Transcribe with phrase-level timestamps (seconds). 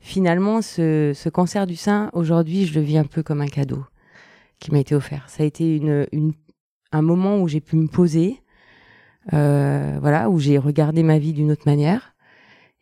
[0.00, 3.84] finalement, ce, ce cancer du sein, aujourd'hui, je le vis un peu comme un cadeau
[4.58, 5.28] qui m'a été offert.
[5.28, 6.32] Ça a été une
[6.92, 8.42] un moment où j'ai pu me poser,
[9.32, 12.14] euh, voilà, où j'ai regardé ma vie d'une autre manière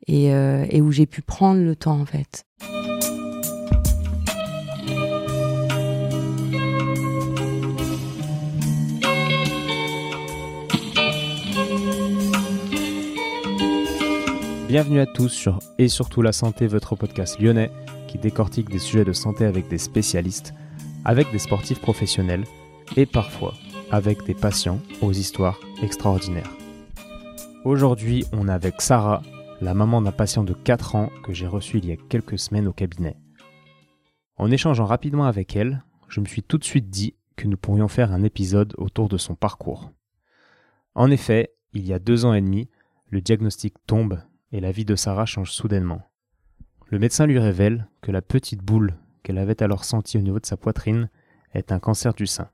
[0.07, 2.45] et, euh, et où j'ai pu prendre le temps en fait.
[14.69, 17.71] Bienvenue à tous sur Et surtout la santé, votre podcast lyonnais
[18.07, 20.53] qui décortique des sujets de santé avec des spécialistes,
[21.07, 22.45] avec des sportifs professionnels
[22.95, 23.55] et parfois
[23.91, 26.51] avec des patients aux histoires extraordinaires.
[27.65, 29.23] Aujourd'hui, on est avec Sarah,
[29.63, 32.69] la maman d'un patient de 4 ans que j'ai reçu il y a quelques semaines
[32.69, 33.17] au cabinet.
[34.37, 37.89] En échangeant rapidement avec elle, je me suis tout de suite dit que nous pourrions
[37.89, 39.93] faire un épisode autour de son parcours.
[40.95, 42.69] En effet, il y a deux ans et demi,
[43.09, 44.21] le diagnostic tombe
[44.53, 46.03] et la vie de Sarah change soudainement.
[46.87, 50.47] Le médecin lui révèle que la petite boule qu'elle avait alors sentie au niveau de
[50.47, 51.11] sa poitrine
[51.53, 52.49] est un cancer du sein.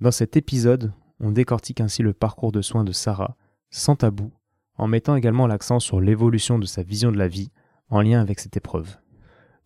[0.00, 3.36] Dans cet épisode, on décortique ainsi le parcours de soins de Sarah,
[3.70, 4.32] sans tabou,
[4.76, 7.52] en mettant également l'accent sur l'évolution de sa vision de la vie
[7.88, 8.96] en lien avec cette épreuve.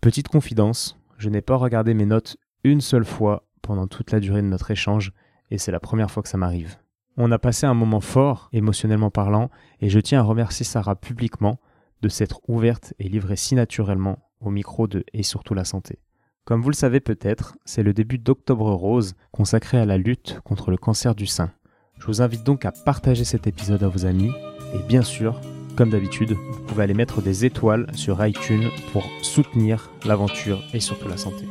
[0.00, 4.42] Petite confidence, je n'ai pas regardé mes notes une seule fois pendant toute la durée
[4.42, 5.12] de notre échange,
[5.50, 6.76] et c'est la première fois que ça m'arrive.
[7.18, 9.50] On a passé un moment fort, émotionnellement parlant,
[9.80, 11.58] et je tiens à remercier Sarah publiquement
[12.02, 15.98] de s'être ouverte et livrée si naturellement au micro de Et surtout la santé.
[16.44, 20.70] Comme vous le savez peut-être, c'est le début d'Octobre Rose consacré à la lutte contre
[20.70, 21.50] le cancer du sein.
[21.98, 24.30] Je vous invite donc à partager cet épisode à vos amis
[24.74, 25.40] et bien sûr,
[25.74, 31.08] comme d'habitude, vous pouvez aller mettre des étoiles sur iTunes pour soutenir l'aventure et surtout
[31.08, 31.46] la santé.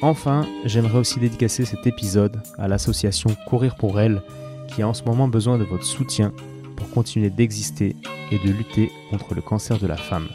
[0.00, 4.22] Enfin, j'aimerais aussi dédicacer cet épisode à l'association Courir pour elle
[4.68, 6.32] qui a en ce moment besoin de votre soutien
[6.76, 7.96] pour continuer d'exister
[8.30, 10.28] et de lutter contre le cancer de la femme.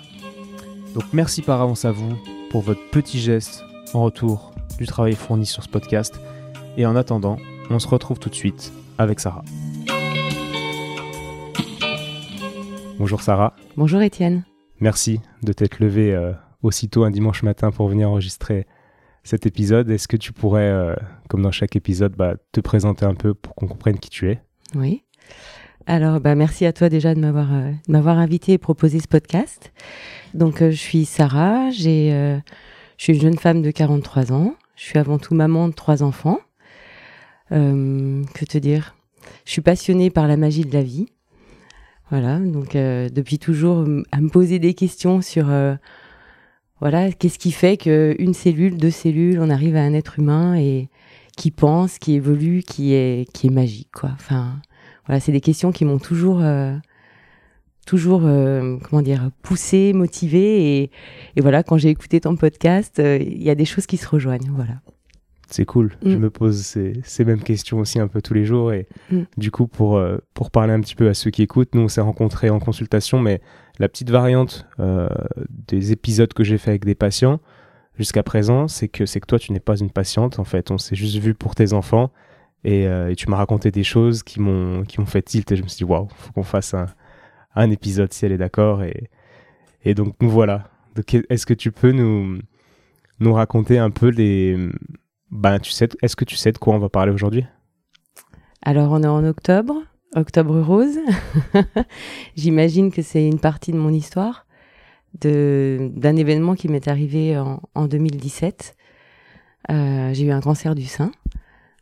[0.94, 2.14] Donc merci par avance à vous
[2.50, 6.20] pour votre petit geste en retour du travail fourni sur ce podcast.
[6.78, 7.38] Et en attendant,
[7.70, 9.43] on se retrouve tout de suite avec Sarah.
[12.98, 13.55] Bonjour Sarah.
[13.76, 14.43] Bonjour Étienne.
[14.80, 18.67] Merci de t'être levé euh, aussitôt un dimanche matin pour venir enregistrer
[19.23, 19.89] cet épisode.
[19.89, 20.95] Est-ce que tu pourrais, euh,
[21.30, 24.42] comme dans chaque épisode, bah, te présenter un peu pour qu'on comprenne qui tu es?
[24.76, 25.04] Oui.
[25.86, 29.73] Alors, bah, merci à toi déjà de m'avoir euh, invité et proposé ce podcast.
[30.34, 32.38] Donc, euh, je suis Sarah, j'ai, euh,
[32.98, 34.56] je suis une jeune femme de 43 ans.
[34.76, 36.40] Je suis avant tout maman de trois enfants.
[37.50, 38.95] que te dire?
[39.45, 41.08] Je suis passionnée par la magie de la vie.
[42.10, 45.45] Voilà, donc depuis toujours à me poser des questions sur
[46.83, 50.89] voilà, qu'est-ce qui fait qu'une cellule, deux cellules, on arrive à un être humain et
[51.38, 54.10] qui pense, qui évolue, qui est, qui est magique, quoi.
[54.16, 54.60] Enfin,
[55.05, 56.76] voilà, c'est des questions qui m'ont toujours, euh,
[57.88, 60.82] toujours, euh, comment dire, poussé, motivé.
[60.82, 60.92] Et,
[61.38, 64.10] et, voilà, quand j'ai écouté ton podcast, euh, il y a des choses qui se
[64.10, 64.52] rejoignent.
[64.54, 64.82] Voilà.
[65.49, 65.95] C'est cool.
[66.04, 66.20] Je mm.
[66.20, 68.73] me pose ces, ces, mêmes questions aussi un peu tous les jours.
[68.73, 69.22] Et mm.
[69.38, 72.02] du coup, pour, pour parler un petit peu à ceux qui écoutent, nous, on s'est
[72.02, 73.39] rencontrés en consultation, mais
[73.80, 74.67] la petite variante
[75.50, 77.39] des épisodes que j'ai fait avec des patients
[77.98, 80.39] jusqu'à présent, c'est que, c'est que toi, tu n'es pas une patiente.
[80.39, 82.11] En fait, on s'est juste vu pour tes enfants.
[82.66, 85.64] Euh, et, tu m'as raconté des choses qui m'ont qui m'ont fait tilt et je
[85.64, 86.86] me suis dit waouh faut qu'on fasse un,
[87.56, 89.10] un épisode si elle est d'accord et
[89.84, 90.70] et donc nous voilà
[91.30, 92.40] est-ce que tu peux nous
[93.20, 94.58] nous raconter un peu les
[95.30, 97.45] ben tu sais est-ce que tu sais de quoi on va parler aujourd'hui?
[98.61, 99.76] Alors on est en octobre
[100.15, 100.97] octobre rose
[102.35, 104.45] j'imagine que c'est une partie de mon histoire
[105.19, 108.75] de d'un événement qui m'est arrivé en, en 2017
[109.71, 111.11] euh, j'ai eu un cancer du sein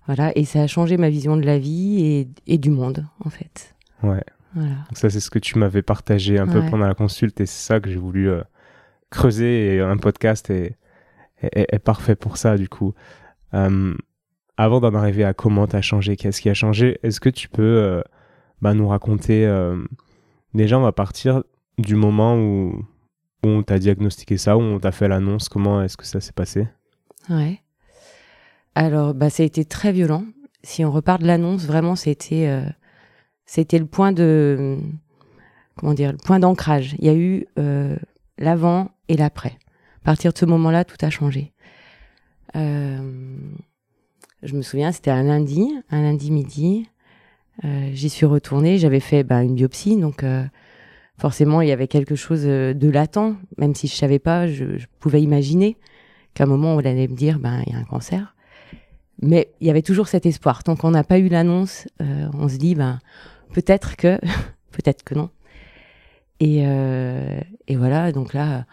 [0.07, 3.29] voilà, et ça a changé ma vision de la vie et, et du monde, en
[3.29, 3.75] fait.
[4.03, 4.23] Ouais.
[4.53, 4.71] Voilà.
[4.89, 7.65] Donc ça, c'est ce que tu m'avais partagé un peu pendant la consulte, et c'est
[7.65, 8.41] ça que j'ai voulu euh,
[9.09, 10.75] creuser, et un podcast est,
[11.41, 12.93] est, parfait pour ça, du coup.
[13.53, 13.95] Euh,
[14.57, 17.47] avant d'en arriver à comment tu as changé, qu'est-ce qui a changé, est-ce que tu
[17.47, 18.03] peux
[18.61, 19.45] bah, nous raconter...
[20.53, 21.43] déjà, on va partir
[21.77, 22.85] du moment où,
[23.43, 26.33] où on t'a diagnostiqué ça, où on t'a fait l'annonce, comment est-ce que ça s'est
[26.33, 26.67] passé?
[27.29, 27.61] Ouais.
[28.75, 30.25] Alors, bah, ça a été très violent.
[30.63, 32.69] Si on repart de l'annonce, vraiment, c'était, euh,
[33.45, 34.77] c'était le point de,
[35.75, 36.95] comment dire, le point d'ancrage.
[36.99, 37.97] Il y a eu euh,
[38.37, 39.57] l'avant et l'après.
[40.01, 41.51] À partir de ce moment-là, tout a changé.
[42.55, 43.37] Euh,
[44.43, 46.87] je me souviens, c'était un lundi, un lundi midi.
[47.63, 48.77] J'y suis retournée.
[48.77, 50.25] J'avais fait bah, une biopsie, donc
[51.19, 54.87] forcément, il y avait quelque chose de latent, même si je savais pas, je, je
[54.99, 55.77] pouvais imaginer
[56.33, 58.35] qu'à un moment, on allait me dire, ben, il y a un cancer.
[59.21, 60.63] Mais il y avait toujours cet espoir.
[60.63, 62.99] Tant qu'on n'a pas eu l'annonce, euh, on se dit, ben,
[63.53, 64.19] peut-être que,
[64.71, 65.29] peut-être que non.
[66.39, 68.65] Et, euh, et voilà, donc là,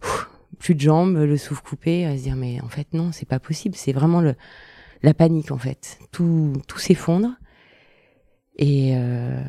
[0.58, 3.38] plus de jambes, le souffle coupé, à se dire mais en fait non, c'est pas
[3.38, 4.34] possible, c'est vraiment le,
[5.02, 5.98] la panique en fait.
[6.10, 7.28] Tout, tout s'effondre.
[8.56, 9.42] Et, euh,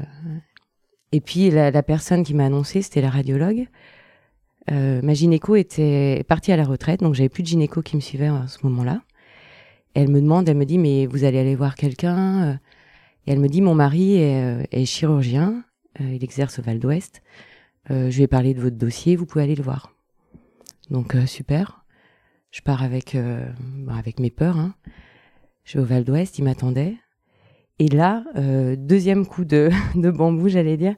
[1.11, 3.67] et puis la, personne qui m'a annoncé, c'était la radiologue.
[4.69, 8.01] Euh, ma gynéco était partie à la retraite, donc j'avais plus de gynéco qui me
[8.01, 9.01] suivait à ce moment-là.
[9.93, 12.59] Elle me demande, elle me dit, mais vous allez aller voir quelqu'un
[13.25, 15.63] Et elle me dit, mon mari est, euh, chirurgien,
[16.01, 17.21] euh, il exerce au Val d'Ouest.
[17.89, 19.93] Euh, je vais parler de votre dossier, vous pouvez aller le voir.
[20.89, 21.85] Donc euh, super.
[22.51, 23.15] Je pars avec
[23.89, 24.57] avec mes peurs.
[24.57, 24.73] Hein.
[25.63, 26.95] Je vais au Val d'Ouest, il m'attendait.
[27.79, 28.23] Et là,
[28.77, 30.95] deuxième coup de, de bambou, j'allais dire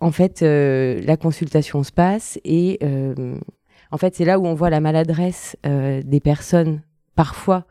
[0.00, 3.36] en fait, euh, la consultation se passe et euh,
[3.90, 6.82] en fait, c'est là où on voit la maladresse euh, des personnes
[7.14, 7.64] parfois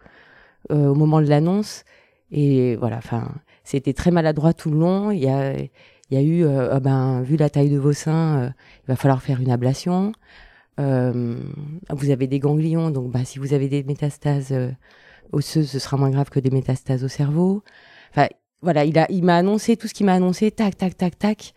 [0.72, 1.84] au moment de l'annonce.
[2.31, 3.31] Et voilà, enfin,
[3.63, 5.12] c'était très maladroit tout le long.
[5.12, 5.69] Il y a, il
[6.10, 8.52] y a eu, ah ben, vu la taille de vos seins,
[8.84, 10.12] il va falloir faire une ablation.
[10.80, 14.56] vous avez des ganglions, donc bah, si vous avez des métastases
[15.31, 17.63] osseuses, ce sera moins grave que des métastases au cerveau.
[18.12, 18.27] Enfin,
[18.62, 21.54] voilà, il a, il m'a annoncé tout ce qu'il m'a annoncé, tac, tac, tac, tac.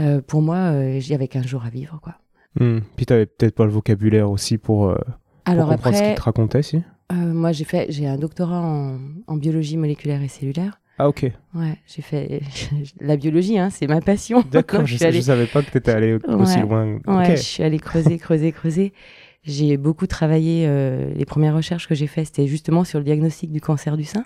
[0.00, 2.14] Euh, pour moi, euh, j'y avais qu'un jour à vivre, quoi.
[2.60, 2.80] Hmm.
[2.96, 4.96] Puis tu peut-être pas le vocabulaire aussi pour, euh,
[5.44, 6.82] Alors comprendre après, ce qu'il te racontait, si?
[7.10, 10.80] Moi, j'ai fait, j'ai un doctorat en, en, biologie moléculaire et cellulaire.
[10.98, 11.30] Ah ok.
[11.54, 12.40] Ouais, j'ai fait
[13.00, 14.42] la biologie, hein, c'est ma passion.
[14.50, 15.20] D'accord, je, allée...
[15.20, 17.00] savais pas que tu étais allé aussi loin.
[17.06, 18.92] Ouais, je suis allée creuser, creuser, creuser.
[19.44, 20.66] J'ai beaucoup travaillé.
[21.14, 24.24] les premières recherches que j'ai faites, c'était justement sur le diagnostic du cancer du sein.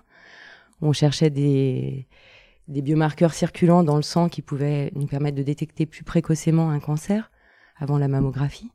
[0.83, 2.07] On cherchait des,
[2.69, 6.81] des biomarqueurs circulants dans le sang qui pouvaient nous permettre de détecter plus précocement un
[6.81, 7.31] cancer
[7.77, 8.71] avant la mammographie.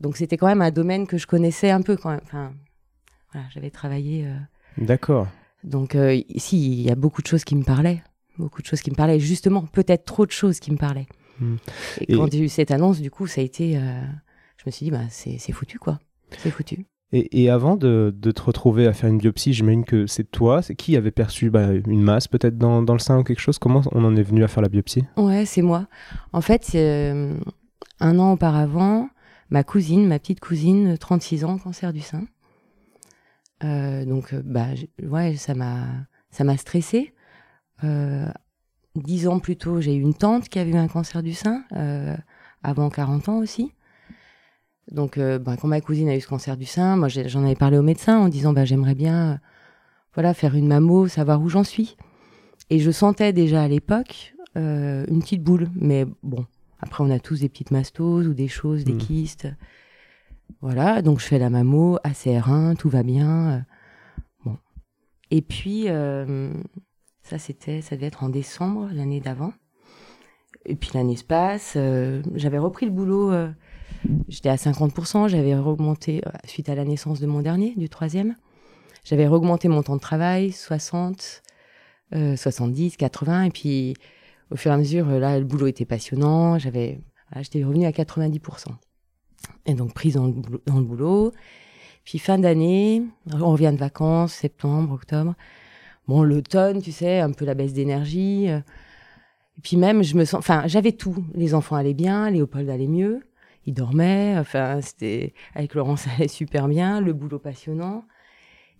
[0.00, 2.20] Donc c'était quand même un domaine que je connaissais un peu quand même.
[2.24, 2.52] Enfin,
[3.32, 4.26] voilà, j'avais travaillé.
[4.26, 4.36] Euh...
[4.78, 5.28] D'accord.
[5.62, 8.02] Donc euh, ici, il y a beaucoup de choses qui me parlaient,
[8.38, 9.20] beaucoup de choses qui me parlaient.
[9.20, 11.06] Justement, peut-être trop de choses qui me parlaient.
[11.40, 11.56] Hmm.
[12.00, 13.78] Et, quand j'ai eu cette annonce, du coup, ça a été.
[13.78, 14.02] Euh...
[14.64, 15.98] Je me suis dit, bah c'est foutu quoi.
[16.38, 16.86] C'est foutu.
[17.16, 20.96] Et, avant de, te retrouver à faire une biopsie, j'imagine que c'est toi, c'est qui
[20.96, 23.60] avait perçu bah, une masse peut-être dans, le sein ou quelque chose?
[23.60, 25.04] Comment on en est venu à faire la biopsie?
[25.16, 25.86] Ouais, c'est moi.
[26.32, 27.38] En fait, euh,
[28.00, 29.10] un an auparavant,
[29.48, 32.24] ma cousine, ma petite cousine, 36 ans, cancer du sein.
[33.62, 34.66] Euh, donc, euh, bah,
[35.00, 35.84] ouais, ça m'a,
[36.32, 37.14] ça m'a stressé.
[38.96, 41.62] dix ans plus tôt, j'ai eu une tante qui avait eu un cancer du sein,
[42.64, 43.70] avant 40 ans aussi.
[44.90, 47.54] Donc, euh, bah, quand ma cousine a eu ce cancer du sein, moi j'en avais
[47.54, 49.36] parlé au médecin en disant bah, j'aimerais bien euh,
[50.14, 51.96] voilà, faire une mammo, savoir où j'en suis.
[52.70, 55.68] Et je sentais déjà à l'époque euh, une petite boule.
[55.74, 56.46] Mais bon,
[56.80, 58.98] après on a tous des petites mastoses ou des choses, des mmh.
[58.98, 59.48] kystes.
[60.60, 63.64] Voilà, donc je fais la mammo, ACR1, tout va bien.
[64.44, 64.58] bon.
[65.30, 65.86] Et puis,
[67.22, 69.54] ça c'était, ça devait être en décembre l'année d'avant.
[70.66, 71.76] Et puis l'année se passe,
[72.34, 73.32] j'avais repris le boulot
[74.28, 78.36] J'étais à 50%, j'avais augmenté, euh, suite à la naissance de mon dernier, du troisième,
[79.04, 81.42] j'avais augmenté mon temps de travail, 60,
[82.36, 83.94] 70, 80, et puis
[84.50, 87.00] au fur et à mesure, euh, là, le boulot était passionnant, j'avais,
[87.40, 88.66] j'étais revenu à 90%.
[89.66, 90.62] Et donc prise dans le boulot.
[90.66, 91.32] Dans le boulot.
[92.04, 93.02] Puis fin d'année,
[93.32, 95.34] on revient de vacances, septembre, octobre.
[96.06, 98.48] Bon, l'automne, tu sais, un peu la baisse d'énergie.
[98.48, 98.58] Euh.
[99.56, 101.24] Et puis même, je me sens, enfin, j'avais tout.
[101.34, 103.22] Les enfants allaient bien, Léopold allait mieux
[103.66, 104.36] il dormait.
[104.38, 108.04] Enfin, c'était avec Laurent, ça allait super bien, le boulot passionnant.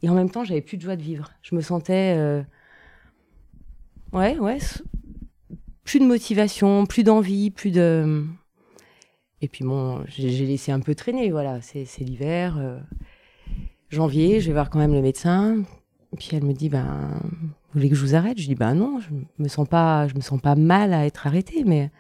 [0.03, 1.31] Et en même temps, j'avais plus de joie de vivre.
[1.43, 2.43] Je me sentais, euh,
[4.13, 4.59] ouais, ouais,
[5.85, 8.25] plus de motivation, plus d'envie, plus de.
[9.41, 11.31] Et puis bon, j'ai laissé un peu traîner.
[11.31, 12.79] Voilà, c'est l'hiver, euh,
[13.91, 14.41] janvier.
[14.41, 15.63] Je vais voir quand même le médecin.
[16.19, 18.39] Puis elle me dit, ben, vous voulez que je vous arrête?
[18.39, 19.09] Je dis, ben non, je
[19.43, 21.91] me sens pas, je me sens pas mal à être arrêtée, mais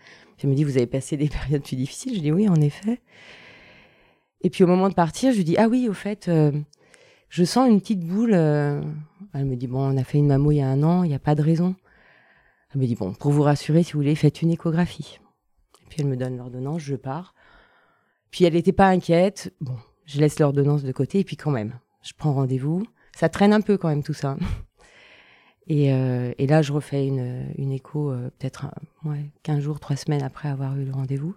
[0.42, 3.00] elle me dit, vous avez passé des périodes plus difficiles Je dis, oui, en effet.
[4.42, 6.52] Et puis au moment de partir, je lui dis, ah oui, au fait, euh,
[7.30, 8.34] je sens une petite boule.
[8.34, 8.82] Euh.
[9.32, 11.08] Elle me dit, bon, on a fait une mammo il y a un an, il
[11.08, 11.74] n'y a pas de raison.
[12.72, 15.18] Elle me dit, bon, pour vous rassurer, si vous voulez, faites une échographie.
[15.82, 17.34] Et puis elle me donne l'ordonnance, je pars.
[18.30, 19.54] Puis elle n'était pas inquiète.
[19.60, 22.84] Bon, je laisse l'ordonnance de côté, et puis quand même, je prends rendez-vous.
[23.16, 24.36] Ça traîne un peu quand même tout ça.
[25.66, 28.66] Et, euh, et, là, je refais une, une écho euh, peut-être
[29.04, 31.34] ouais, 15 jours, 3 semaines après avoir eu le rendez-vous.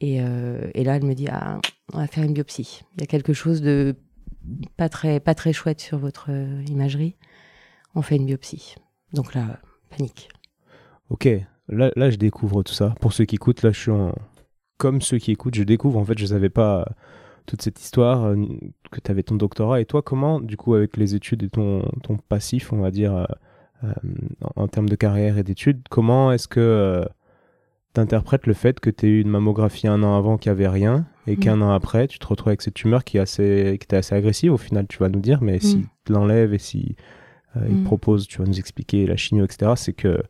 [0.00, 1.60] Et, euh, là, elle me dit ah,
[1.92, 2.82] on va faire une biopsie.
[2.96, 3.96] Il y a quelque chose de
[4.76, 6.30] pas très, pas très chouette sur votre
[6.68, 7.16] imagerie.
[7.94, 8.76] On fait une biopsie.
[9.12, 10.28] Donc là, panique.
[11.10, 11.28] Ok,
[11.68, 12.94] là, là je découvre tout ça.
[13.00, 14.14] Pour ceux qui écoutent, là, je suis en...
[14.78, 15.98] comme ceux qui écoutent, je découvre.
[15.98, 16.86] En fait, je savais pas
[17.48, 18.36] toute cette histoire, euh,
[18.92, 19.80] que tu avais ton doctorat.
[19.80, 23.14] Et toi, comment, du coup, avec les études et ton, ton passif, on va dire,
[23.16, 23.24] euh,
[23.84, 23.92] euh,
[24.54, 27.04] en, termes de carrière et d'études, comment est-ce que
[27.94, 31.06] t'interprètes le fait que tu aies eu une mammographie un an avant qui avait rien
[31.26, 31.40] et Mm.
[31.40, 34.14] qu'un an après, tu te retrouves avec cette tumeur qui, est assez, qui était assez
[34.14, 36.96] agressive au final, tu vas nous dire, mais si tu l'enlèves et si
[37.56, 37.80] euh, il Mm.
[37.80, 40.20] te propose, tu vas nous expliquer la chimio, etc., c'est que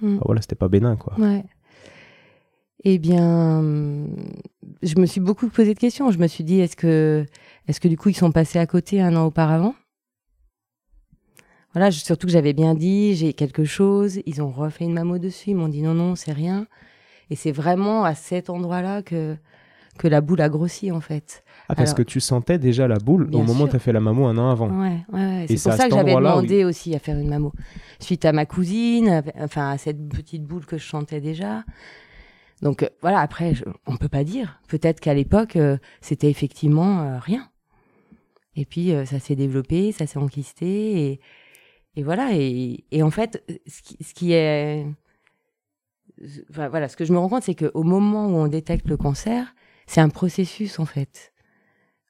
[0.00, 1.18] bah voilà, c'était pas bénin, quoi.
[1.18, 1.44] Ouais.
[2.84, 3.60] Eh bien,
[4.82, 6.10] je me suis beaucoup posé de questions.
[6.10, 7.26] Je me suis dit, est-ce que,
[7.66, 9.74] est-ce que du coup, ils sont passés à côté un an auparavant?
[11.74, 14.20] Voilà, je- surtout que j'avais bien dit, j'ai quelque chose.
[14.26, 15.50] Ils ont refait une mammo dessus.
[15.50, 16.66] Ils m'ont dit non, non, c'est rien.
[17.30, 19.36] Et c'est vraiment à cet endroit-là que,
[19.98, 21.44] que la boule a grossi, en fait.
[21.68, 23.92] Ah, parce Alors- que tu sentais déjà la boule au moment où tu as fait
[23.92, 24.68] la mammo un an avant.
[24.70, 25.44] Ouais, ouais, ouais.
[25.48, 27.52] C'est pour ça que j'avais où demandé aussi à faire une mammo.
[28.00, 31.64] Suite à ma cousine, enfin à cette petite boule que je sentais déjà.
[32.62, 33.54] Donc euh, voilà, après,
[33.86, 34.60] on peut pas dire.
[34.68, 37.48] Peut-être qu'à l'époque, euh, c'était effectivement euh, rien.
[38.56, 41.20] Et puis ça s'est développé, ça s'est enquisté,
[41.94, 42.30] et, voilà.
[42.32, 44.84] Et, en fait, ce qui, est,
[46.48, 49.54] voilà, ce que je me rends compte, c'est qu'au moment où on détecte le cancer,
[49.86, 51.32] c'est un processus en fait.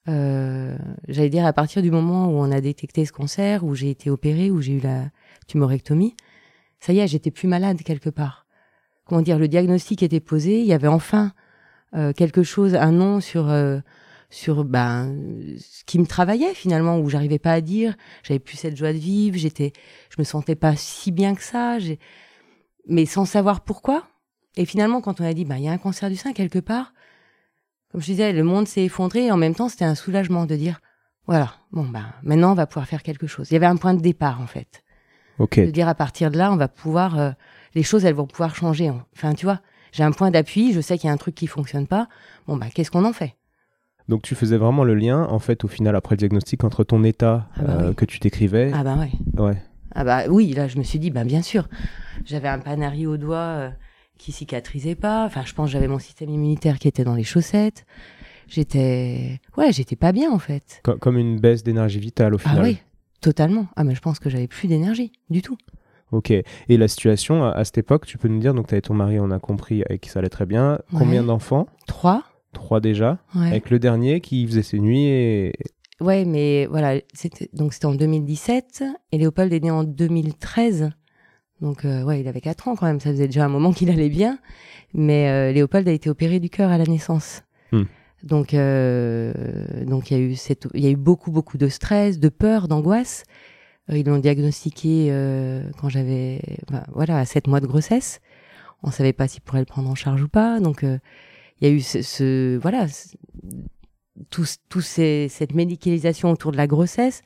[0.06, 4.08] J'allais dire à partir du moment où on a détecté ce cancer, où j'ai été
[4.08, 5.10] opérée, où j'ai eu la
[5.48, 6.16] tumorectomie,
[6.80, 8.47] ça y est, j'étais plus malade quelque part.
[9.08, 11.32] Comment dire, le diagnostic était posé, il y avait enfin
[11.94, 13.80] euh, quelque chose, un nom sur euh,
[14.30, 15.16] sur ben
[15.58, 18.98] ce qui me travaillait finalement, où j'arrivais pas à dire, j'avais plus cette joie de
[18.98, 19.72] vivre, j'étais,
[20.10, 21.78] je me sentais pas si bien que ça,
[22.86, 24.06] mais sans savoir pourquoi.
[24.56, 26.58] Et finalement, quand on a dit, bah il y a un cancer du sein quelque
[26.58, 26.92] part,
[27.90, 30.54] comme je disais, le monde s'est effondré et en même temps, c'était un soulagement de
[30.56, 30.80] dire,
[31.26, 33.50] voilà, bon, ben, maintenant, on va pouvoir faire quelque chose.
[33.50, 34.82] Il y avait un point de départ, en fait.
[35.38, 35.58] Ok.
[35.58, 37.30] De dire, à partir de là, on va pouvoir, euh,
[37.78, 38.90] les choses, elles vont pouvoir changer.
[39.16, 39.60] Enfin, tu vois,
[39.92, 42.08] j'ai un point d'appui, je sais qu'il y a un truc qui fonctionne pas.
[42.48, 43.36] Bon, ben, qu'est-ce qu'on en fait?
[44.08, 47.04] Donc tu faisais vraiment le lien, en fait, au final, après le diagnostic, entre ton
[47.04, 47.94] état Ah bah euh, oui.
[47.94, 48.72] que tu décrivais.
[48.74, 49.12] Ah, bah ouais.
[49.40, 49.62] Ouais.
[49.94, 51.68] Ah, bah oui, là, je me suis dit, ben, bien sûr.
[52.24, 53.70] J'avais un panari au doigt euh,
[54.18, 55.24] qui cicatrisait pas.
[55.24, 57.86] Enfin, je pense que j'avais mon système immunitaire qui était dans les chaussettes.
[58.48, 60.80] J'étais, ouais, j'étais pas bien, en fait.
[60.82, 62.58] Co- comme une baisse d'énergie vitale au final.
[62.58, 62.78] Ah oui,
[63.20, 63.66] totalement.
[63.76, 65.56] Ah mais je pense que j'avais plus d'énergie du tout.
[66.12, 66.30] Ok.
[66.30, 68.94] Et la situation à, à cette époque, tu peux nous dire, donc tu avais ton
[68.94, 70.78] mari, on a compris, avec qui ça allait très bien.
[70.96, 71.66] Combien d'enfants?
[71.86, 72.24] Trois.
[72.52, 73.18] Trois déjà.
[73.34, 73.48] Ouais.
[73.48, 75.52] Avec le dernier qui faisait ses nuits et.
[76.00, 80.90] Ouais, mais voilà, c'était donc c'était en 2017 et Léopold est né en 2013.
[81.60, 83.90] Donc euh, ouais, il avait quatre ans quand même, ça faisait déjà un moment qu'il
[83.90, 84.38] allait bien.
[84.94, 87.42] Mais euh, Léopold a été opéré du cœur à la naissance.
[87.72, 87.84] Hmm.
[88.22, 89.32] Donc euh,
[89.84, 92.28] donc il y a eu cette il y a eu beaucoup beaucoup de stress, de
[92.28, 93.24] peur, d'angoisse.
[93.90, 98.20] Ils l'ont diagnostiqué euh, quand j'avais enfin, voilà, à sept mois de grossesse.
[98.82, 100.60] On savait pas s'il pourrait le prendre en charge ou pas.
[100.60, 100.98] Donc euh,
[101.60, 103.16] il y a eu ce, ce- voilà ce-
[104.30, 104.44] tout,
[104.80, 107.22] cette médicalisation autour de la grossesse,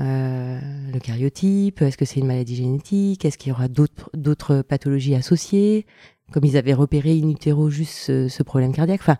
[0.00, 0.58] euh,
[0.92, 5.86] le cariotype, est-ce que c'est une maladie génétique, est-ce qu'il y aura d'autres pathologies associées,
[6.32, 9.18] comme ils avaient repéré in utero juste ce, ce problème cardiaque, enfin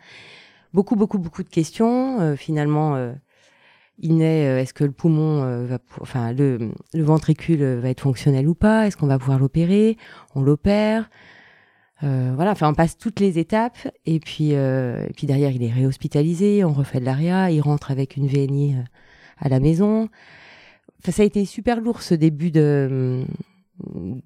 [0.73, 2.21] beaucoup beaucoup beaucoup de questions.
[2.21, 3.12] Euh, finalement, euh,
[4.09, 8.00] naît, euh, est-ce que le poumon euh, va, enfin le, le ventricule euh, va être
[8.00, 9.97] fonctionnel ou pas, est-ce qu'on va pouvoir l'opérer,
[10.35, 11.11] on l'opère.
[12.02, 13.76] Voilà, enfin, on passe toutes les étapes
[14.07, 18.16] et puis, et puis derrière, il est réhospitalisé, on refait de l'aria, il rentre avec
[18.16, 18.76] une VNI
[19.37, 20.09] à la maison.
[20.99, 23.26] Enfin, ça a été super lourd ce début de,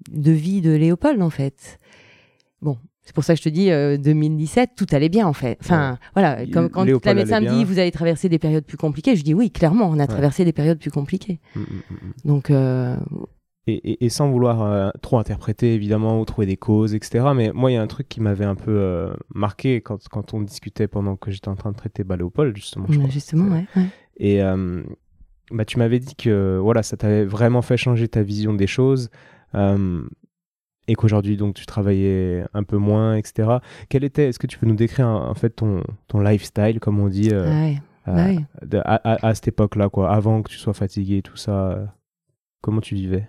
[0.09, 1.81] de vie de Léopold en fait.
[2.61, 5.57] Bon, c'est pour ça que je te dis euh, 2017, tout allait bien en fait.
[5.61, 8.65] Enfin, voilà, Il- comme quand Léopold la médecin me dit vous avez traversé des périodes
[8.65, 11.39] plus compliquées, je dis oui, clairement, on a traversé des périodes plus compliquées.
[11.55, 12.13] Mm, mm, mm.
[12.25, 12.97] Donc euh,
[13.67, 17.25] Et, et- et sans vouloir euh, trop interpréter, évidemment, ou trouver des causes, etc.
[17.35, 20.33] Mais moi, il y a un truc qui m'avait un peu euh, marqué quand, quand
[20.35, 22.85] on discutait pendant que j'étais en train de traiter bah, Léopold, justement.
[22.89, 23.09] je crois.
[23.09, 23.65] justement, ouais.
[23.75, 23.85] ouais.
[24.17, 24.83] Et euh,
[25.51, 29.09] bah, tu m'avais dit que voilà, ça t'avait vraiment fait changer ta vision des choses.
[30.87, 33.57] Et qu'aujourd'hui, donc, tu travaillais un peu moins, etc.
[33.89, 37.07] Quel était, est-ce que tu peux nous décrire en fait ton, ton lifestyle, comme on
[37.07, 38.45] dit, euh, Ouais, oui.
[38.61, 41.71] de- à, à- à cette époque-là, quoi, avant que tu sois fatigué et tout ça
[41.71, 41.85] euh,
[42.61, 43.27] Comment tu vivais?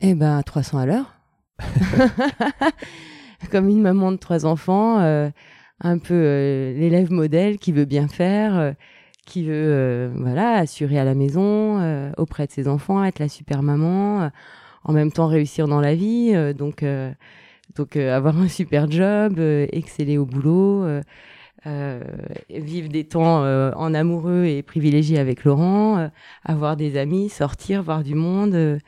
[0.00, 1.14] Eh ben, 300 à l'heure.
[3.50, 5.30] Comme une maman de trois enfants, euh,
[5.80, 6.14] un peu
[6.76, 8.74] l'élève modèle qui veut bien faire,
[9.26, 14.30] qui veut voilà assurer à la maison, auprès de ses enfants, être la super maman,
[14.84, 17.10] en même temps réussir dans la vie, euh, donc euh,
[17.76, 19.38] donc euh, avoir un super job,
[19.72, 20.84] exceller au boulot,
[21.66, 22.00] euh,
[22.50, 26.08] vivre des temps euh, en amoureux et privilégiés avec Laurent, euh,
[26.44, 28.78] avoir des amis, sortir, voir du monde.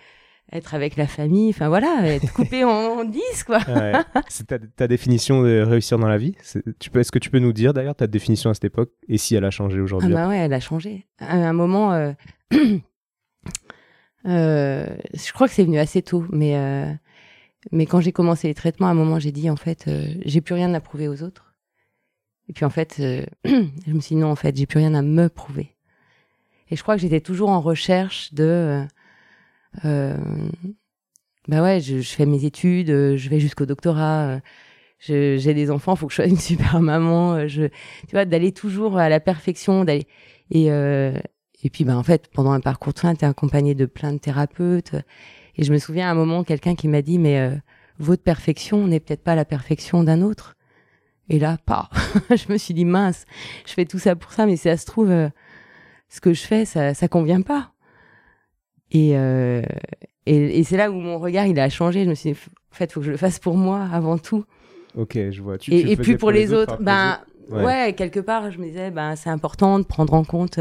[0.53, 3.59] être avec la famille, enfin voilà, être coupé en, en 10 quoi.
[3.67, 3.93] Ouais.
[4.29, 6.35] C'est ta, ta définition de réussir dans la vie?
[6.43, 8.91] C'est- tu peux, Est-ce que tu peux nous dire d'ailleurs ta définition à cette époque?
[9.09, 11.07] Et si elle a changé Ah aujourd'hui bah ouais, elle a changé.
[11.19, 12.13] À un moment,
[14.25, 16.93] je crois que c'est venu assez tôt, mais euh,
[17.73, 20.41] Mais quand j'ai commencé les traitements, à un moment, j'ai dit, en fait, euh, j'ai
[20.41, 21.55] plus rien à prouver aux autres.
[22.49, 24.95] Et puis, en fait, euh, je me suis dit, non, en fait, j'ai plus rien
[24.95, 25.75] à me prouver.
[26.71, 28.87] Et je crois que j'étais toujours en recherche de...
[29.85, 30.17] Euh,
[31.49, 34.41] bah ouais, je, je, fais mes études, je vais jusqu'au doctorat,
[35.01, 37.47] j'ai des enfants, faut que je sois une super maman.
[37.49, 40.07] Je, tu vois, d'aller toujours à la perfection, d'aller...
[40.51, 40.71] Et,
[41.65, 44.13] et puis, bah, en fait, pendant un parcours de soins, tu es accompagné de plein
[44.13, 44.95] de thérapeutes.
[45.57, 47.57] Et je me souviens à un moment, quelqu'un qui m'a dit, mais euh,
[47.99, 50.57] votre perfection n'est peut-être pas la perfection d'un autre.
[51.31, 51.89] Et là, pas.
[52.31, 53.25] je me suis dit, mince,
[53.65, 55.31] je fais tout ça pour ça, mais si ça se trouve, euh,
[56.11, 57.73] ce que je fais, ça, ça convient pas.
[58.91, 59.63] Et, euh,
[60.27, 62.05] et, et c'est là où mon regard, il a changé.
[62.05, 62.39] Je me suis dit,
[62.73, 64.45] en fait, faut que je le fasse pour moi avant tout.
[64.99, 65.57] Ok, je vois.
[65.57, 67.95] Tu, et, et puis pour, les, autres, ben, ouais.
[67.97, 70.61] quelque part, je me disais, ben, c'est important de prendre en compte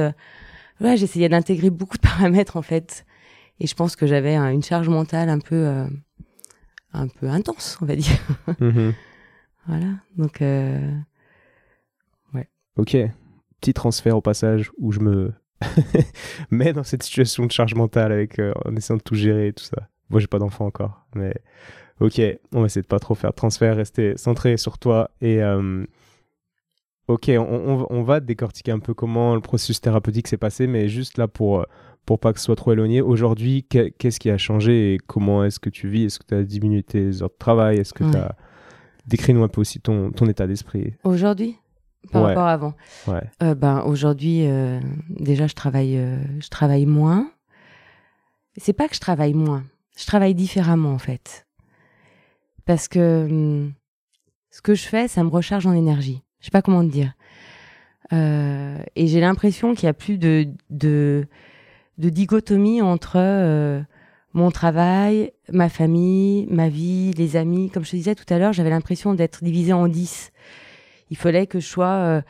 [0.84, 3.06] ouais, j'essayais d'intégrer beaucoup de paramètres en fait.
[3.60, 5.88] Et je pense que j'avais une charge mentale un peu, euh,
[6.92, 8.20] un peu intense, on va dire.
[8.60, 8.94] Mhm.
[9.68, 9.88] voilà.
[10.18, 10.92] Donc, euh,
[12.34, 12.50] ouais.
[12.78, 12.98] Ok.
[13.62, 15.34] Petit transfert au passage où je me
[16.52, 19.54] mets dans cette situation de charge mentale avec euh, en essayant de tout gérer et
[19.54, 19.88] tout ça.
[20.10, 21.34] Moi, j'ai pas d'enfant encore, mais
[22.02, 22.22] ok.
[22.52, 25.42] On va essayer de pas trop faire de transfert, rester centré sur toi et
[27.08, 31.28] Ok, on, va décortiquer un peu comment le processus thérapeutique s'est passé, mais juste là
[31.28, 31.64] pour, euh,
[32.06, 33.02] pour pas que ce soit trop éloigné.
[33.02, 36.06] Aujourd'hui, qu'est-ce qui a changé et comment est-ce que tu vis?
[36.06, 37.78] Est-ce que tu as diminué tes heures de travail?
[37.78, 38.36] Est-ce que tu as...
[39.06, 40.94] Décris-nous un peu aussi ton, ton état d'esprit?
[41.04, 41.58] Aujourd'hui?
[42.12, 42.74] Par rapport à avant?
[43.08, 43.24] Ouais.
[43.42, 44.80] Euh, ben, Aujourd'hui, euh,
[45.10, 46.00] déjà, je travaille,
[46.40, 47.30] je travaille moins.
[48.58, 49.64] C'est pas que je travaille moins,
[49.98, 51.48] je travaille différemment en fait.
[52.66, 53.74] Parce que hum,
[54.52, 56.22] ce que je fais, ça me recharge en énergie.
[56.44, 57.14] Je sais pas comment te dire.
[58.12, 61.26] Euh, et j'ai l'impression qu'il y a plus de, de,
[61.98, 63.82] de dichotomie entre euh,
[64.34, 67.70] mon travail, ma famille, ma vie, les amis.
[67.70, 70.32] Comme je te disais tout à l'heure, j'avais l'impression d'être divisée en dix.
[71.12, 72.22] Il fallait que je sois euh,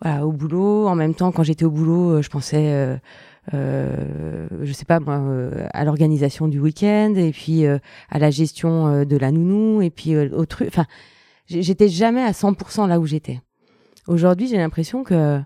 [0.00, 0.88] voilà, au boulot.
[0.88, 2.96] En même temps, quand j'étais au boulot, je pensais, euh,
[3.54, 5.22] euh, je sais pas moi,
[5.72, 10.46] à l'organisation du week-end et puis à la gestion de la nounou et puis au
[10.46, 10.68] truc.
[10.68, 10.86] Enfin,
[11.46, 13.40] j'étais jamais à 100% là où j'étais.
[14.08, 15.40] Aujourd'hui, j'ai l'impression que,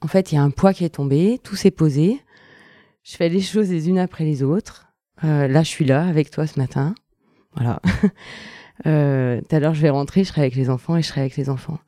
[0.00, 2.20] en fait, il y a un poids qui est tombé, tout s'est posé.
[3.02, 4.86] Je fais les choses les unes après les autres.
[5.24, 6.94] Euh, là, je suis là avec toi ce matin.
[7.54, 7.80] Voilà.
[8.86, 11.22] euh, tout à l'heure, je vais rentrer, je serai avec les enfants et je serai
[11.22, 11.78] avec les enfants.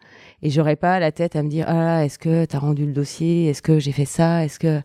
[0.43, 2.93] Et j'aurai pas la tête à me dire ah est-ce que tu as rendu le
[2.93, 4.83] dossier, est-ce que j'ai fait ça, est-ce que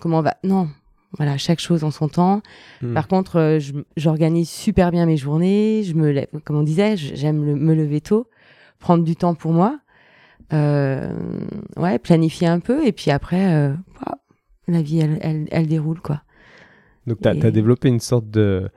[0.00, 0.38] comment va?
[0.42, 0.70] Non,
[1.18, 2.40] voilà, chaque chose en son temps.
[2.80, 2.94] Hmm.
[2.94, 3.60] Par contre, euh,
[3.98, 5.82] j'organise super bien mes journées.
[5.84, 8.26] Je me lève, comme on disait, j'aime me lever tôt
[8.78, 9.78] prendre du temps pour moi,
[10.52, 11.12] euh,
[11.76, 13.74] ouais, planifier un peu, et puis après, euh,
[14.68, 16.22] la vie, elle, elle, déroule, quoi.
[17.06, 18.70] Donc, tu as, développé une sorte de,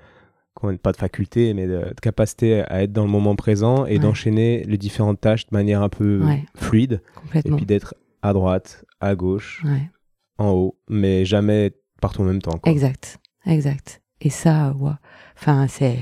[0.82, 4.78] pas de faculté, mais de, capacité à être dans le moment présent et d'enchaîner les
[4.78, 6.22] différentes tâches de manière un peu
[6.56, 7.02] fluide.
[7.36, 9.64] Et puis d'être à droite, à gauche,
[10.38, 12.58] en haut, mais jamais partout en même temps.
[12.58, 12.72] Quoi.
[12.72, 14.02] Exact, exact.
[14.20, 14.92] Et ça, ouais.
[15.38, 15.98] Enfin, c'est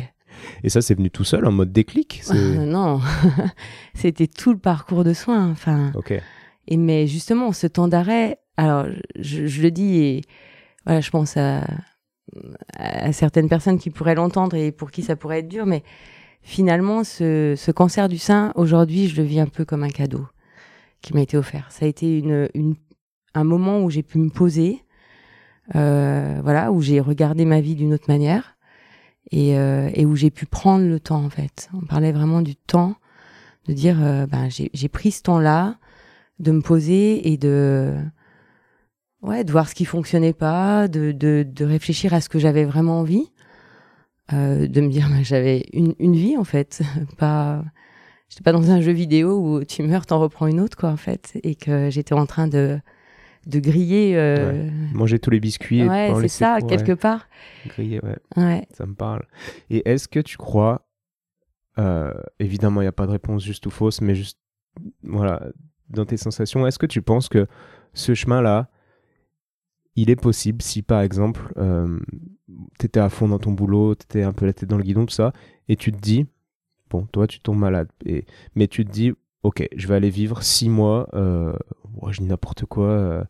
[0.64, 3.02] et ça, c'est venu tout seul en mode déclic Non,
[3.94, 5.50] c'était tout le parcours de soins.
[5.50, 5.92] Enfin,
[6.68, 8.86] Et mais justement, ce temps d'arrêt, alors
[9.20, 10.22] je, le dis et
[10.86, 11.64] voilà, je pense à,
[12.78, 15.84] à certaines personnes qui pourraient l'entendre et pour qui ça pourrait être dur, mais
[16.42, 20.26] finalement, ce, ce cancer du sein, aujourd'hui, je le vis un peu comme un cadeau
[21.02, 21.68] qui m'a été offert.
[21.70, 22.76] Ça a été une, une
[23.36, 24.84] un moment où j'ai pu me poser,
[25.76, 28.55] euh, voilà, où j'ai regardé ma vie d'une autre manière
[29.32, 31.70] et, euh, et où j'ai pu prendre le temps en fait.
[31.74, 32.96] On parlait vraiment du temps,
[33.68, 35.78] de dire euh, ben j'ai pris ce temps-là,
[36.40, 37.96] de me poser et de
[39.22, 42.66] ouais de voir ce qui fonctionnait pas, de de, de réfléchir à ce que j'avais
[42.66, 43.32] vraiment envie,
[44.34, 46.82] euh, de me dire ben, j'avais une, une vie en fait,
[47.18, 47.64] pas
[48.30, 50.98] j'étais pas dans un jeu vidéo où tu meurs t'en reprends une autre quoi en
[50.98, 51.40] fait.
[51.44, 52.80] Et que j'étais en train de
[53.46, 54.18] de griller.
[54.18, 54.70] Euh...
[54.94, 55.88] Manger tous les biscuits.
[55.88, 57.28] Ouais, c'est ça, quelque part.
[57.68, 58.02] Griller,
[58.38, 58.68] ouais.
[58.72, 59.26] Ça me parle.
[59.70, 60.88] Et est-ce que tu crois,
[61.78, 64.40] euh, évidemment, il n'y a pas de réponse juste ou fausse, mais juste,
[65.04, 65.42] voilà,
[65.90, 67.48] dans tes sensations, est-ce que tu penses que
[67.94, 68.70] ce chemin-là,
[69.96, 72.00] il est possible si, par exemple, euh,
[72.80, 74.84] tu étais à fond dans ton boulot, tu étais un peu la tête dans le
[74.84, 75.32] guidon, tout ça,
[75.70, 76.26] et tu te dis,
[76.90, 79.14] bon, toi, tu tombes malade, et, mais tu te dis,
[79.46, 81.54] ok, je vais aller vivre six mois, euh,
[82.10, 83.24] je dis n'importe quoi, euh,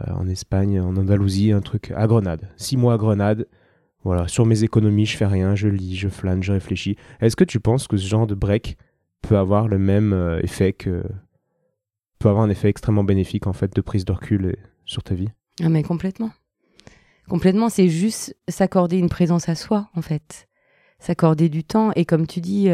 [0.00, 2.50] euh, en Espagne, en Andalousie, un truc à Grenade.
[2.56, 3.46] Six mois à Grenade,
[4.02, 6.96] voilà, sur mes économies, je fais rien, je lis, je flâne, je réfléchis.
[7.20, 8.76] Est-ce que tu penses que ce genre de break
[9.22, 11.04] peut avoir le même effet que
[12.18, 15.28] peut avoir un effet extrêmement bénéfique en fait de prise de recul sur ta vie?
[15.62, 16.32] Ah mais complètement.
[17.28, 20.48] Complètement, c'est juste s'accorder une présence à soi en fait.
[20.98, 21.92] s'accorder du temps.
[21.94, 22.68] Et comme tu dis,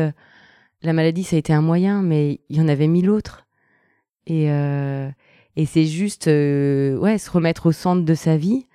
[0.83, 3.47] la maladie, ça a été un moyen, mais il y en avait mille autres.
[4.27, 8.67] Et, et c'est juste ouais, se remettre au centre de sa vie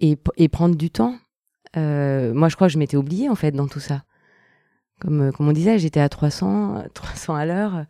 [0.00, 1.16] et, et prendre du temps.
[1.74, 4.04] moi, je crois que je m'étais oubliée, en fait, dans tout ça.
[5.00, 7.84] Comme, comme on disait, j'étais à 300, 300 à l'heure.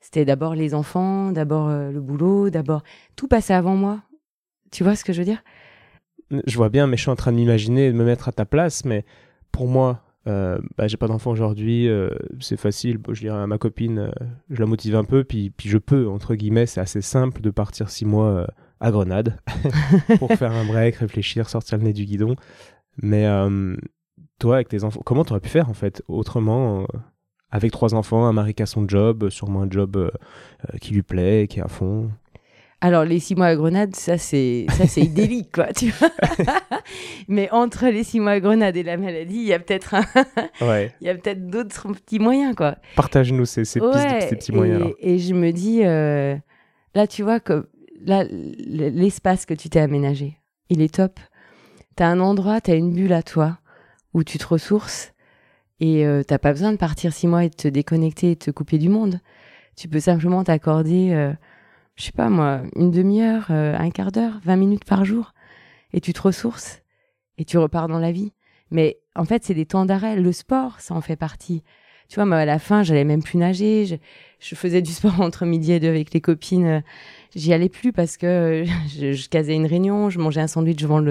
[0.00, 2.82] C'était d'abord les enfants, d'abord le boulot, d'abord...
[3.16, 4.02] Tout passait avant moi.
[4.70, 5.42] Tu vois ce que je veux dire?
[6.30, 8.44] Je vois bien, mais je suis en train de m'imaginer, de me mettre à ta
[8.44, 9.04] place, mais
[9.50, 12.98] pour moi, euh, bah, j'ai pas d'enfant aujourd'hui, euh, c'est facile.
[13.10, 14.10] je dirais à ma copine, euh,
[14.50, 17.88] je la motive un peu, puis, je peux, entre guillemets, c'est assez simple de partir
[17.88, 18.46] six mois
[18.80, 19.38] à Grenade
[20.18, 22.36] pour faire un break, réfléchir, sortir le nez du guidon.
[23.00, 23.26] Mais
[24.38, 26.86] toi, avec tes enfants, comment tu aurais pu faire en fait autrement
[27.50, 30.10] avec trois enfants, un mari qui a son job, sûrement un job
[30.80, 32.10] qui lui plaît, qui est à fond?
[32.80, 36.10] Alors, les six mois à Grenade, ça, c'est, ça, c'est idyllique, quoi, tu vois.
[37.28, 40.04] Mais entre les six mois à Grenade et la maladie, il y a peut-être un...
[41.00, 42.76] il y a peut-être d'autres petits moyens, quoi.
[42.94, 44.92] Partage-nous ces, ces, petits moyens.
[45.00, 46.36] Et, et je me dis, euh,
[46.94, 47.68] là, tu vois, que
[48.00, 50.38] là, l'espace que tu t'es aménagé,
[50.68, 51.18] il est top.
[51.96, 53.58] Tu as un endroit, tu as une bulle à toi
[54.14, 55.12] où tu te ressources
[55.80, 58.40] et euh, t'as pas besoin de partir six mois et de te déconnecter et de
[58.40, 59.18] te couper du monde.
[59.76, 61.10] Tu peux simplement t'accorder...
[61.12, 61.32] Euh,
[61.98, 65.34] je sais pas moi, une demi-heure, euh, un quart d'heure, 20 minutes par jour,
[65.92, 66.82] et tu te ressources,
[67.38, 68.32] et tu repars dans la vie.
[68.70, 70.16] Mais en fait, c'est des temps d'arrêt.
[70.16, 71.64] Le sport, ça en fait partie.
[72.08, 73.98] Tu vois, moi, à la fin, j'allais même plus nager.
[74.38, 76.84] Je, faisais du sport entre midi et deux avec les copines.
[77.34, 81.02] J'y allais plus parce que je, casais une réunion, je mangeais un sandwich devant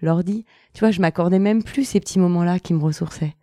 [0.00, 0.46] l'ordi.
[0.72, 3.34] Tu vois, je m'accordais même plus ces petits moments-là qui me ressourçaient.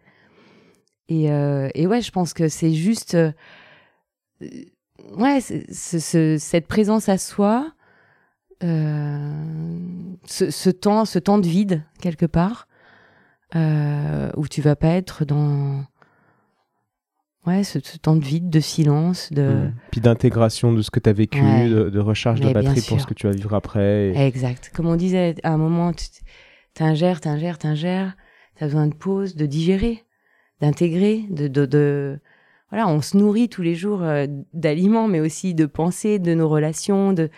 [1.07, 3.31] Et, euh, et ouais, je pense que c'est juste euh,
[5.17, 7.71] ouais, cette présence à soi,
[8.63, 9.33] euh,
[10.25, 12.67] ce, temps, ce temps de vide quelque part,
[13.55, 15.85] euh, où tu vas pas être dans
[17.47, 19.73] ouais, ce, temps de vide, de silence, de mmh.
[19.91, 23.13] puis d'intégration de ce que tu as vécu, de, recharge de batterie pour ce que
[23.13, 24.13] tu vas vivre après.
[24.15, 24.71] Exact.
[24.73, 25.91] Comme on disait, à un moment,
[26.73, 28.15] t'ingères, t'ingères, t'ingères,
[28.55, 30.03] t'as besoin de pause, de digérer,
[30.61, 32.19] d'intégrer, de, de, de
[32.69, 36.47] voilà, on se nourrit tous les jours euh, d'aliments, mais aussi de pensées, de nos
[36.47, 37.29] relations, de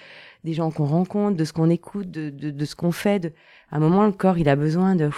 [0.44, 3.20] des gens qu'on rencontre, de ce qu'on écoute, de, de, ce qu'on fait.
[3.20, 3.32] De...
[3.70, 5.10] À un moment, le corps, il a besoin de,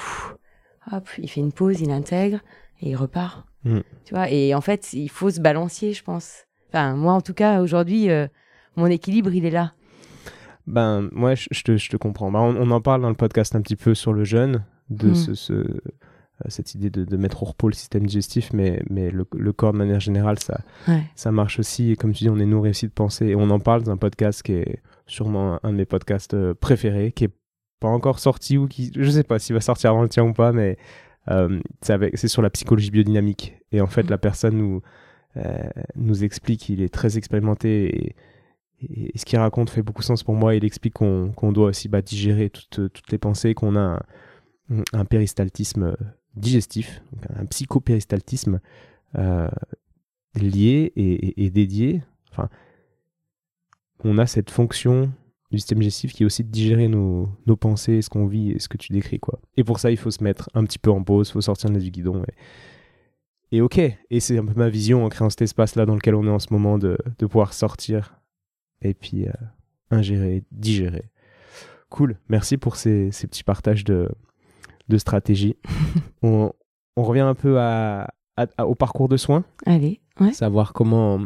[0.92, 2.40] hop, il fait une pause, il intègre
[2.82, 3.46] et il repart.
[3.64, 3.80] Mm.
[4.06, 4.30] Tu vois.
[4.30, 6.46] Et en fait, il faut se balancer, je pense.
[6.70, 8.28] Enfin, moi, en tout cas, aujourd'hui, euh,
[8.76, 9.74] mon équilibre, il est là.
[10.68, 12.32] Ben, moi, je, te, je te, comprends.
[12.32, 15.16] Ben, on, en parle dans le podcast un petit peu sur le jeûne, de mm.
[15.16, 15.82] ce, ce
[16.50, 20.00] cette idée de, mettre au repos le système digestif, mais, mais le, corps de manière
[20.00, 20.62] générale, ça,
[21.16, 21.92] ça marche aussi.
[21.92, 23.28] Et comme tu dis, on est nourri aussi de pensée.
[23.28, 26.54] Et on en parle dans un podcast qui est sûrement un de mes podcasts euh,
[26.54, 27.34] préférés, qui est
[27.80, 30.34] pas encore sorti ou qui, je sais pas s'il va sortir avant le tien ou
[30.34, 30.78] pas, mais
[31.30, 33.58] euh, c'est sur la psychologie biodynamique.
[33.72, 34.10] Et en fait, mm.
[34.10, 34.82] la personne nous,
[35.96, 38.16] nous explique qu'il est très expérimenté
[38.82, 40.56] et, ce qu'il raconte fait beaucoup sens pour moi.
[40.56, 45.06] Il explique qu'on doit aussi bah, digérer toutes, toutes les pensées, qu'on a un, un
[45.06, 45.96] péristaltisme
[46.36, 47.02] digestif,
[47.36, 48.60] un psychopéristaltisme
[49.18, 49.50] euh,
[50.36, 52.02] lié et, dédié.
[52.32, 52.50] Enfin,
[54.04, 55.12] on a cette fonction
[55.52, 57.28] du système digestif qui est aussi de digérer nos,
[57.60, 59.20] pensées, ce qu'on vit et ce que tu décris.
[59.20, 59.40] quoi.
[59.58, 61.70] Et pour ça, il faut se mettre un petit peu en pause, il faut sortir
[61.70, 62.24] du guidon.
[63.52, 66.26] Et, ok, et c'est un peu ma vision en créant cet espace-là dans lequel on
[66.26, 68.20] est en ce moment de, pouvoir sortir
[68.82, 69.32] et puis euh,
[69.92, 71.12] ingérer, digérer.
[71.90, 74.10] Cool, merci pour ces petits partages de,
[74.88, 75.58] de stratégie.
[76.22, 76.52] on,
[76.96, 78.08] revient un peu à,
[78.60, 79.44] au parcours de soins.
[79.66, 81.22] Allez, Savoir comment,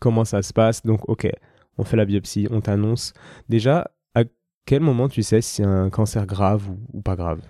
[0.00, 0.82] comment ça se passe.
[0.82, 1.30] Donc, ok,
[1.78, 3.12] on fait la biopsie, on t'annonce.
[3.48, 4.24] Déjà, à
[4.66, 7.40] quel moment tu sais si c'est un cancer grave ou, pas grave?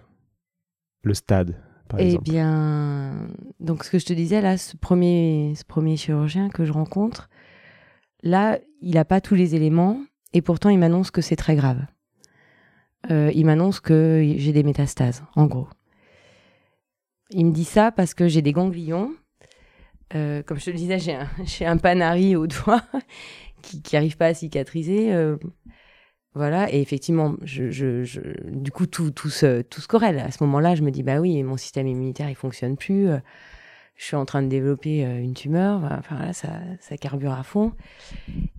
[1.02, 1.56] Le stade,
[1.88, 2.24] par eh exemple.
[2.26, 3.28] Eh bien,
[3.60, 7.28] donc ce que je te disais là, ce premier, ce premier chirurgien que je rencontre,
[8.22, 10.00] là, il n'a pas tous les éléments
[10.32, 11.84] et pourtant il m'annonce que c'est très grave.
[13.10, 15.68] Euh, il m'annonce que j'ai des métastases, en gros.
[17.30, 19.12] Il me dit ça parce que j'ai des ganglions.
[20.14, 21.28] Euh, comme je te le disais, j'ai un,
[21.72, 22.82] un panari au doigt
[23.62, 25.12] qui n'arrive pas à cicatriser.
[25.12, 25.36] Euh,
[26.34, 28.04] voilà, et effectivement, je,
[28.50, 30.18] du coup, tout, tout, se, tout se corrèle.
[30.18, 33.08] À ce moment-là, je me dis, bah oui, mon système immunitaire, il fonctionne plus
[33.96, 36.48] je suis en train de développer euh, une tumeur, enfin là, ça,
[36.80, 37.72] ça carbure à fond.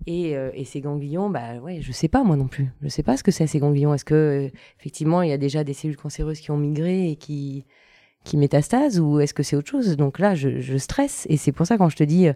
[0.06, 2.70] Et, euh, et, ces ganglions, bah ouais, je sais pas moi non plus.
[2.82, 3.92] Je sais pas ce que c'est ces ganglions.
[3.92, 7.16] Est-ce que euh, effectivement il y a déjà des cellules cancéreuses qui ont migré et
[7.16, 7.64] qui
[8.24, 9.96] qui métastasent ou est-ce que c'est autre chose?
[9.96, 12.26] Donc là, je, je, stresse et c'est pour ça quand je te dis,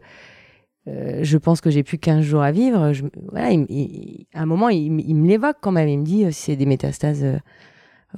[0.86, 2.92] je pense que j'ai plus 15 jours à vivre.
[3.32, 5.88] Voilà, à un moment, il, il me l'évoque quand même.
[5.88, 7.26] Il me dit si c'est des métastases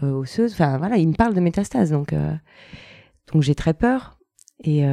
[0.03, 0.53] osseuses.
[0.53, 2.15] Enfin voilà, il me parle de métastases donc.
[3.33, 4.19] Donc j'ai très peur.
[4.65, 4.85] Et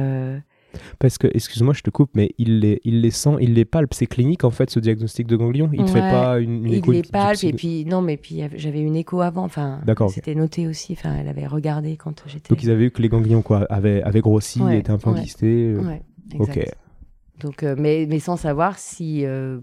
[1.00, 3.92] parce que, excuse-moi, je te coupe, mais il les, il les sent, il les palpe.
[3.92, 5.68] C'est clinique en fait ce diagnostic de ganglion.
[5.72, 6.92] Il ne fait pas une, une écho.
[6.92, 9.44] Il les palpe et puis non, mais puis j'avais une écho avant.
[9.44, 9.80] Enfin,
[10.10, 10.92] c'était noté aussi.
[10.92, 12.54] Enfin, elle avait regardé quand j'étais.
[12.54, 15.10] Donc ils avaient vu que les ganglions quoi avaient, avaient grossi, ouais, étaient un peu
[15.10, 15.72] enquistés.
[15.72, 15.82] Euh.
[15.82, 16.02] Ouais,
[16.38, 16.64] ok.
[17.40, 19.24] Donc, euh, mais, mais sans savoir si.
[19.24, 19.58] Euh,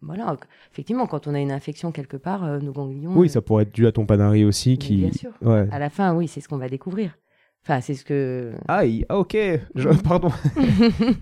[0.00, 0.36] voilà,
[0.72, 3.12] effectivement, quand on a une infection quelque part, nos ganglions.
[3.16, 4.78] Oui, ça pourrait être dû à ton panari aussi.
[4.78, 4.98] Qui...
[4.98, 5.32] Bien sûr.
[5.44, 7.18] À la fin, oui, c'est ce qu'on va découvrir.
[7.64, 8.52] Enfin, c'est ce que.
[8.66, 9.36] Ah, ok.
[10.04, 10.30] Pardon.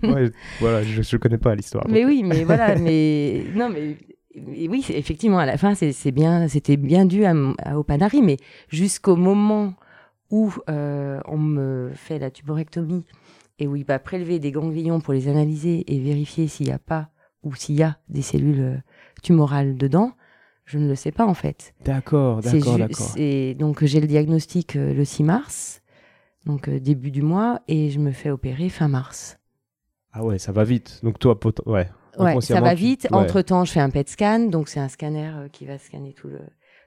[0.59, 1.85] voilà, je ne connais pas l'histoire.
[1.89, 3.97] Mais oui, mais voilà, mais non, mais
[4.67, 7.33] oui, effectivement, à la fin, c'est bien, c'était bien dû à,
[7.77, 8.37] au Panari, mais
[8.69, 9.73] jusqu'au moment
[10.29, 13.05] où euh, on me fait la tuborectomie
[13.59, 16.79] et où il va prélever des ganglions pour les analyser et vérifier s'il n'y a
[16.79, 17.09] pas
[17.43, 18.77] ou s'il y a des cellules euh,
[19.23, 20.11] tumorales dedans,
[20.65, 21.73] je ne le sais pas en fait.
[21.85, 23.15] D'accord, d'accord, d'accord.
[23.57, 25.81] Donc j'ai le diagnostic euh, le 6 mars
[26.47, 29.37] donc euh, début du mois, et je me fais opérer fin mars.
[30.13, 31.01] Ah ouais, ça va vite.
[31.03, 31.89] Donc toi, ouais.
[32.17, 33.07] Ouais, ça va vite.
[33.11, 36.29] Entre-temps, je fais un PET scan, donc c'est un scanner euh, qui va scanner tout
[36.29, 36.39] le,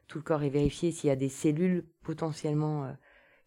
[0.08, 2.88] tout le corps et vérifier s'il y a des cellules potentiellement euh,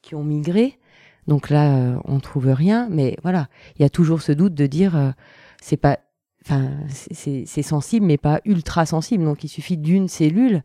[0.01, 0.79] qui ont migré.
[1.27, 5.13] Donc là, on trouve rien, mais voilà, il y a toujours ce doute de dire,
[5.61, 5.99] c'est pas,
[6.43, 9.23] enfin, c'est sensible, mais pas ultra sensible.
[9.23, 10.63] Donc il suffit d'une cellule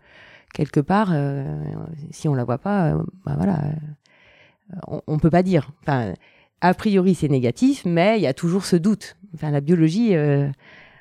[0.52, 1.14] quelque part,
[2.10, 3.70] si on la voit pas, bah voilà,
[4.86, 5.70] on, ne peut pas dire.
[5.82, 6.14] Enfin,
[6.60, 9.16] a priori, c'est négatif, mais il y a toujours ce doute.
[9.34, 10.48] Enfin, la biologie, euh,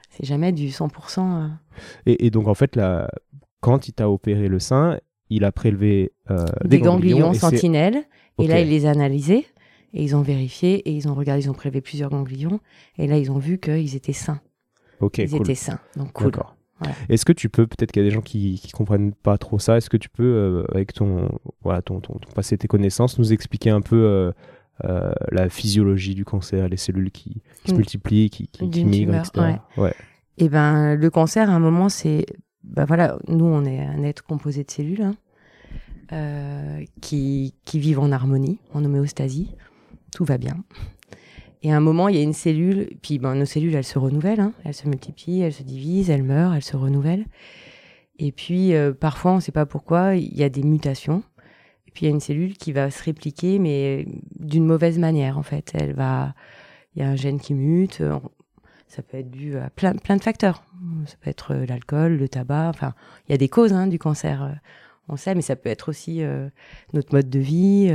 [0.09, 1.19] c'est jamais du 100%.
[1.19, 1.47] Euh.
[2.05, 3.09] Et, donc, en fait, là,
[3.61, 4.99] quand il t'a opéré le sein,
[5.29, 8.03] il a prélevé euh, des, ganglions, sentinelles,
[8.39, 9.47] et là, il les a analysés,
[9.93, 12.59] et ils ont vérifié, et ils ont regardé, ils ont prélevé plusieurs ganglions,
[12.97, 14.39] et là, ils ont vu qu'ils étaient sains.
[14.99, 16.31] Ok, ils étaient sains, donc cool.
[17.09, 19.59] Est-ce que tu peux, peut-être qu'il y a des gens qui ne comprennent pas trop
[19.59, 21.29] ça, est-ce que tu peux, euh, avec ton,
[21.63, 24.31] voilà, ton, ton, passé, tes connaissances, nous expliquer un peu euh,
[24.85, 29.57] euh, la physiologie du cancer, les cellules qui, se multiplient, qui, qui, migrent, etc.
[29.77, 29.93] Ouais.
[30.39, 32.25] Et eh ben, le cancer, à un moment, c'est.
[32.63, 35.01] Ben voilà, nous, on est un être composé de cellules
[36.11, 39.55] hein, qui, qui vivent en harmonie, en homéostasie.
[40.11, 40.57] Tout va bien.
[41.63, 43.97] Et à un moment, il y a une cellule, puis ben, nos cellules, elles se
[43.97, 44.53] renouvellent, hein.
[44.63, 47.25] elles se multiplient, elles se divisent, elles meurent, elles se renouvellent.
[48.19, 51.23] Et puis, euh, parfois, on ne sait pas pourquoi, il y a des mutations.
[51.87, 54.07] Et puis, il y a une cellule qui va se répliquer, mais
[54.39, 55.71] d'une mauvaise manière, en fait.
[55.73, 56.33] Elle va,
[56.95, 58.03] il y a un gène qui mute.
[58.87, 60.63] Ça peut être dû à plein, plein de facteurs.
[61.05, 62.69] Ça peut être euh, l'alcool, le tabac.
[62.69, 62.93] Enfin,
[63.27, 64.51] il y a des causes hein, du cancer, euh,
[65.09, 66.21] on sait, mais ça peut être aussi
[66.91, 67.89] notre mode de vie,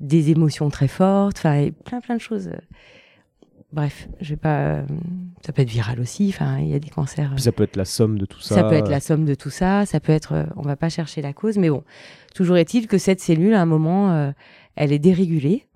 [0.00, 2.50] des émotions très fortes, enfin plein plein de choses.
[3.70, 4.82] Bref, je vais pas.
[5.44, 6.30] Ça peut être viral aussi.
[6.30, 7.32] Enfin, il y a des cancers.
[7.34, 8.54] Puis ça peut être la somme de tout ça.
[8.54, 9.84] Ça peut être la somme de tout ça.
[9.84, 10.46] Ça peut être.
[10.56, 11.84] On va pas chercher la cause, mais bon.
[12.34, 14.30] Toujours est-il que cette cellule, à un moment, euh,
[14.74, 15.68] elle est dérégulée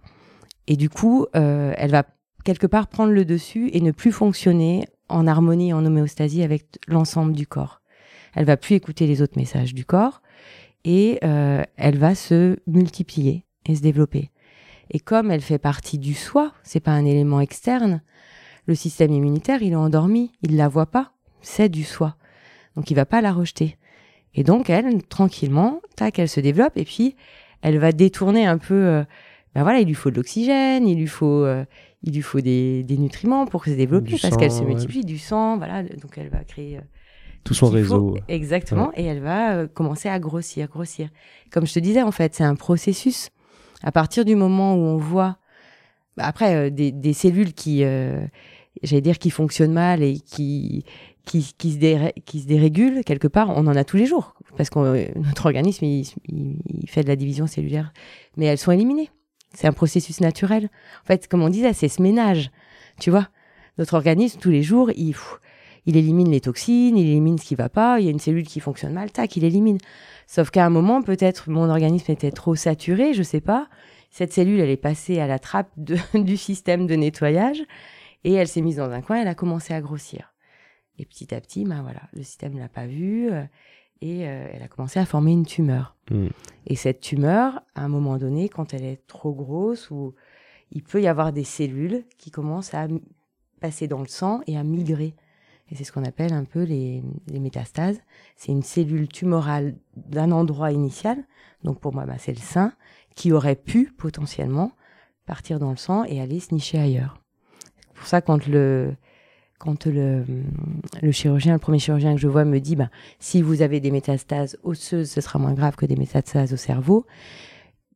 [0.66, 2.04] et du coup, euh, elle va
[2.44, 7.32] quelque part prendre le dessus et ne plus fonctionner en harmonie, en homéostasie avec l'ensemble
[7.32, 7.80] du corps.
[8.34, 10.22] Elle va plus écouter les autres messages du corps
[10.84, 14.30] et euh, elle va se multiplier et se développer.
[14.90, 18.02] Et comme elle fait partie du soi, c'est pas un élément externe,
[18.66, 22.16] le système immunitaire, il est endormi, il la voit pas, c'est du soi.
[22.76, 23.76] Donc il va pas la rejeter.
[24.34, 27.16] Et donc elle, tranquillement, tac, elle se développe et puis
[27.62, 28.74] elle va détourner un peu.
[28.74, 29.04] Euh,
[29.54, 31.64] ben voilà, il lui faut de l'oxygène, il lui faut, euh,
[32.02, 35.58] il lui faut des, des, nutriments pour se développer parce qu'elle se multiplie, du sang,
[35.58, 35.82] voilà.
[35.82, 36.82] Donc elle va créer euh,
[37.44, 38.16] tout son réseau.
[38.28, 41.08] Exactement, et elle va commencer à grossir, grossir.
[41.50, 43.28] Comme je te disais, en fait, c'est un processus
[43.82, 45.38] à partir du moment où on voit,
[46.16, 48.24] bah, après, euh, des, cellules qui, euh,
[48.82, 50.84] j'allais dire, qui fonctionnent mal et qui,
[51.24, 54.34] qui, qui, se qui se dérégulent, quelque part, on en a tous les jours.
[54.56, 56.06] Parce que euh, notre organisme, il,
[56.86, 57.92] fait de la division cellulaire.
[58.36, 59.10] Mais elles sont éliminées.
[59.54, 60.68] C'est un processus naturel.
[61.02, 62.50] En fait, comme on disait, c'est ce ménage.
[63.00, 63.28] Tu vois,
[63.78, 65.14] notre organisme, tous les jours, il,
[65.86, 67.98] il élimine les toxines, il élimine ce qui va pas.
[67.98, 69.78] Il y a une cellule qui fonctionne mal, tac, il élimine.
[70.26, 73.68] Sauf qu'à un moment, peut-être mon organisme était trop saturé, je sais pas.
[74.10, 75.70] Cette cellule, elle est passée à la trappe
[76.14, 77.62] du système de nettoyage
[78.24, 80.32] et elle s'est mise dans un coin, elle a commencé à grossir.
[80.98, 83.42] Et petit à petit, ben voilà, le système ne l'a pas vue euh,
[84.02, 85.96] et euh, elle a commencé à former une tumeur.
[86.10, 86.28] Hmm.
[86.66, 90.14] Et cette tumeur, à un moment donné, quand elle est trop grosse, ou
[90.70, 92.86] il peut y avoir des cellules qui commencent à
[93.60, 95.14] passer dans le sang et à migrer
[95.72, 97.98] et c'est ce qu'on appelle un peu les, métastases.
[98.36, 101.24] C'est une cellule tumorale d'un endroit initial,
[101.64, 102.74] donc pour moi, bah, c'est le sein,
[103.16, 104.72] qui aurait pu potentiellement
[105.24, 107.22] partir dans le sang et aller se nicher ailleurs.
[107.78, 108.94] C'est pour ça quand le
[109.58, 110.24] quand le,
[111.12, 114.58] chirurgien, le premier chirurgien que je vois me dit, bah, si vous avez des métastases
[114.64, 117.06] osseuses, ce sera moins grave que des métastases au cerveau.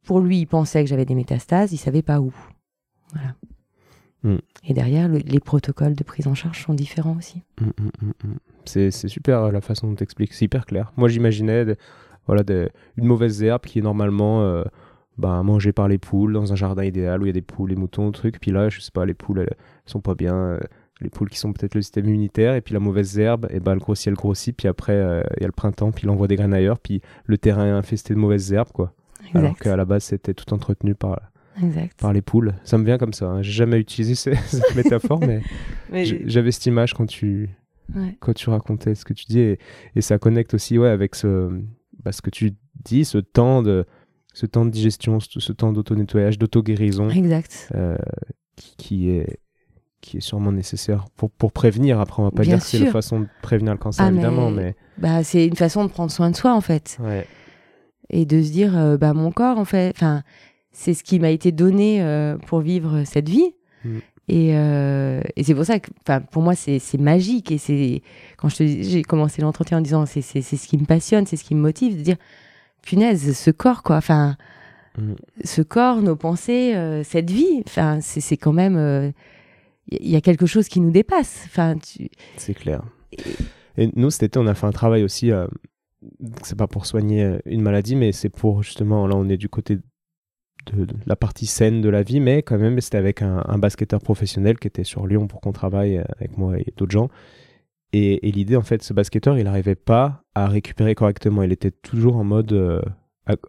[0.05, 2.33] pour lui, il pensait que j'avais des métastases, il savait pas où.
[3.13, 3.35] Voilà.
[4.27, 4.37] Mm.
[4.65, 7.43] Et derrière, le- les protocoles de prise en charge sont différents aussi.
[7.61, 7.67] Mm,
[8.07, 8.35] mm.
[8.65, 10.93] C'est super euh, la façon dont tu expliques, c'est hyper clair.
[10.97, 11.65] Moi j'imaginais
[12.27, 14.65] voilà, de- une mauvaise herbe qui est normalement euh,
[15.19, 17.71] bah, mangée par les poules dans un jardin idéal où il y a des poules,
[17.71, 18.41] les moutons, trucs.
[18.41, 19.55] Puis là, je sais pas, les poules elles,
[19.87, 20.35] sont pas bien.
[20.35, 20.59] euh,
[21.03, 23.73] les poules qui sont peut-être le système immunitaire, et puis la mauvaise herbe, et ben
[23.73, 26.27] elle grossit, elle grossit, puis après euh, il y a le printemps, puis il envoie
[26.27, 28.95] des graines ailleurs, puis le terrain est infesté de mauvaises herbes, quoi.
[29.35, 31.21] Alors qu'à la base c'était tout entretenu par,
[31.63, 32.01] exact.
[32.01, 32.55] par les poules.
[32.65, 33.43] Ça me vient comme ça, hein.
[33.43, 35.43] j'ai jamais utilisé ce- cette métaphore, mais
[36.27, 37.51] J'avais cette image quand tu,
[37.95, 38.17] ouais.
[38.21, 39.59] quand tu racontais ce que tu dis et,
[39.95, 41.51] et ça connecte aussi ouais, avec ce,
[42.05, 43.85] bah, ce que tu dis, ce temps de,
[44.35, 47.71] ce temps de digestion, ce, ce temps d'auto-nettoyage, d'auto-guérison Exact.
[47.75, 47.97] euh,
[48.57, 49.39] qui, qui est,
[50.03, 51.99] qui est sûrement nécessaire pour, pour prévenir.
[52.01, 54.11] Après, on va pas Bien dire que c'est la façon de prévenir le cancer, Ah,
[54.11, 54.77] mais- évidemment, mais.
[54.99, 56.99] Bah, c'est une façon de prendre soin de soi, en fait.
[57.01, 57.27] Ouais.
[58.09, 60.23] Et de se dire, euh, bah, mon corps, en fait, enfin,
[60.79, 63.55] c'est ce qui m'a été donné euh, pour vivre cette vie.
[63.85, 63.99] Mm.
[64.29, 65.89] Et, euh, et c'est pour ça que,
[66.31, 67.51] pour moi, c'est magique.
[67.51, 68.03] Et c'est
[68.37, 71.37] quand je te dis- j'ai commencé l'entretien en disant, c'est ce qui me passionne, c'est
[71.37, 72.17] ce qui me motive, de dire,
[72.83, 73.97] punaise, ce corps, quoi.
[73.97, 74.37] Enfin,
[74.99, 75.13] Mm.
[75.45, 79.13] ce corps, nos pensées, euh, cette vie, enfin, c'est quand même,
[79.91, 81.43] il y a quelque chose qui nous dépasse.
[81.47, 82.09] Enfin, tu...
[82.37, 82.83] C'est clair.
[83.79, 85.31] Et nous, cet été, on a fait un travail aussi.
[86.43, 89.07] c'est pas pour soigner une maladie, mais c'est pour justement.
[89.07, 89.79] Là, on est du côté
[90.73, 94.01] de, la partie saine de la vie, mais quand même, c'était avec un, un basketteur
[94.01, 97.09] professionnel qui était sur Lyon pour qu'on travaille euh, avec moi et d'autres gens.
[97.93, 101.43] Et, et l'idée, en fait, ce basketteur, il n'arrivait pas à récupérer correctement.
[101.43, 102.81] Il était toujours en mode euh,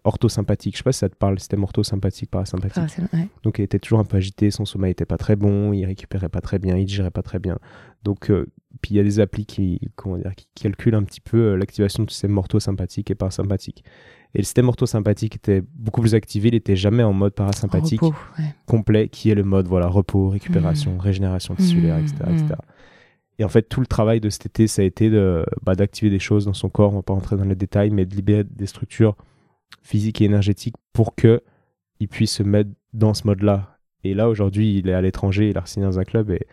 [0.03, 0.73] orthosympathique.
[0.73, 2.97] Je sais pas si ça te parle, le système orthosympathique, parasympathique.
[3.13, 3.27] ouais.
[3.43, 6.29] Donc il était toujours un peu agité, son sommeil était pas très bon, il récupérait
[6.29, 7.59] pas très bien, il digérait pas très bien.
[8.03, 8.47] Donc euh,
[8.81, 11.55] puis il y a des applis qui comment dire qui calculent un petit peu euh,
[11.55, 13.83] l'activation du système orthosympathique et parasympathique.
[14.33, 18.15] Et le système orthosympathique était beaucoup plus activé, il était jamais en mode parasympathique Repos,
[18.39, 18.55] ouais.
[18.65, 22.55] complet qui est le mode voilà repos, récupération, régénération tissulaire, etc., etc.
[23.39, 26.09] Et en fait, tout le travail de cet été, ça a été de, bah, d'activer
[26.09, 26.93] des choses dans son corps.
[26.93, 29.15] On va pas rentrer dans les détails, mais de libérer des structures
[29.81, 31.41] physiques et énergétiques pour que
[31.99, 33.77] il puisse se mettre dans ce mode-là.
[34.03, 36.45] Et là, aujourd'hui, il est à l'étranger, il a signé dans un club et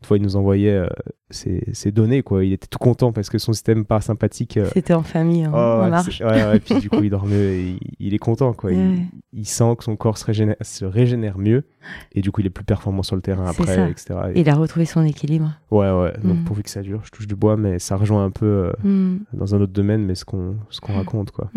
[0.00, 0.88] une fois, il nous envoyait euh,
[1.30, 2.44] ses, ses données, quoi.
[2.44, 4.56] Il était tout content parce que son système parasympathique.
[4.56, 6.20] euh, C'était en famille, en, oh, ouais, marche.
[6.20, 8.70] ouais, ouais, puis du coup, il dormait, et il, il est content, quoi.
[9.32, 11.64] Il- sent que son corps se régénère, se régénère mieux
[12.12, 13.88] et du coup, il est plus performant sur le terrain après, ça.
[13.88, 14.14] etc.
[14.34, 15.52] Et il a retrouvé son équilibre.
[15.70, 16.12] Ouais, ouais.
[16.22, 16.44] Donc, Mm.
[16.44, 19.18] pourvu que ça dure, je touche du bois, mais ça rejoint un peu euh, Mm,
[19.34, 21.50] dans un autre domaine, mais ce qu'on ce qu'on raconte, quoi.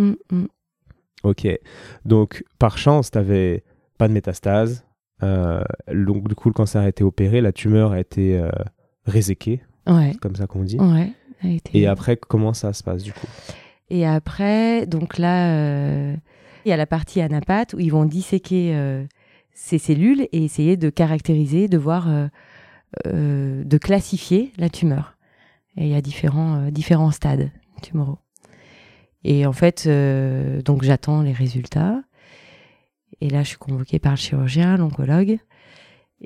[1.25, 1.47] Ok.
[2.05, 3.63] Donc, par chance, t'avais
[3.97, 4.85] pas de métastase.
[5.23, 8.49] Euh, donc, du coup, le cancer a été opéré, la tumeur a été euh,
[9.05, 10.77] réséquée, Ouais, c'est comme ça qu'on dit.
[10.79, 11.11] ouais.
[11.73, 13.27] Et après, comment ça se passe, du coup?
[13.89, 16.15] Et après, donc là, euh,
[16.65, 19.03] il y a la partie anapathe où ils vont disséquer euh,
[19.53, 22.07] ces cellules et essayer de caractériser, de voir,
[23.05, 25.17] de classifier la tumeur.
[25.77, 27.51] Et il y a différents, différents stades
[27.83, 28.17] tumoraux.
[29.27, 32.03] Et en fait, euh, donc j'attends les résultats.
[33.21, 35.39] Et là, je suis convoquée par le chirurgien, l'oncologue.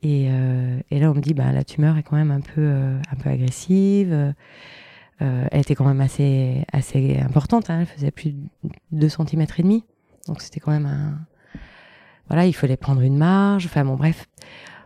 [0.02, 2.60] Et, euh, et là, on me dit, bah, la tumeur est quand même un peu,
[2.60, 4.34] euh, un peu agressive.
[5.22, 7.70] Elle était quand même assez, assez importante.
[7.70, 7.80] hein.
[7.82, 9.86] Elle faisait plus de 2 cm et demi.
[10.28, 11.20] Donc, c'était quand même un...
[12.28, 13.66] Voilà, il fallait prendre une marge.
[13.66, 14.28] Enfin, bon, bref.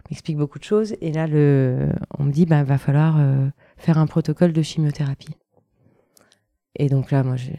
[0.06, 0.96] On m'explique beaucoup de choses.
[1.02, 3.20] Et là, le, on me dit, bah, va falloir
[3.78, 5.36] faire un protocole de chimiothérapie.
[6.76, 7.58] Et donc là, moi, j'ai...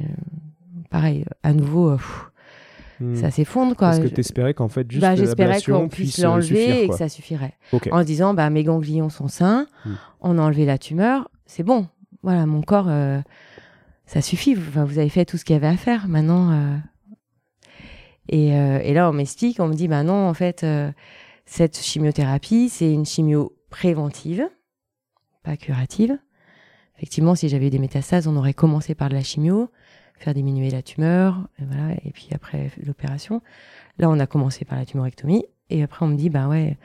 [0.94, 2.30] Pareil, à nouveau, euh, pff,
[3.00, 3.16] Hmm.
[3.16, 3.88] ça s'effondre, quoi.
[3.88, 6.94] Parce que Je- t'espérais qu'en fait, juste bah, j'espérais qu'on puisse euh, l'enlever et que
[6.94, 7.54] ça suffirait.
[7.72, 7.88] Ok.
[7.90, 9.94] En se disant, bah, mes ganglions sont sains, Hmm.
[10.20, 11.88] on a enlevé la tumeur, c'est bon.
[12.22, 13.20] Voilà, mon corps, euh,
[14.06, 14.54] ça suffit.
[14.56, 16.06] Enfin, vous avez fait tout ce qu'il y avait à faire.
[16.06, 16.52] Maintenant.
[16.52, 16.76] euh,
[18.28, 20.64] Et, euh, et là, on m'explique, on me dit, bah non, en fait,
[21.46, 24.48] cette chimiothérapie, c'est une chimio préventive,
[25.42, 26.16] pas curative.
[26.96, 29.68] Effectivement, si j'avais eu des métastases, on aurait commencé par de la chimio,
[30.18, 33.42] faire diminuer la tumeur, et voilà, et puis après l'opération.
[33.98, 36.76] Là, on a commencé par la tumorectomie, et après on me dit, bah ouais,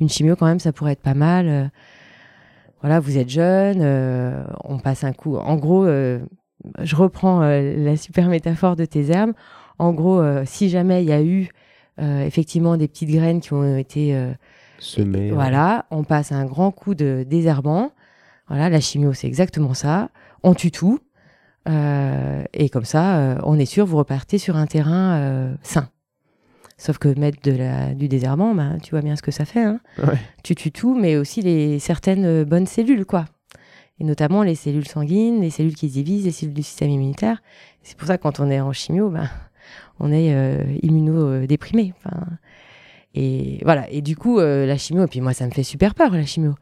[0.00, 1.48] une chimio quand même, ça pourrait être pas mal.
[1.48, 1.68] euh,
[2.80, 5.36] voilà, vous êtes jeune, euh, on passe un coup.
[5.36, 6.20] En gros, euh,
[6.82, 9.32] je reprends la super métaphore de tes herbes.
[9.78, 11.48] En gros, si jamais il y a eu
[11.98, 14.14] effectivement des petites graines qui ont été
[14.78, 15.30] Semé.
[15.30, 17.92] euh, voilà, on passe un grand coup de désherbant.
[18.48, 20.10] Voilà, la chimio, c'est exactement ça.
[20.42, 21.00] On tue tout.
[21.68, 25.88] Euh, et comme ça, euh, on est sûr, vous repartez sur un terrain euh, sain.
[26.78, 29.64] Sauf que mettre de la, du désherbant, ben, tu vois bien ce que ça fait.
[29.64, 29.80] Hein.
[29.98, 30.18] Ouais.
[30.42, 33.24] Tu tues tout, mais aussi les, certaines bonnes cellules, quoi.
[33.98, 37.42] Et notamment les cellules sanguines, les cellules qui se divisent, les cellules du système immunitaire.
[37.82, 39.28] C'est pour ça que quand on est en chimio, ben,
[40.00, 40.34] on est
[40.82, 41.94] immunodéprimé.
[41.96, 42.26] Enfin,
[43.14, 43.90] et voilà.
[43.90, 46.54] Et du coup, la chimio, et puis moi, ça me fait super peur, la chimio.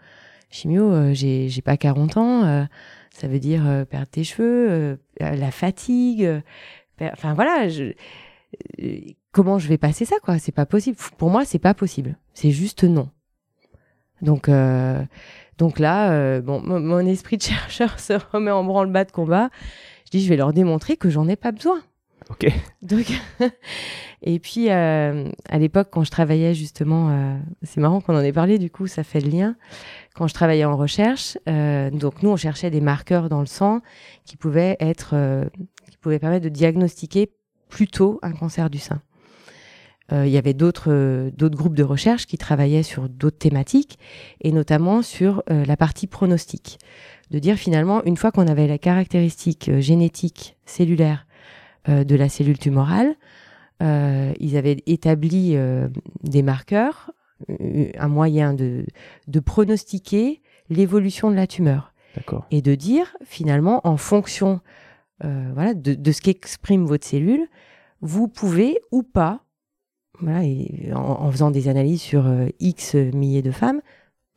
[0.49, 2.67] Chimio, j'ai pas 40 ans,
[3.15, 6.43] ça veut dire perdre tes cheveux, la fatigue.
[7.01, 7.93] Enfin voilà, je,
[9.33, 10.39] comment je vais passer ça quoi?
[10.39, 10.97] C'est pas possible.
[11.19, 12.17] Pour moi, c'est pas possible.
[12.33, 13.11] C'est juste non.
[14.23, 15.03] Donc, euh,
[15.59, 19.51] donc là, euh, bon, mon, esprit de chercheur se remet en branle-bas de combat.
[20.07, 21.83] Je dis, je vais leur démontrer que j'en ai pas besoin.
[22.31, 22.47] Ok.
[22.83, 23.07] Donc,
[24.23, 28.59] et puis, euh, à l'époque, quand je travaillais justement, c'est marrant qu'on en ait parlé,
[28.59, 29.57] du coup, ça fait le lien.
[30.15, 33.81] Quand je travaillais en recherche, donc nous, on cherchait des marqueurs dans le sang
[34.25, 35.15] qui pouvaient être,
[35.91, 37.33] qui pouvaient permettre de diagnostiquer
[37.69, 39.03] plus tôt un cancer du sein.
[40.12, 43.99] Euh, il y avait d'autres euh, d'autres groupes de recherche qui travaillaient sur d'autres thématiques
[44.43, 46.79] et notamment sur euh, la partie pronostic.
[47.31, 51.27] De dire finalement, une fois qu'on avait la caractéristique génétique cellulaire
[51.89, 53.15] de la cellule tumorale,
[53.81, 55.57] ils avaient établi
[56.23, 57.11] des marqueurs,
[57.49, 58.87] un moyen de,
[59.26, 61.93] de pronostiquer l'évolution de la tumeur.
[62.51, 64.61] Et de dire finalement, en fonction
[65.20, 67.49] voilà, de, de ce qu'exprime votre cellule,
[68.01, 69.45] vous pouvez ou pas
[70.20, 73.80] voilà, et en, faisant des analyses sur euh, X milliers de femmes.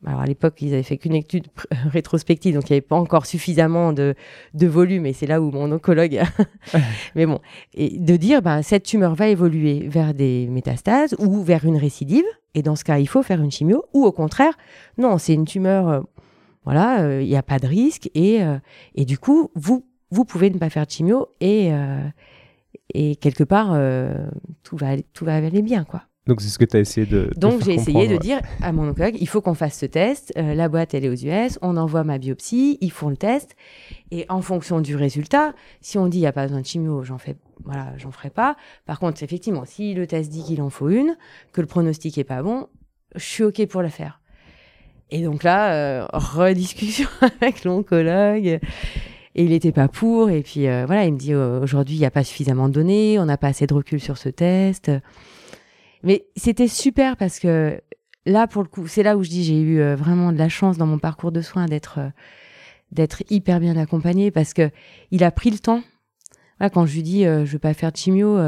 [0.06, 1.46] Alors à l'époque, ils avaient fait qu'une étude
[1.90, 4.14] rétrospective, donc il n'y avait pas encore suffisamment de,
[4.54, 6.22] de volume, et c'est là où mon oncologue.
[7.16, 7.40] Mais bon,
[7.74, 12.24] et de dire, bah, cette tumeur va évoluer vers des métastases ou vers une récidive,
[12.54, 14.56] et dans ce cas, il faut faire une chimio, ou au contraire,
[14.98, 16.00] non, c'est une tumeur, euh,
[16.64, 18.40] voilà, euh, il n'y a pas de risque, et,
[18.94, 21.72] et du coup, vous, vous pouvez ne pas faire de chimio, et,
[22.94, 24.28] et quelque part, euh,
[24.62, 26.02] tout, va aller, tout va aller bien, quoi.
[26.28, 27.30] Donc c'est ce que tu as essayé de.
[27.36, 30.30] Donc j'ai essayé de dire à mon oncologue, il faut qu'on fasse ce test.
[30.36, 33.56] Euh, la boîte elle est aux US, on envoie ma biopsie, ils font le test
[34.10, 37.02] et en fonction du résultat, si on dit il y a pas besoin de chimio,
[37.02, 38.56] j'en fais voilà, j'en ferai pas.
[38.84, 41.16] Par contre effectivement, si le test dit qu'il en faut une,
[41.52, 42.68] que le pronostic est pas bon,
[43.14, 44.20] je suis ok pour la faire.
[45.10, 47.08] Et donc là, euh, rediscussion
[47.40, 48.60] avec l'oncologue.
[49.34, 50.28] Et il n'était pas pour.
[50.28, 53.18] Et puis euh, voilà, il me dit aujourd'hui, il n'y a pas suffisamment de données,
[53.18, 54.90] on n'a pas assez de recul sur ce test.
[56.02, 57.80] Mais c'était super parce que
[58.26, 60.48] là, pour le coup, c'est là où je dis j'ai eu euh, vraiment de la
[60.48, 61.98] chance dans mon parcours de soins d'être
[62.92, 64.70] d'être hyper bien accompagné parce que
[65.10, 65.82] il a pris le temps.
[66.72, 68.38] quand je lui dis je veux pas faire de chimio,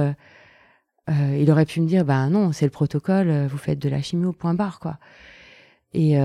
[1.09, 4.33] il aurait pu me dire bah non, c'est le protocole, vous faites de la chimio
[4.33, 4.99] point barre quoi.
[5.93, 6.17] Et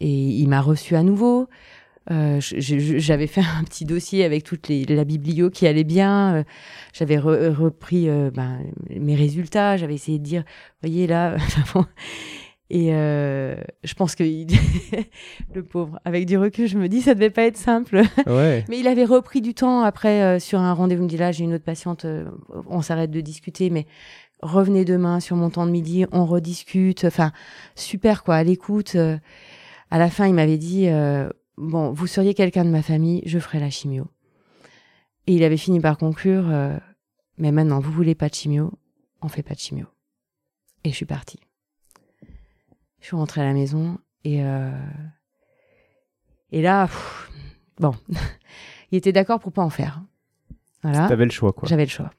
[0.00, 1.48] et il m'a reçu à nouveau.
[2.10, 6.36] Euh, j'avais fait un petit dossier avec toute les, la biblio qui allait bien.
[6.36, 6.44] Euh,
[6.92, 9.76] j'avais repris euh, ben, mes résultats.
[9.76, 10.44] J'avais essayé de dire,
[10.82, 11.36] voyez là.
[12.70, 14.24] Et je pense que
[15.54, 18.02] le pauvre, avec du recul, je me dis ça devait pas être simple.
[18.26, 18.62] Ouais.
[18.68, 21.02] mais il avait repris du temps après sur un rendez-vous.
[21.02, 22.04] Il me dit là, j'ai une autre patiente,
[22.68, 23.86] on s'arrête de discuter, mais
[24.42, 27.04] revenez demain sur mon temps de midi, on rediscute.
[27.04, 27.32] Enfin,
[27.74, 28.96] super quoi, à l'écoute.
[28.96, 30.88] à la fin, il m'avait dit
[31.58, 34.06] bon, vous seriez quelqu'un de ma famille, je ferai la chimio.
[35.26, 36.76] Et il avait fini par conclure, euh,
[37.36, 38.72] mais maintenant, vous voulez pas de chimio,
[39.20, 39.86] on fait pas de chimio.
[40.84, 41.40] Et je suis partie.
[43.00, 44.70] Je suis rentrée à la maison et euh,
[46.50, 46.88] et là,
[47.78, 47.94] bon,
[48.90, 50.02] il était d'accord pour pas en faire.
[50.82, 51.08] Voilà.
[51.08, 51.68] T'avais le choix, quoi.
[51.68, 52.10] J'avais le choix.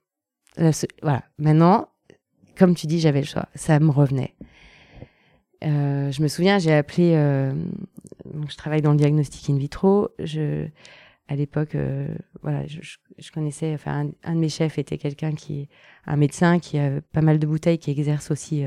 [1.01, 1.23] voilà.
[1.37, 1.89] Maintenant,
[2.57, 3.47] comme tu dis, j'avais le choix.
[3.55, 4.35] Ça me revenait.
[5.63, 7.13] Euh, je me souviens, j'ai appelé.
[7.15, 7.53] Euh,
[8.47, 10.09] je travaille dans le diagnostic in vitro.
[10.19, 10.67] Je,
[11.27, 12.07] à l'époque, euh,
[12.41, 12.79] voilà, je,
[13.17, 13.73] je, connaissais.
[13.73, 15.67] Enfin, un, de mes chefs était quelqu'un qui,
[16.05, 18.63] un médecin qui a pas mal de bouteilles, qui exerce aussi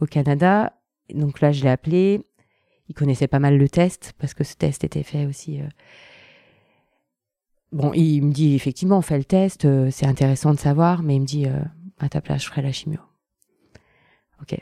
[0.00, 0.74] au Canada.
[1.12, 2.22] Donc là, je l'ai appelé.
[2.88, 5.60] Il connaissait pas mal le test parce que ce test était fait aussi.
[7.72, 11.20] Bon, il me dit effectivement, on fait le test, c'est intéressant de savoir, mais il
[11.20, 11.46] me dit
[11.98, 12.98] à ta place, je ferai la chimio.
[14.42, 14.58] Ok.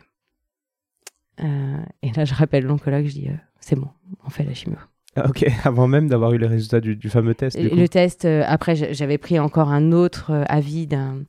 [1.41, 3.89] Euh, et là, je rappelle l'oncologue, je dis, euh, c'est bon,
[4.25, 4.79] on fait la chimio.
[5.17, 7.59] Ah, ok, avant même d'avoir eu les résultats du, fameux test.
[7.59, 11.25] le test, euh, après, j'avais pris encore un autre avis d'un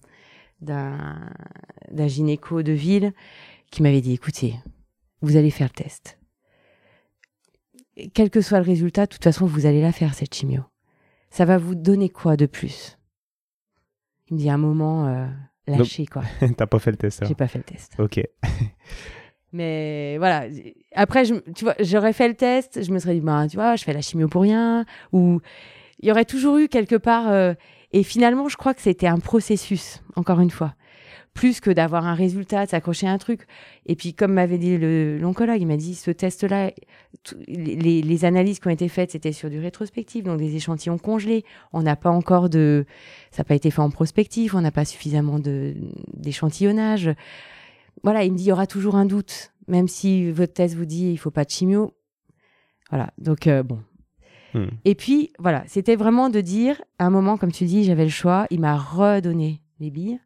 [0.61, 3.13] d'un gynéco de ville
[3.71, 4.55] qui m'avait dit, écoutez,
[5.21, 6.19] vous allez faire le test.
[8.13, 10.63] Quel que soit le résultat, de toute façon, vous allez la faire, cette chimio.
[11.29, 12.97] Ça va vous donner quoi de plus?
[14.27, 15.29] Il me dit, un moment
[15.65, 16.23] lâché, quoi.
[16.57, 17.93] T'as pas fait le test, J'ai pas fait le test.
[17.97, 18.19] Ok.
[19.51, 20.45] Mais voilà.
[20.93, 23.75] Après, je, tu vois, j'aurais fait le test, je me serais dit, bah, tu vois,
[23.75, 24.85] je fais la chimio pour rien.
[25.11, 25.41] Ou
[25.99, 27.29] il y aurait toujours eu quelque part.
[27.29, 27.53] Euh,
[27.91, 30.75] et finalement, je crois que c'était un processus, encore une fois.
[31.35, 33.47] plus que d'avoir un résultat, de s'accrocher à un truc.
[33.85, 36.71] Et puis, comme m'avait dit l'oncologue, il m'a dit ce test-là,
[37.47, 41.45] les, les, analyses qui ont été faites, c'était sur du rétrospectif, donc des échantillons congelés.
[41.71, 42.85] On n'a pas encore de.
[43.31, 47.11] Ça n'a pas été fait en prospectif, on n'a pas suffisamment d'échantillonnage.
[48.03, 50.85] Voilà, il me dit il y aura toujours un doute, même si votre test vous
[50.85, 51.93] dit il faut pas de chimio.
[52.89, 53.79] Voilà, donc euh, bon,
[54.53, 54.67] Hmm.
[54.85, 58.09] Et puis, voilà, c'était vraiment de dire, à un moment, comme tu dis, j'avais le
[58.09, 58.47] choix.
[58.49, 60.19] Il m'a redonné les billes.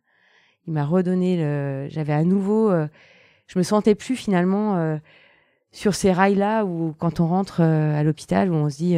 [0.68, 1.88] Il m'a redonné le.
[1.90, 2.72] J'avais à nouveau.
[2.72, 2.88] Euh,
[3.48, 4.98] je me sentais plus finalement euh,
[5.72, 8.98] sur ces rails-là où, quand on rentre euh, à l'hôpital, où on se dit.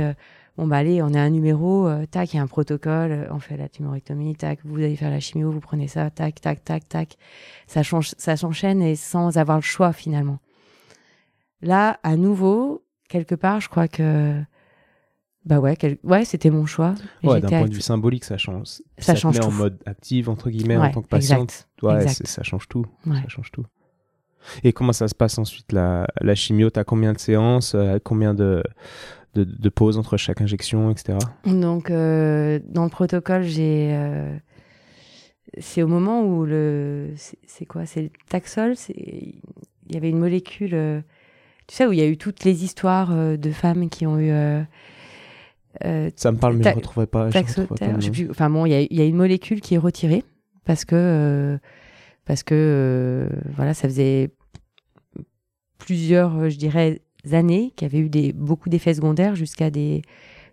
[0.57, 3.57] Bon, bah allez, on a un numéro, tac, il y a un protocole, on fait
[3.57, 7.17] la tumorectomie, tac, vous allez faire la chimio, vous prenez ça, tac, tac, tac, tac.
[7.67, 10.39] Ça, change, ça s'enchaîne et sans avoir le choix finalement.
[11.61, 14.41] Là, à nouveau, quelque part, je crois que
[15.45, 16.95] bah ouais, ouais c'était mon choix.
[17.23, 18.65] Ouais, d'un point de vue symbolique, ça change.
[18.65, 21.67] Ça, ça change met en mode active, entre guillemets, en tant que patiente.
[21.83, 22.85] Ouais, ça change tout.
[23.05, 23.65] Ça change tout.
[24.63, 26.69] Et comment ça se passe ensuite, la, la chimio?
[26.69, 28.63] T'as combien de séances euh, Combien de,
[29.35, 31.17] de, de, pauses entre chaque injection, etc.
[31.45, 33.89] Donc, euh, dans le protocole, j'ai...
[33.93, 34.35] Euh,
[35.59, 37.13] c'est au moment où le...
[37.45, 37.85] C'est quoi?
[37.85, 39.35] C'est le taxol Il
[39.89, 41.03] y avait une molécule...
[41.67, 44.31] tu sais, où il y a eu toutes les histoires de femmes qui ont eu
[45.83, 47.29] euh, ça me parle, mais je ne retrouverai pas.
[48.29, 50.23] enfin bon, il y, a une molécule qui est retirée
[50.63, 51.57] parce que euh,
[52.25, 54.31] parce que euh, voilà, ça faisait
[55.77, 57.01] plusieurs, je dirais,
[57.33, 60.01] années qu'il y avait eu beaucoup d'effets secondaires jusqu'à des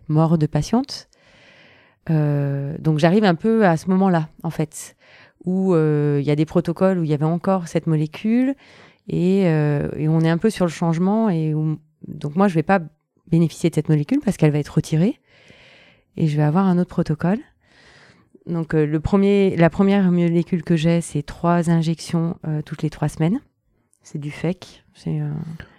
[0.07, 1.07] morts de patientes.
[2.09, 4.95] donc j'arrive un peu à ce moment-là, en fait,
[5.45, 8.55] où il y a des protocoles où il y avait encore cette molécule
[9.07, 11.29] et, et, on est un peu sur le changement
[12.07, 12.79] donc moi je vais pas
[13.27, 15.19] bénéficier de cette molécule parce qu'elle va être retirée
[16.17, 17.39] et je vais avoir un autre protocole.
[18.45, 22.89] Donc euh, le premier, la première molécule que j'ai, c'est trois injections euh, toutes les
[22.89, 23.39] trois semaines.
[24.01, 24.83] C'est du FEC.
[25.07, 25.31] Euh,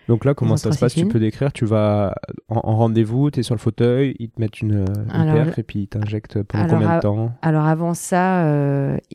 [0.09, 0.95] Donc là, comment ça se passe?
[0.95, 2.15] Tu peux décrire Tu vas
[2.49, 5.89] en, rendez-vous, tu es sur le fauteuil, ils te mettent une, perf et puis ils
[5.89, 7.33] t'injectent pendant combien de temps?
[7.43, 8.47] Alors avant ça,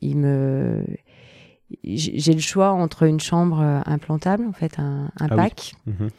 [0.01, 0.83] il me
[1.83, 6.09] j'ai le choix entre une chambre implantable, en fait, un, un ah pack, mhm.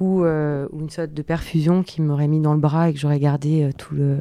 [0.00, 3.20] ou, ou, une sorte de perfusion qui m'aurait mis dans le bras et que j'aurais
[3.20, 4.20] gardé tout le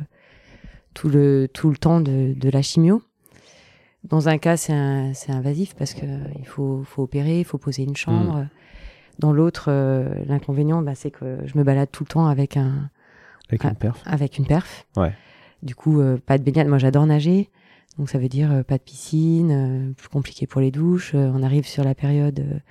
[0.95, 3.03] tout le, tout le temps de, de la chimio.
[4.05, 4.73] Dans un cas, c'est
[5.29, 8.39] invasif parce qu'il faut, faut opérer, il faut poser une chambre.
[8.39, 8.49] Mm.
[9.19, 12.89] Dans l'autre, euh, l'inconvénient, bah, c'est que je me balade tout le temps avec un.
[13.49, 14.01] Avec une perf.
[14.05, 14.85] Avec une perf.
[14.97, 15.13] Ouais.
[15.63, 16.67] Du coup, euh, pas de baignade.
[16.67, 17.49] Moi, j'adore nager.
[17.97, 21.13] Donc, ça veut dire euh, pas de piscine, plus compliqué pour les douches.
[21.13, 22.61] on arrive sur la période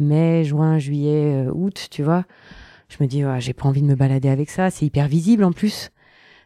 [0.00, 2.24] mai, juin, juillet, août, tu vois.
[2.88, 4.70] Je me dis, j'ai pas envie de me balader avec ça.
[4.70, 5.90] C'est hyper visible en plus.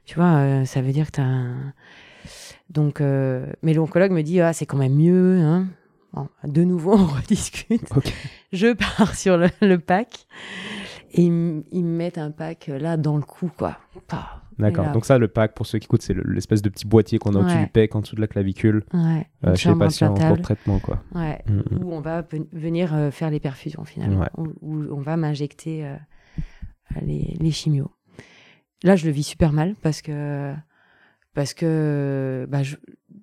[0.05, 1.73] Tu vois, ça veut dire que tu as un...
[2.71, 5.41] Donc, mais l'oncologue me dit, ah, c'est quand même mieux.
[5.41, 5.67] Hein.
[6.45, 7.89] De nouveau, on rediscute.
[8.53, 10.27] Je pars sur le, pack.
[11.13, 13.79] Et ils, me mettent un pack euh, là dans le cou, quoi.
[14.59, 14.91] D'accord.
[14.93, 17.41] Donc ça, le pack, pour ceux qui écoutent, c'est l'espèce de petit boîtier qu'on a
[17.41, 19.57] au-dessus du pec, en dessous de la clavicule, ouais.
[19.57, 21.03] chez les patients en cours de traitement, quoi.
[21.15, 21.43] Ouais.
[21.47, 21.85] Mm, mm.
[21.85, 25.87] Où on va venir faire les perfusions finalement, où, on va m'injecter
[27.03, 27.91] les, les chimios.
[28.83, 30.55] Là, je le vis super mal parce que
[31.37, 32.63] parce que bah,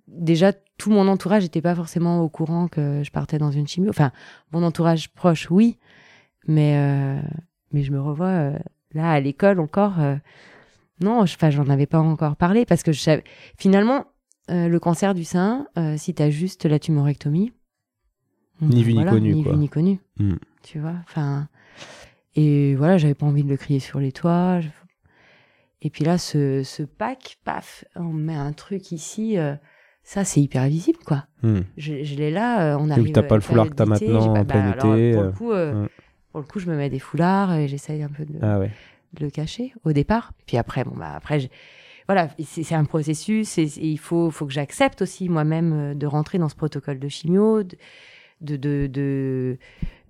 [0.07, 3.89] déjà tout mon entourage n'était pas forcément au courant que je partais dans une chimio.
[3.89, 4.11] Enfin,
[4.51, 5.79] mon entourage proche, oui,
[6.47, 7.19] mais euh,
[7.71, 8.59] mais je me revois euh,
[8.93, 9.99] là à l'école encore.
[9.99, 10.15] Euh,
[11.01, 13.23] non, enfin, j'en avais pas encore parlé parce que je savais...
[13.57, 14.05] finalement
[14.49, 17.51] le cancer du sein, si tu as juste la tumorectomie,
[18.61, 20.35] ni vu ni connu, ni vu ni connu, hmm.
[20.61, 20.95] tu vois.
[21.07, 21.47] Enfin,
[22.35, 24.59] et voilà, j'avais pas envie de le crier sur les toits.
[25.83, 29.37] Et puis là, ce, ce pack, paf, on met un truc ici.
[29.37, 29.53] Euh,
[30.01, 31.25] ça, c'est hyper visible, quoi.
[31.43, 31.61] Hmm.
[31.75, 33.07] Je, je l'ai là, euh, on arrive.
[33.07, 35.11] Et t'as pas le foulard que t'as maintenant en plein été.
[35.13, 35.87] Pour le, coup, euh,
[36.31, 38.71] pour le coup, je me mets des foulards et j'essaye un peu de, ah ouais.
[39.13, 40.31] de, le cacher au départ.
[40.45, 41.49] Puis après, bon, bah, après,
[42.07, 46.49] voilà, c'est un processus et, il faut, faut que j'accepte aussi moi-même de rentrer dans
[46.49, 47.75] ce protocole de chimio, de,
[48.41, 49.57] de, de, de,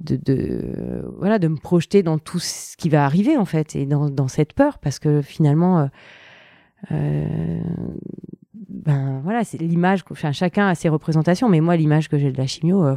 [0.03, 4.09] de, voilà, de me projeter dans tout ce qui va arriver, en fait, et dans,
[4.09, 5.85] dans cette peur, parce que finalement, euh,
[6.91, 7.59] euh
[8.69, 12.37] ben voilà, c'est l'image, enfin, chacun a ses représentations, mais moi, l'image que j'ai de
[12.37, 12.95] la chimio, euh,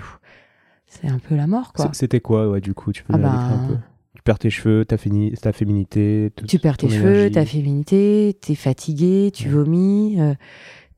[0.86, 1.90] c'est un peu la mort, quoi.
[1.92, 3.76] C'était quoi, ouais, du coup, tu peux ah un peu?
[4.14, 6.32] Tu perds tes cheveux, ta, ta féminité.
[6.48, 10.18] tu perds tes cheveux, ta féminité, t'es fatigué, tu vomis,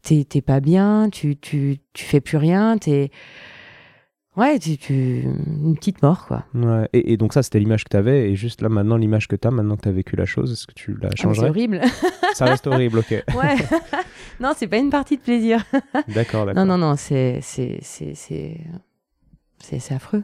[0.02, 3.10] t'es pas bien, tu, tu, tu fais plus rien, t'es
[4.38, 6.44] Ouais, tu, tu- une petite mort, quoi.
[6.54, 6.88] Ouais.
[6.92, 8.30] Et, et donc ça, c'était l'image que tu avais.
[8.30, 10.52] Et juste là, maintenant, l'image que tu as, maintenant que tu as vécu la chose,
[10.52, 11.48] est-ce que tu la Ah, mais c'est changerais?
[11.50, 11.80] horrible.
[12.34, 13.10] Ça reste horrible, ok.
[13.34, 13.56] ouais.
[14.40, 15.64] non, c'est pas une partie de plaisir.
[16.08, 16.64] D'accord, d'accord.
[16.64, 18.60] Non, non, non, c'est c'est c'est c'est
[19.60, 20.22] c'est c'est affreux.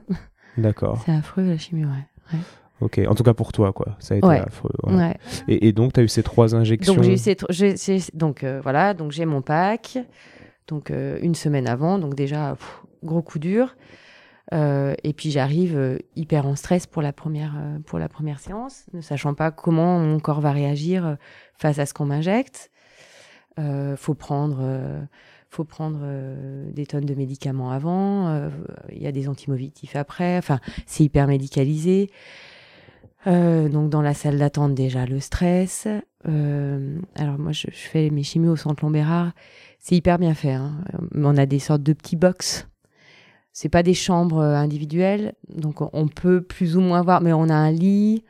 [0.57, 2.39] D'accord, C'est affreux la chimio, ouais.
[2.81, 3.01] ok.
[3.09, 3.97] En tout cas pour toi, quoi.
[3.99, 4.39] Ça a été Ouais.
[4.39, 4.71] affreux.
[4.85, 4.95] ouais.
[4.95, 5.17] Ouais.
[5.49, 6.95] Et, et donc, tu as eu ces trois injections.
[6.95, 9.99] Donc j'ai eu ces donc euh, voilà, donc j'ai mon pack.
[10.69, 13.75] Donc euh, une semaine avant, donc déjà pff, gros coup dur.
[14.53, 18.39] Euh, et puis j'arrive euh, hyper en stress pour la première euh, pour la première
[18.41, 21.15] séance, ne sachant pas comment mon corps va réagir euh,
[21.57, 22.71] face à ce qu'on m'injecte.
[23.59, 24.59] Euh, faut prendre
[25.49, 28.51] faut prendre euh, des tonnes de médicaments avant.
[28.93, 30.37] Il y a des antimovitifs après.
[30.37, 32.11] Enfin, c'est hyper médicalisé.
[33.27, 35.89] Euh, donc dans la salle d'attente déjà le stress.
[36.27, 39.33] Alors moi je, je fais mes chimios au centre Lombérard.
[39.79, 40.53] C'est hyper bien fait.
[40.53, 40.85] hein.
[41.15, 42.69] On a des sortes de petits box.
[43.57, 47.49] C'est pas des chambres euh, individuelles, donc on- peut plus ou moins voir, mais on
[47.49, 48.25] a un lit,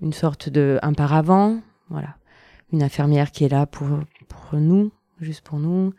[0.00, 1.58] une sorte de un paravent,
[1.90, 2.14] voilà,
[2.72, 3.88] une infirmière qui est là pour
[4.28, 5.92] pour nous, juste pour nous.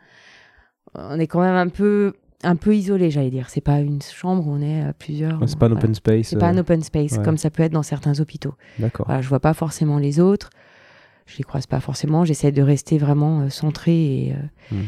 [0.94, 2.14] On est quand même un peu
[2.44, 3.50] un peu isolé, j'allais dire.
[3.50, 5.38] C'est pas une chambre on est euh, plusieurs.
[5.46, 5.82] C'est pas un voilà.
[5.84, 6.26] open space.
[6.28, 8.54] C'est pas un euh, open space comme ça peut être dans certains hôpitaux.
[8.78, 9.04] D'accord.
[9.06, 10.48] Voilà, je vois pas forcément les autres.
[11.26, 12.24] Je les croise pas forcément.
[12.24, 14.80] J'essaie de rester vraiment centrée et euh, Mm.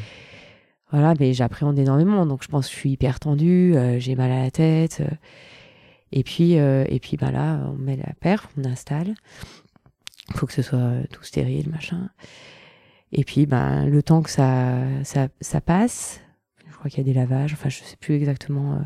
[0.95, 2.25] Voilà, mais j'appréhende énormément.
[2.25, 4.99] Donc je pense que je suis hyper tendue, euh, j'ai mal à la tête.
[5.01, 5.11] euh,
[6.13, 9.15] et puis euh, et puis bah là, on met la perf, on installe.
[10.29, 12.11] Il faut que ce soit tout stérile, machin.
[13.11, 16.21] Et puis ben le temps que ça ça, ça passe,
[16.71, 17.55] je crois qu'il y a des lavages.
[17.55, 18.79] Enfin, je sais plus exactement.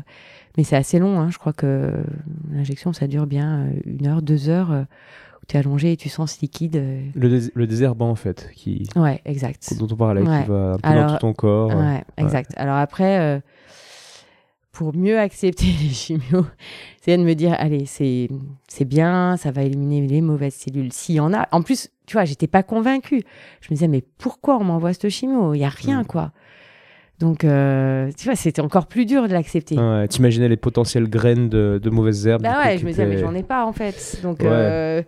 [0.57, 1.29] mais c'est assez long, hein.
[1.29, 2.03] je crois que
[2.51, 4.85] l'injection, ça dure bien une heure, deux heures,
[5.49, 6.77] tu es allongé et tu sens ce liquide.
[6.77, 7.01] euh.
[7.15, 9.73] Le, dés- le désherbant, en fait, qui, Ouais, exact.
[9.77, 10.43] dont on parlait, Ouais.
[10.43, 11.75] qui va un peu dans tout ton corps.
[11.75, 12.51] Ouais, exact.
[12.55, 13.39] Alors après, euh,
[14.71, 16.45] pour mieux accepter les chimios,
[17.01, 18.29] c'est de me dire, allez, c'est
[18.85, 20.93] bien, ça va éliminer les mauvaises cellules.
[20.93, 21.47] S'il y en a.
[21.51, 23.23] En plus, tu vois, j'étais pas convaincue.
[23.61, 25.53] Je me disais, mais pourquoi on m'envoie ce chimio?
[25.53, 26.05] Il y a rien, Mm.
[26.05, 26.31] quoi.
[27.19, 29.77] Donc, euh, tu vois, c'était encore plus dur de l'accepter.
[29.77, 32.43] Ouais, T'imaginais les potentielles graines de, de mauvaises herbes.
[32.43, 34.19] Bah ouais, je me disais, mais j'en ai pas en fait.
[34.23, 34.47] Donc, Ouais.
[34.49, 35.03] euh,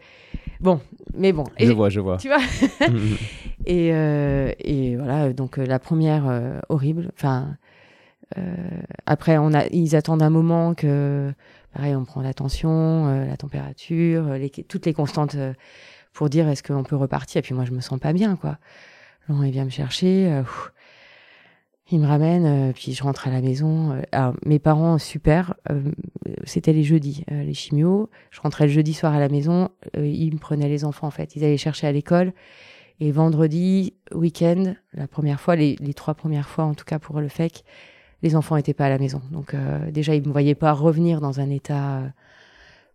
[0.62, 0.80] bon,
[1.16, 1.46] mais bon.
[1.58, 2.18] Et, Je vois, je vois.
[2.18, 2.40] Tu vois
[3.66, 7.12] et, euh, et voilà, donc euh, la première euh, horrible.
[7.14, 7.58] Enfin,
[8.38, 8.56] euh,
[9.06, 11.34] après, on a, ils attendent un moment que,
[11.74, 15.36] pareil, on prend la tension, la température, les, toutes les constantes
[16.14, 17.40] pour dire est-ce qu'on peut repartir.
[17.40, 18.58] Et puis moi, je me sens pas bien, quoi.
[19.30, 20.42] Il vient me chercher.
[20.44, 20.72] pff,
[21.90, 23.92] il me ramène, euh, puis je rentre à la maison.
[23.92, 25.56] euh, alors, mes parents, super.
[25.70, 25.92] euh,
[26.46, 28.10] C'était les jeudis, les chimios.
[28.30, 29.70] Je rentrais le jeudi soir à la maison.
[29.98, 31.36] ils me prenaient les enfants, en fait.
[31.36, 32.34] Ils allaient chercher à l'école.
[33.02, 37.28] Et vendredi, week-end, la première fois, les, trois premières fois, en tout cas pour le
[37.28, 37.64] FEC,
[38.22, 39.22] les enfants n'étaient pas à la maison.
[39.32, 42.04] Donc, euh, déjà, ils ne me voyaient pas revenir dans un état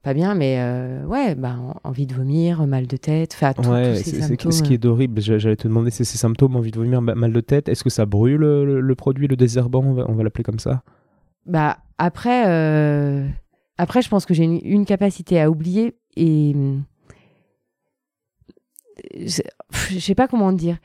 [0.06, 3.68] pas bien, mais euh, ouais, bah, en- envie de vomir, mal de tête, enfin, tout-
[3.68, 4.52] Ouais, tous ces symptômes.
[4.52, 7.16] ce qui est horrible, j'a- j'allais te demander, c'est ces symptômes, envie de vomir, ma-
[7.16, 7.68] mal de tête.
[7.68, 10.84] Est-ce que ça brûle le, le produit, le désherbant, on va, l'appeler comme ça?
[11.44, 13.26] Bah après, euh,
[13.78, 16.54] après, je pense que j'ai une, une capacité à oublier et
[19.18, 20.78] je sais pas comment dire.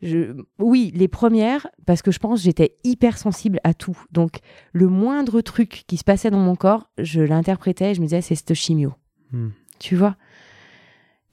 [0.00, 3.98] Je, oui, les premières, parce que je pense j'étais hyper sensible à tout.
[4.12, 4.38] Donc,
[4.72, 8.20] le moindre truc qui se passait dans mon corps, je l'interprétais et je me disais,
[8.20, 8.94] c'est cette chimio.
[9.32, 9.48] Hmm.
[9.80, 10.16] Tu vois?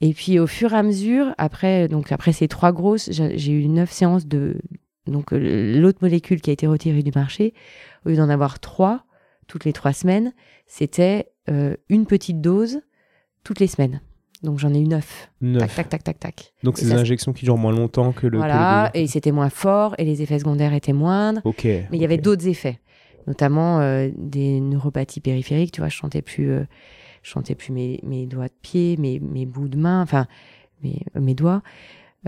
[0.01, 3.51] Et puis, au fur et à mesure, après, donc, après ces trois grosses, j'ai j'ai
[3.51, 4.57] eu neuf séances de.
[5.05, 7.53] Donc, euh, l'autre molécule qui a été retirée du marché,
[8.05, 9.05] au lieu d'en avoir trois,
[9.47, 10.33] toutes les trois semaines,
[10.65, 12.81] c'était euh, une petite dose
[13.43, 14.01] toutes les semaines.
[14.43, 15.29] Donc, j'en ai eu neuf.
[15.41, 15.59] Neuf.
[15.59, 16.53] Tac, tac, tac, tac, tac.
[16.63, 18.31] Donc, c'est des injections qui durent moins longtemps que le.
[18.31, 21.41] que voilà, le et c'était moins fort, et les effets secondaires étaient moindres.
[21.43, 21.63] Ok.
[21.63, 22.79] Mais il y avait d'autres effets,
[23.27, 25.71] notamment euh, des neuropathies périphériques.
[25.71, 26.63] Tu vois, je sentais plus, euh,
[27.23, 30.27] je sentais plus mes, mes doigts de pied, mes, mes bouts de main, enfin
[30.83, 31.61] mes, mes doigts.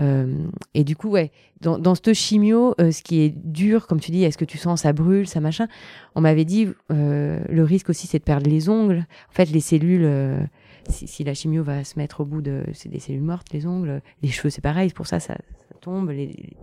[0.00, 4.00] Euh, et du coup, ouais, dans, dans cette chimio, euh, ce qui est dur, comme
[4.00, 5.66] tu dis, est-ce que tu sens ça brûle, ça machin
[6.14, 9.06] On m'avait dit euh, le risque aussi, c'est de perdre les ongles.
[9.30, 10.48] En fait, les cellules,
[10.88, 13.66] si, si la chimio va se mettre au bout de, c'est des cellules mortes, les
[13.66, 14.90] ongles, les cheveux, c'est pareil.
[14.90, 16.10] Pour ça, ça, ça tombe.
[16.10, 16.56] les-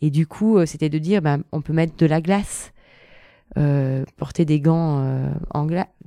[0.00, 2.72] Et du coup, euh, c'était de dire, ben, on peut mettre de la glace,
[3.58, 5.66] euh, porter des gants euh, en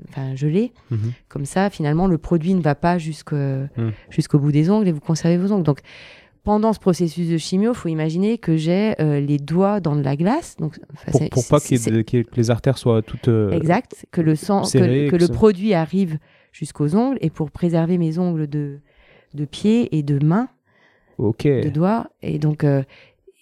[0.09, 0.71] enfin gelés.
[0.89, 1.11] Mhm.
[1.29, 3.91] Comme ça, finalement, le produit ne va pas Mm.
[4.09, 5.63] jusqu'au bout des ongles et vous conservez vos ongles.
[5.63, 5.79] Donc,
[6.43, 10.01] pendant ce processus de chimio, il faut imaginer que j'ai euh, les doigts dans de
[10.01, 10.55] la glace.
[10.57, 10.79] Donc,
[11.31, 13.27] Pour, pas ait ait- que les artères soient toutes.
[13.51, 16.17] Exact, que le sang, que, serré, que que le produit arrive
[16.55, 18.79] jusqu'aux ongles et pour préserver mes ongles de,
[19.33, 20.47] de pied et de main,
[21.19, 22.07] de doigts.
[22.21, 22.83] Et donc, euh,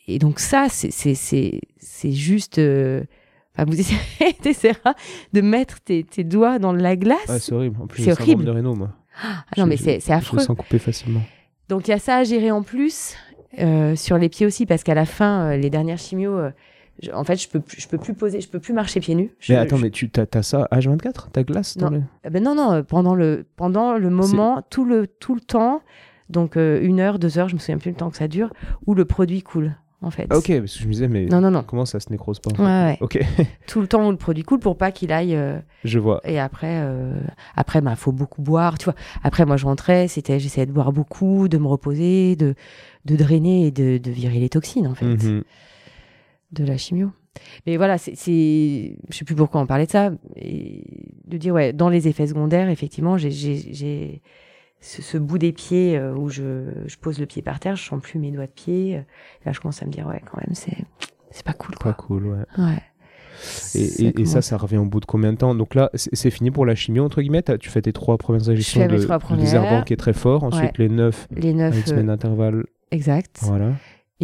[0.07, 3.03] et donc ça, c'est- juste euh,
[3.55, 3.79] Enfin, vous
[4.45, 4.95] essaieras
[5.31, 7.19] de mettre tes, tes, doigts dans la glace.
[7.29, 7.79] Ouais, c'est horrible.
[7.83, 8.45] En plus, c'est horrible.
[8.45, 8.89] de Raynaud, moi.
[9.21, 10.39] Ah, non, mais c'est affreux.
[10.39, 11.21] Je sens couper facilement.
[11.69, 13.15] Donc, il y a ça à gérer en plus.
[13.59, 16.49] Euh, sur les pieds aussi, parce qu'à la fin, euh, les dernières chimios, euh,
[17.01, 19.31] je, en fait, je peux, je peux plus poser, je peux plus marcher pieds nus.
[19.39, 21.97] Je, mais attends, je- mais tu as, ça H24 Ta glace dans Non.
[21.97, 25.41] le- Eh ben non, non, euh, pendant le, pendant le moment, tout le, tout le
[25.41, 25.81] temps,
[26.29, 28.51] donc euh, une heure, deux heures, je me souviens plus le temps que ça dure,
[28.85, 30.27] où le produit coule, en fait.
[30.29, 31.63] Ah, ok, parce que je me disais, mais Non, non, non.
[31.65, 32.97] comment ça se nécrose pas en fait Ouais, ouais.
[33.01, 33.19] Ok,
[33.67, 35.35] Tout le temps où le produit coule pour pas qu'il aille.
[35.35, 36.21] euh, je vois.
[36.25, 37.15] et après, euh,
[37.55, 38.95] après, bah, faut beaucoup boire, tu vois.
[39.23, 42.53] Après, moi, je rentrais, c'était, j'essayais de boire beaucoup, de me reposer, de,
[43.05, 45.43] de drainer et de, de virer les toxines, en fait, Mhm.
[46.53, 47.11] De la chimio.
[47.65, 50.83] Mais voilà, c'est, je sais plus pourquoi on parlait de ça, et
[51.25, 54.21] de dire, ouais, dans les effets secondaires, effectivement, j'ai, j'ai, j'ai
[54.79, 57.83] ce, ce bout des pieds euh, où je, je pose le pied par terre, je
[57.83, 58.97] sens plus mes doigts de pied.
[58.97, 59.01] euh,
[59.45, 60.77] Là, je commence à me dire, ouais, quand même, c'est,
[61.31, 62.05] c'est pas cool, Pas quoi.
[62.05, 62.45] cool, ouais.
[62.57, 62.81] Ouais.
[63.75, 65.55] Et, Ça et- et ça, revient au bout de combien de temps?
[65.55, 67.41] Donc là, c'est fini pour la chimio, entre guillemets?
[67.59, 69.43] Tu fais tes trois premières injections de, trois de premières.
[69.43, 72.63] désherbant qui est très fort, ensuite les neuf les à neuf, une semaine euh, d'intervalle.
[72.91, 73.39] exact.
[73.41, 73.71] Voilà.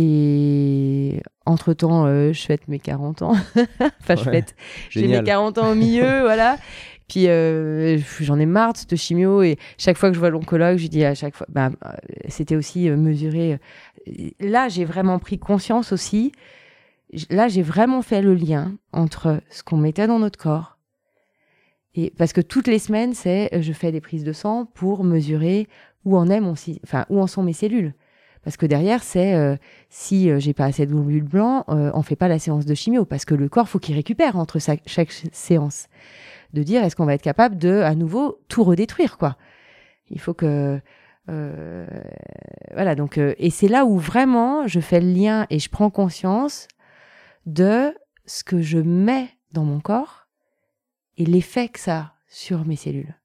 [0.02, 3.34] Et entre-temps, euh, je fête mes 40 ans.
[4.00, 4.56] enfin, je fête.
[4.90, 5.26] J'ai mes Génial.
[5.26, 6.58] 40 ans au milieu, voilà.
[7.10, 10.78] Puis euh, j'en ai marre de cette chimio et chaque fois que je vois l'oncologue,
[10.78, 11.90] je dis à chaque fois, bah, euh,
[12.30, 13.60] c'était aussi mesuré.
[14.40, 16.32] Là, j'ai vraiment pris conscience aussi.
[17.30, 20.78] Là, j'ai vraiment fait le lien entre ce qu'on mettait dans notre corps
[21.94, 25.68] et parce que toutes les semaines, c'est je fais des prises de sang pour mesurer
[26.06, 26.54] où en est mon,
[26.86, 27.94] enfin où en sont mes cellules.
[28.44, 29.58] Parce que derrière, c'est euh,
[29.90, 32.74] si euh, j'ai pas assez de globules blancs, euh, on fait pas la séance de
[32.74, 35.88] chimio parce que le corps faut qu'il récupère entre chaque ch- séance.
[36.54, 39.36] De dire est-ce qu'on va être capable de à nouveau tout redétruire quoi.
[40.10, 40.80] Il faut que
[41.30, 41.88] euh,
[42.74, 45.92] voilà donc euh, et c'est là où vraiment je fais le lien et je prends
[45.92, 46.68] conscience
[47.46, 47.94] de
[48.26, 50.28] ce que je mets dans mon corps
[51.18, 53.16] et l'effet que ça a sur mes cellules.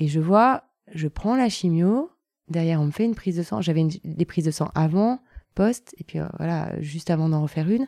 [0.00, 2.10] Et je vois, je prends la chimio,
[2.50, 3.60] derrière on me fait une prise de sang.
[3.60, 5.20] J'avais des prises de sang avant,
[5.54, 7.86] post, et puis euh, voilà, juste avant d'en refaire une.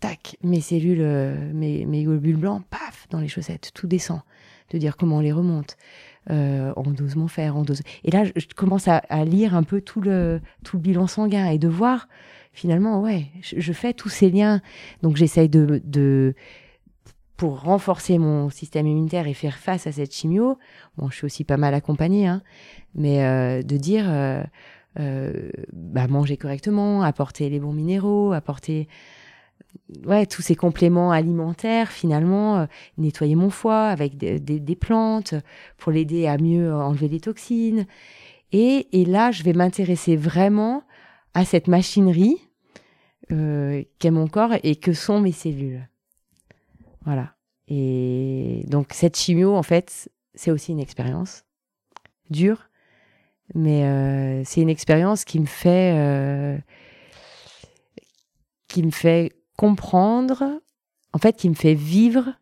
[0.00, 4.20] Tac, mes cellules, euh, mes, globules blancs, paf, dans les chaussettes, tout descend.
[4.70, 5.76] De dire comment on les remonte.
[6.30, 7.82] Euh, on dose mon fer, on dose.
[8.04, 11.58] Et là, je, commence à, lire un peu tout le, tout le bilan sanguin et
[11.58, 12.08] de voir,
[12.52, 14.60] finalement, ouais, je, je fais tous ces liens.
[15.02, 16.34] Donc j'essaye de, de,
[17.36, 20.58] pour renforcer mon système immunitaire et faire face à cette chimio,
[20.96, 22.42] bon, je suis aussi pas mal accompagnée, hein,
[22.94, 24.42] mais euh, de dire, euh,
[24.98, 28.88] euh, bah, manger correctement, apporter les bons minéraux, apporter
[30.04, 32.66] ouais, tous ces compléments alimentaires, finalement, euh,
[32.96, 35.34] nettoyer mon foie avec des, des- plantes
[35.76, 37.86] pour l'aider à mieux enlever les toxines.
[38.52, 40.82] Et, et là, je vais m'intéresser vraiment
[41.34, 42.38] à cette machinerie
[43.32, 45.86] euh, qu'est mon corps et que sont mes cellules.
[47.06, 47.36] Voilà.
[47.68, 51.44] Et donc, cette chimio, en fait, c'est aussi une expérience
[52.30, 52.68] dure,
[53.54, 56.58] mais euh, c'est une expérience qui me fait, euh,
[58.68, 60.60] qui me fait comprendre,
[61.12, 62.34] en fait, qui me fait vivre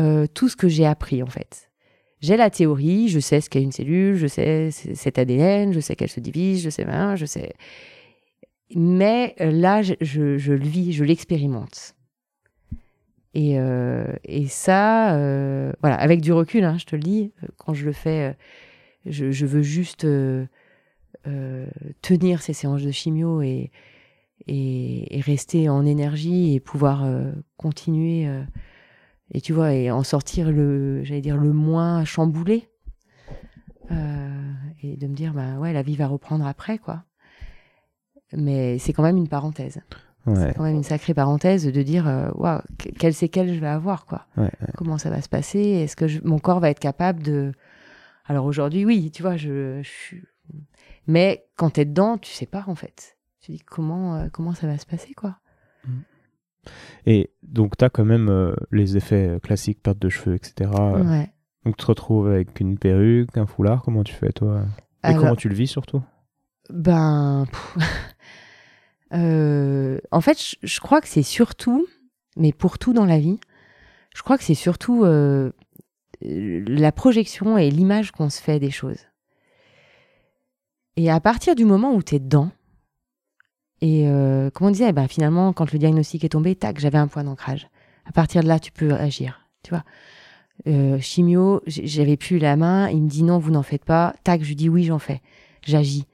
[0.00, 1.70] euh, tout ce que j'ai appris, en fait.
[2.20, 5.94] J'ai la théorie, je sais ce qu'est une cellule, je sais cet ADN, je sais
[5.94, 7.52] qu'elle se divise, je sais, hein, je sais.
[8.74, 11.94] Mais là, je, je le vis, je l'expérimente.
[13.34, 17.48] Et, euh, et ça, euh, voilà, avec du recul, hein, je te le dis, euh,
[17.58, 18.36] quand je le fais,
[19.06, 20.06] je, veux juste
[22.00, 23.72] tenir ces séances de chimio et,
[24.46, 27.04] et, et rester en énergie et pouvoir
[27.56, 28.28] continuer.
[29.32, 32.68] et tu vois, et en sortir le, j'allais dire, le moins chamboulé.
[34.82, 37.04] Et de me dire, bah ouais, la vie va reprendre après, quoi.
[38.32, 39.80] Mais c'est quand même une parenthèse.
[40.26, 40.34] Ouais.
[40.48, 43.66] C'est quand même une sacrée parenthèse de dire, euh, waouh, que- quelles séquelles je vais
[43.66, 44.26] avoir, quoi.
[44.36, 45.58] Ouais, Comment ça va se passer?
[45.60, 47.52] Est-ce que je- mon corps va être capable de.
[48.26, 50.22] Alors aujourd'hui, oui, tu vois, je, je suis.
[51.06, 53.16] Mais quand t'es dedans, tu sais pas, en fait.
[53.40, 55.36] Tu dis comment, euh, comment ça va se passer, quoi?
[57.04, 60.70] Et donc, tu as quand même euh, les effets classiques, perte de cheveux, etc.
[60.70, 61.30] Ouais.
[61.66, 63.82] Donc, tu te retrouves avec une perruque, un foulard.
[63.82, 64.62] Comment tu fais, toi?
[65.02, 66.02] Et Alors- comment tu le vis, surtout?
[66.70, 67.44] Ben,
[69.14, 71.86] euh, en fait, je, crois que c'est surtout,
[72.36, 73.38] mais pour tout dans la vie,
[74.14, 75.52] je crois que c'est surtout euh,
[76.20, 79.06] la projection et l'image qu'on se fait des choses.
[80.96, 82.50] Et à partir du moment où tu es dedans,
[83.80, 87.08] et euh, comme on disait, ben finalement, quand le diagnostic est tombé, tac, j'avais un
[87.08, 87.68] point d'ancrage.
[88.06, 89.84] À partir de là, tu peux agir, tu vois.
[90.68, 94.14] Euh, chimio, j'avais plus la main, il me dit non, vous n'en faites pas.
[94.24, 95.20] Tac, je dis oui, j'en fais.
[95.62, 96.06] J'agis.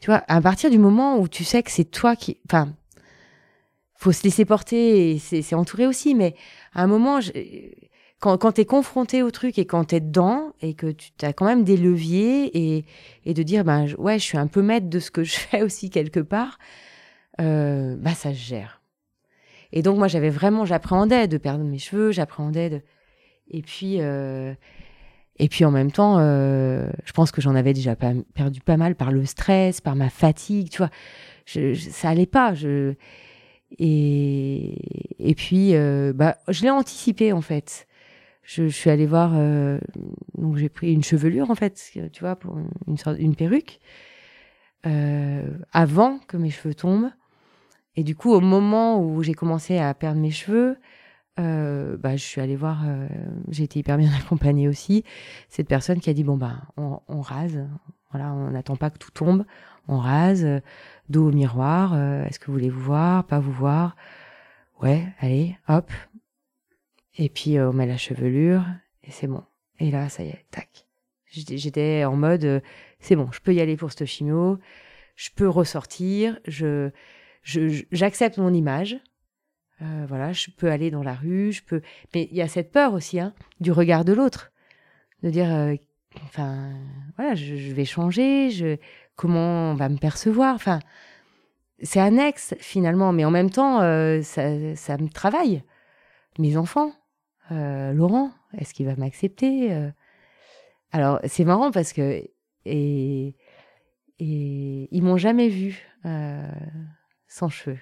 [0.00, 2.38] Tu vois, à partir du moment où tu sais que c'est toi qui.
[2.46, 2.74] Enfin,
[3.94, 6.14] faut se laisser porter et c'est entouré aussi.
[6.14, 6.34] Mais
[6.72, 7.18] à un moment,
[8.20, 11.32] quand, tu es confronté au truc et quand tu es dedans et que tu as
[11.32, 12.84] quand même des leviers et,
[13.24, 15.62] et de dire, ben, ouais, je suis un peu maître de ce que je fais
[15.62, 16.58] aussi quelque part,
[17.40, 18.82] euh, bah, ça se gère.
[19.72, 22.82] Et donc, moi, j'avais vraiment, j'appréhendais de perdre mes cheveux, j'appréhendais de.
[23.50, 24.54] Et puis, euh,
[25.38, 28.94] et puis en même temps, euh, je pense que j'en avais déjà perdu pas mal
[28.96, 30.90] par le stress, par ma fatigue, tu vois.
[31.46, 32.54] Je, ça allait pas.
[32.54, 32.94] Je...
[33.78, 37.86] Et, puis, euh, bah, je l'ai anticipé en fait.
[38.42, 39.78] Je, suis allée voir, euh,
[40.38, 43.78] donc j'ai pris une chevelure en fait, tu vois, pour une, sorte, une perruque,
[45.72, 47.10] avant que mes cheveux tombent.
[47.94, 50.78] Et du coup, au moment où j'ai commencé à perdre mes cheveux,
[51.38, 53.08] euh, bah, je suis allée voir, euh,
[53.48, 55.04] j'ai été hyper bien accompagnée aussi,
[55.48, 57.66] cette personne qui a dit bon bah on, rase,
[58.10, 59.44] voilà, on n'attend pas que tout tombe,
[59.88, 60.60] on rase, euh,
[61.08, 63.96] dos au miroir, euh, est-ce que vous voulez vous voir, pas vous voir,
[64.82, 65.90] ouais, allez, hop,
[67.16, 68.64] et puis on met la chevelure
[69.02, 69.42] et c'est bon.
[69.80, 70.86] Et là, ça y est, tac.
[71.30, 72.62] J'étais en mode
[73.00, 74.58] c'est bon, je peux y aller pour ce chimio,
[75.14, 76.90] je peux ressortir, je
[77.42, 78.98] j'accepte mon image,
[79.82, 81.82] euh, voilà, je peux aller dans la rue, je peux.
[82.14, 84.50] Mais il y a cette peur aussi, hein, du regard de l'autre,
[85.22, 85.74] de dire, euh,
[86.24, 86.72] enfin,
[87.16, 88.76] voilà, je, vais changer, je,
[89.14, 90.80] comment on va me percevoir, enfin,
[91.80, 95.62] c'est annexe finalement, mais en même temps, euh, ça, ça, me travaille.
[96.40, 96.92] Mes enfants,
[97.50, 99.76] Laurent, est-ce qu'il va m'accepter
[100.92, 102.22] Alors c'est marrant parce que
[102.64, 103.34] et
[104.20, 105.84] et ils m'ont jamais vu
[107.26, 107.78] sans cheveux.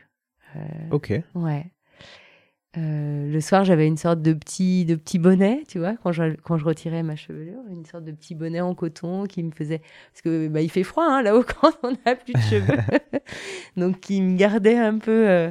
[0.90, 1.20] ok.
[1.34, 1.70] Ouais.
[2.79, 6.35] Euh, le soir, j'avais une sorte de petit, de petit bonnet, tu vois, quand je,
[6.43, 9.81] quand je retirais ma chevelure, une sorte de petit bonnet en coton qui me faisait.
[10.12, 12.79] Parce que bah, il fait froid hein, là-haut quand on n'a plus de cheveux.
[13.77, 15.29] donc, qui me gardait un peu.
[15.29, 15.51] Euh.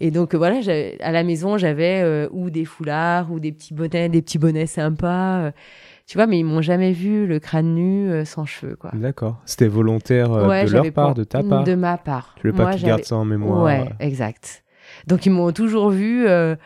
[0.00, 0.60] Et donc, voilà,
[1.00, 4.66] à la maison, j'avais euh, ou des foulards, ou des petits bonnets, des petits bonnets
[4.66, 5.52] sympas.
[6.06, 8.90] tu vois, mais ils m'ont jamais vu le crâne nu sans cheveux, quoi.
[8.92, 9.40] D'accord.
[9.44, 11.64] C'était volontaire de leur part, de ta part?
[11.64, 12.34] De ma part.
[12.40, 14.63] Tu veux pas qu'ils gardent ça en mémoire Ouais, exact.
[15.06, 16.56] Donc ils m'ont toujours vu euh,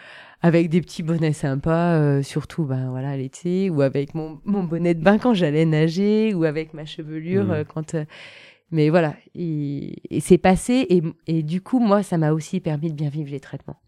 [0.43, 4.95] avec des petits bonnets sympas, euh, surtout ben voilà l'été, ou avec mon, mon, bonnet
[4.95, 7.51] de bain quand j'allais nager, ou avec ma chevelure mmh.
[7.51, 7.97] euh, quand.
[8.71, 12.97] mais voilà, et, c'est passé, et, et, du coup moi ça m'a aussi permis de
[12.97, 13.81] bien vivre les traitements.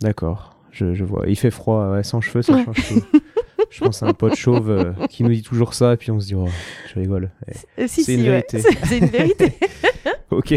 [0.00, 1.26] D'accord, je, je, vois.
[1.28, 3.18] Il fait froid, sans cheveux ça change tout.
[3.70, 6.26] je pense à un pote chauve qui nous dit toujours ça, et puis on se
[6.26, 6.48] dit, oh,
[6.92, 7.30] je rigole.
[7.86, 8.60] c'est une, vérité.
[8.60, 9.52] C'est une vérité.
[10.30, 10.54] ok.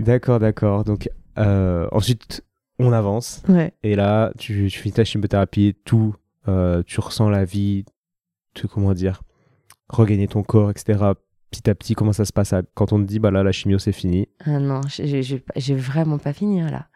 [0.00, 0.84] D'accord, d'accord.
[0.84, 2.42] Donc, ensuite,
[2.78, 3.42] on avance.
[3.82, 6.14] Et là, tu, tu finis ta chimiothérapie, tout,
[6.48, 7.84] euh, tu ressens la vie,
[8.54, 9.22] tu, comment dire,
[9.88, 10.98] regagner ton corps, etc.
[11.50, 12.54] Petit à petit, comment ça se passe?
[12.74, 16.32] Quand on te dit, bah là, la chimio, c'est fini Ah non, j'ai vraiment pas
[16.32, 16.86] fini hein, là.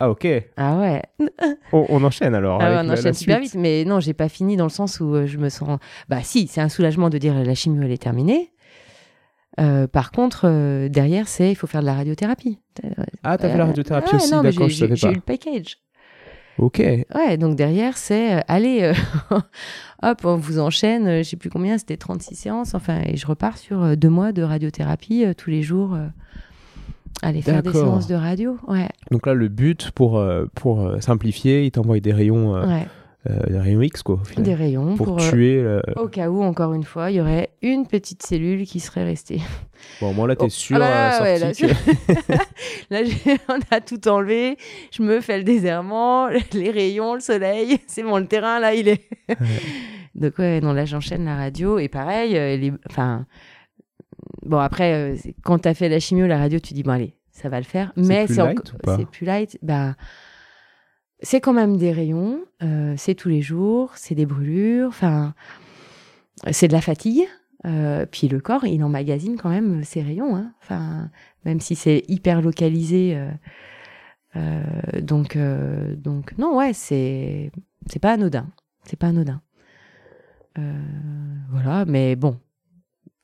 [0.00, 0.26] Ah ok.
[0.56, 1.02] Ah ouais.
[1.72, 2.60] on, enchaîne alors.
[2.60, 5.26] Ah on enchaîne super vite, mais non, j'ai pas fini dans le sens où euh,
[5.26, 5.78] je me sens.
[6.08, 8.50] Bah si, c'est un soulagement de dire la chimio elle est terminée.
[9.60, 12.58] Euh, par contre, euh, derrière, c'est il faut faire de la radiothérapie.
[13.22, 14.96] Ah, t'as fait la radiothérapie aussi, d'accord, je savais pas.
[14.96, 15.78] J'ai eu le package.
[16.58, 16.78] Ok.
[16.78, 18.92] Ouais, donc derrière, c'est euh, allez,
[20.02, 23.58] hop, on vous enchaîne, je sais plus combien, c'était 36 séances, enfin, et je repars
[23.58, 25.96] sur deux mois de radiothérapie tous les jours.
[27.22, 28.56] aller faire des séances de radio.
[28.68, 28.88] Ouais.
[29.10, 30.22] Donc là, le but, pour,
[30.54, 32.52] pour simplifier, il t'envoie des rayons.
[32.52, 34.20] Ouais euh, des rayons X, quoi.
[34.36, 35.80] Des rayons pour, euh, tuer.
[35.96, 39.40] Au cas où, encore une fois, il y aurait une petite cellule qui serait restée.
[40.00, 40.50] Bon, moi là, t'es oh.
[40.50, 41.52] sûr ah bah, là,
[42.90, 43.00] là,
[43.48, 44.58] on a tout enlevé.
[44.90, 47.78] Je me fais le désherment, les rayons, le soleil.
[47.86, 49.08] C'est bon, le terrain, là, il est.
[50.14, 51.78] Donc, ouais, non, là, j'enchaîne la radio.
[51.78, 52.72] Et pareil, euh, les...
[52.90, 53.26] enfin.
[54.42, 57.58] Bon, après, quand t'as fait la chimio, la radio, tu dis, bon, allez, ça va
[57.58, 57.92] le faire.
[57.96, 59.58] Mais c'est plus light.
[59.62, 59.94] Bah
[61.24, 65.34] c'est quand même des rayons, euh, c'est tous les jours, c'est des brûlures, enfin,
[66.52, 67.26] c'est de la fatigue.
[67.66, 71.10] Euh, puis le corps, il emmagasine quand même ses rayons, hein.
[71.46, 73.18] même si c'est hyper localisé.
[74.36, 74.62] Euh,
[75.00, 75.38] donc,
[75.96, 77.50] donc non, ouais, c'est
[77.86, 78.46] c'est pas anodin,
[78.84, 79.40] c'est pas anodin.
[81.50, 82.38] voilà, mais bon,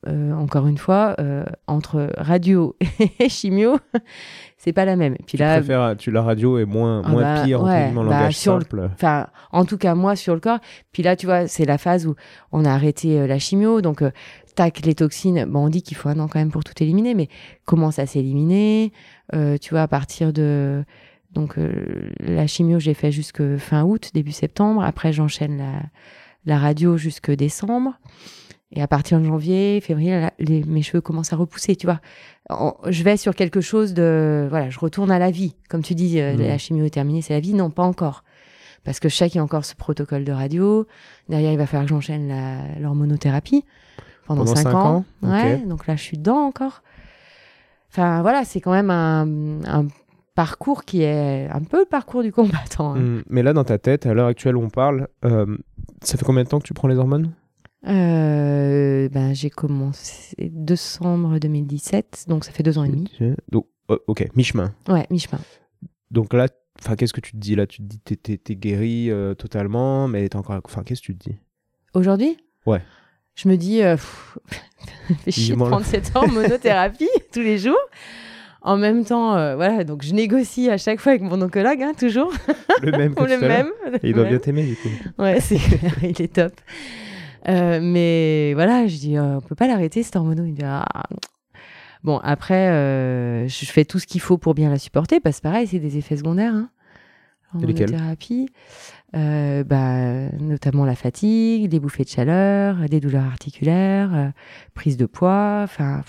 [0.07, 2.75] euh, encore une fois, euh, entre radio
[3.19, 3.77] et chimio,
[4.57, 5.15] c'est pas la même.
[5.27, 7.91] puis tu là, préfères, tu, la radio est moins, ah moins bah, pire, en bah,
[7.91, 8.89] langage simple.
[8.93, 10.57] Enfin, en tout cas, moi, sur le corps.
[10.91, 12.15] Puis là, tu vois, c'est la phase où
[12.51, 14.03] on a arrêté euh, la chimio, donc
[14.55, 15.45] tac, les toxines.
[15.45, 17.29] Bon, on dit qu'il faut un an quand même pour tout éliminer, mais
[17.65, 18.91] comment ça s'éliminer
[19.31, 20.83] Tu vois, à partir de
[21.31, 21.55] donc
[22.19, 24.83] la chimio, j'ai fait jusque fin août, début septembre.
[24.83, 25.83] Après, j'enchaîne la,
[26.45, 27.93] la radio jusque décembre.
[28.73, 31.99] Et à partir de janvier, février, les, mes cheveux commencent à repousser, tu vois.
[32.49, 34.47] En- je vais sur quelque chose de...
[34.49, 35.55] Voilà, je retourne à la vie.
[35.69, 36.47] Comme tu dis, euh, Mhm.
[36.47, 37.53] la chimio est terminée, c'est la vie.
[37.53, 38.23] Non, pas encore.
[38.85, 40.87] Parce que je sais qu'il y a encore ce protocole de radio.
[41.27, 42.33] Derrière, il va falloir que j'enchaîne
[42.79, 43.65] l'hormonothérapie
[44.25, 44.95] pendant, Pendant 5 cinq ans.
[44.97, 45.05] ans?
[45.21, 46.81] Ouais, donc là, je suis dedans encore.
[47.91, 49.27] Enfin, voilà, c'est quand même un,
[49.65, 49.87] un
[50.33, 52.93] parcours qui est un peu le parcours du combattant.
[52.95, 52.99] hein.
[52.99, 55.57] Hmm, Mais là, dans ta tête, à l'heure actuelle où on parle, euh,
[56.01, 57.31] ça fait combien de temps que tu prends les hormones?
[57.87, 63.11] Euh, ben, j'ai commencé décembre 2017, donc ça fait deux ans et demi.
[63.49, 64.73] Donc, oh, ok, mi-chemin.
[64.87, 65.41] Ouais, mi-chemin.
[66.11, 66.47] Donc là,
[66.97, 67.65] qu'est-ce que tu te dis là?
[67.65, 70.59] Tu te dis t'es, t'es, t'es guéri euh, totalement, mais t'es encore.
[70.63, 71.37] Enfin, qu'est-ce que tu te dis?
[71.93, 72.37] Aujourd'hui?
[72.65, 72.81] Ouais.
[73.35, 74.37] Je me dis, euh, pff,
[75.23, 77.79] fait chier de prendre cette hormonothérapie tous les jours.
[78.63, 81.93] En même temps, euh, voilà, donc je négocie à chaque fois avec mon oncologue, hein,
[81.97, 82.31] toujours.
[82.83, 83.71] Le même que le même.
[84.03, 84.33] Et il doit même.
[84.33, 84.89] bien t'aimer du coup.
[85.17, 86.53] Ouais, c'est clair, il est top.
[87.47, 90.43] Euh, mais voilà, je dis, euh, on peut pas l'arrêter, cette hormono.
[90.45, 90.85] Il me dit, ah.
[92.03, 95.43] Bon, après, euh, je fais tout ce qu'il faut pour bien la supporter, parce que
[95.43, 96.53] pareil, c'est des effets secondaires.
[96.55, 96.69] Hein.
[97.59, 97.89] Lesquels?
[97.89, 98.49] Hormonothérapie,
[99.15, 104.31] euh, bah, notamment la fatigue, des bouffées de chaleur, des douleurs articulaires,
[104.73, 106.01] prise de poids, enfin...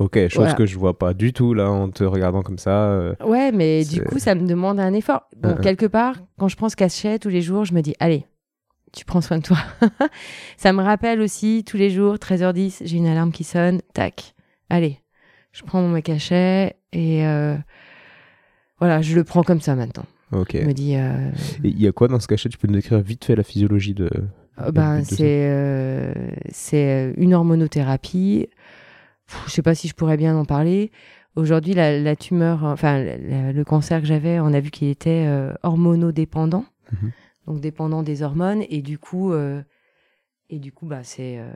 [0.00, 0.54] Ok, chose Voilà.
[0.54, 2.86] que je vois pas du tout là en te regardant comme ça.
[2.90, 5.28] euh, Ouais, mais du coup, ça me demande un effort.
[5.36, 5.60] Bon, Uh-uh.
[5.60, 8.26] quelque part, quand je prends ce cachet tous les jours, je me dis, allez,
[8.94, 9.58] tu prends soin de toi.
[10.56, 14.34] ça me rappelle aussi, tous les jours, 13h10, j'ai une alarme qui sonne, tac,
[14.70, 15.00] allez,
[15.52, 17.56] je prends mon cachet et euh,
[18.78, 20.04] voilà, je le prends comme ça maintenant.
[20.32, 20.56] Ok.
[20.60, 21.30] Je me dis, euh,
[21.62, 22.48] Et il y a quoi dans ce cachet?
[22.48, 24.10] Tu peux nous décrire vite fait la physiologie de.
[24.60, 25.18] euh, ben, c'est
[25.48, 26.12] euh,
[26.50, 28.48] c'est une hormonothérapie.
[29.26, 30.90] Pff, Je sais pas si je pourrais bien en parler.
[31.36, 34.88] Aujourd'hui, la, la tumeur, enfin la- la- le cancer que j'avais, on a vu qu'il
[34.88, 35.26] était
[35.62, 37.10] hormonodépendant, Mhm.
[37.46, 39.62] Donc dépendant des hormones, et du coup, euh,
[40.50, 41.48] et du coup, bah c'est euh,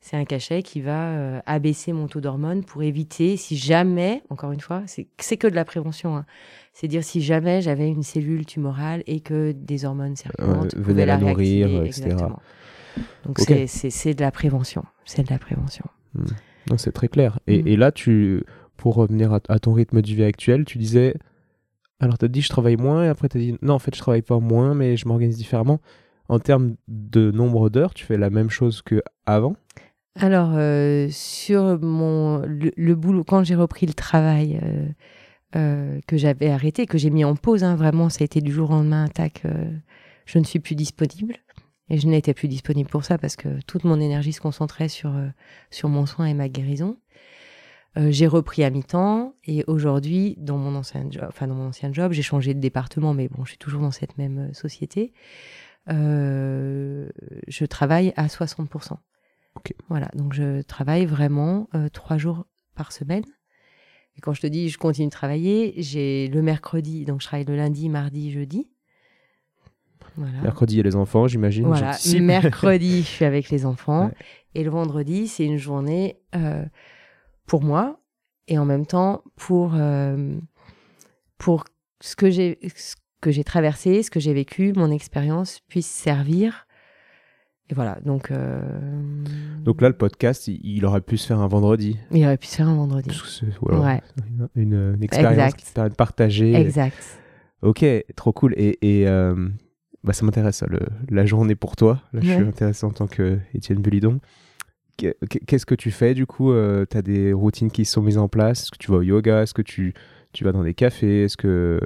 [0.00, 4.52] c'est un cachet qui va euh, abaisser mon taux d'hormones pour éviter, si jamais, encore
[4.52, 6.26] une fois, c'est c'est que de la prévention, hein.
[6.74, 11.16] c'est dire si jamais j'avais une cellule tumorale et que des hormones circulantes venait la
[11.16, 11.86] la nourrir, etc.
[12.06, 12.40] exactement.
[13.24, 15.84] Donc c'est- de la prévention, c'est de la prévention.
[16.70, 17.40] Non, c'est très clair.
[17.46, 17.68] Et, Mm.
[17.68, 18.44] et là, tu,
[18.76, 21.14] pour revenir à, à ton rythme de vie actuel, tu disais.
[22.04, 23.94] Alors, tu as dit je travaille moins, et après, tu as dit non, en fait,
[23.94, 25.80] je travaille pas moins, mais je m'organise différemment.
[26.28, 29.56] En termes de nombre d'heures, tu fais la même chose que avant?
[30.14, 34.86] Alors, euh, sur mon, le, boulot, quand j'ai repris le travail euh,
[35.56, 38.52] euh, que j'avais arrêté, que j'ai mis en pause, hein, vraiment, ça a été du
[38.52, 39.42] jour au lendemain, tac,
[40.26, 41.36] je ne suis plus disponible.
[41.88, 45.12] Et je n'étais plus disponible pour ça parce que toute mon énergie se concentrait sur,
[45.70, 46.96] sur mon soin et ma guérison.
[47.96, 51.92] Euh, j'ai repris à mi-temps et aujourd'hui, dans mon ancien job, enfin dans mon ancien
[51.92, 55.12] job, j'ai changé de département, mais bon, je suis toujours dans cette même euh, société.
[55.88, 57.08] Euh,
[57.46, 58.96] je travaille à 60%.
[59.56, 59.74] Ok.
[59.88, 63.24] Voilà, donc je travaille vraiment euh, trois jours par semaine.
[64.16, 67.46] Et quand je te dis je continue de travailler, j'ai le mercredi, donc je travaille
[67.46, 68.68] le lundi, mardi, jeudi.
[70.16, 70.40] Voilà.
[70.42, 71.66] Mercredi, il y a les enfants, j'imagine.
[71.66, 74.06] Voilà, mercredi, je suis avec les enfants.
[74.06, 74.14] Ouais.
[74.54, 76.20] Et le vendredi, c'est une journée
[77.46, 78.00] pour moi
[78.48, 80.36] et en même temps pour, euh,
[81.38, 81.64] pour
[82.00, 82.58] ce que j'ai
[83.20, 86.66] que j'ai traversé, ce que j'ai vécu, mon expérience puisse servir.
[87.70, 88.30] Et voilà, donc.
[88.30, 88.60] euh,
[89.62, 91.96] Donc là, le podcast, il, il aurait pu se faire un vendredi.
[92.10, 93.08] il aurait pu se faire un vendredi.
[93.62, 94.02] Voilà, Ouais.
[94.28, 96.52] une, une- une expérience qui te permet de partager.
[96.54, 97.18] Exact.
[97.62, 97.82] Ok,
[98.14, 98.52] trop cool.
[98.58, 99.48] Et, et, euh,
[100.02, 100.62] bah, ça m'intéresse,
[101.08, 102.02] la journée pour toi.
[102.12, 104.20] Là, je suis intéressé en tant que Étienne Bulidon.
[104.96, 105.16] Qu'est-
[105.46, 106.52] Qu'est-ce que tu fais du coup
[106.90, 108.62] Tu as des routines qui sont mises en place?
[108.62, 109.42] Est-ce que tu vas au yoga?
[109.42, 109.94] Est-ce que tu,
[110.32, 111.24] tu vas dans des cafés?
[111.24, 111.80] Est-ce que,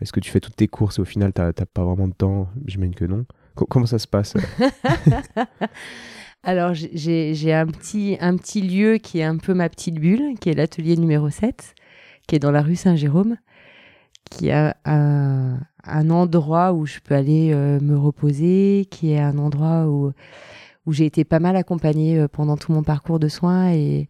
[0.00, 2.14] est que tu fais toutes tes courses et au final, tu n'as pas vraiment de
[2.14, 2.48] temps?
[2.66, 3.26] J'imagine que non.
[3.54, 4.34] Co- comment ça se passe?
[6.44, 10.48] Alors, j'ai un petit, un petit lieu qui est un peu ma petite bulle, qui
[10.50, 11.74] est l'atelier numéro 7,
[12.26, 13.36] qui est dans la rue Saint-Jérôme,
[14.30, 19.36] qui a un, un endroit où je peux aller euh, me reposer, qui est un
[19.38, 20.12] endroit où,
[20.88, 24.08] où j'ai été pas mal accompagnée euh, pendant tout mon parcours de soins et,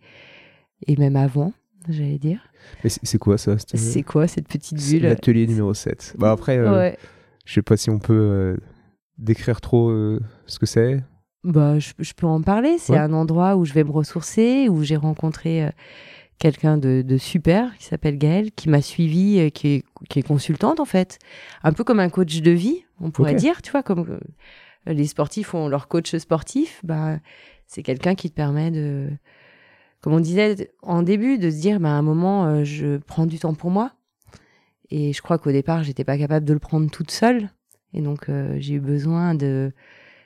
[0.87, 1.53] et même avant,
[1.89, 2.41] j'allais dire.
[2.85, 5.03] Mais c'est quoi ça cette- C'est quoi cette petite bulle?
[5.03, 6.15] L'atelier numéro 7.
[6.19, 6.99] Bah, après, euh, Ouais.
[7.45, 8.57] je sais pas si on peut euh,
[9.19, 11.03] décrire trop euh, ce que c'est.
[11.45, 12.77] Bah, je, je peux en parler.
[12.79, 12.99] C'est Ouais.
[13.01, 15.71] un endroit où je vais me ressourcer, où j'ai rencontré euh,
[16.39, 20.23] quelqu'un de, de super qui s'appelle Gaëlle, qui m'a suivi, euh, qui, est, qui est
[20.23, 21.19] consultante en fait.
[21.65, 24.21] Un peu comme un coach de vie, on pourrait dire, tu vois, comme euh,
[24.87, 26.81] les sportifs ont leur coach sportif.
[26.85, 27.19] Bah,
[27.67, 29.11] c'est quelqu'un qui te permet de,
[30.01, 33.27] comme on disait en début, de se dire, bah, à un moment, euh, je prends
[33.27, 33.93] du temps pour moi.
[34.91, 37.51] Et je crois qu'au départ, j'étais pas capable de le prendre toute seule.
[37.93, 39.73] Et donc, euh, j'ai eu besoin de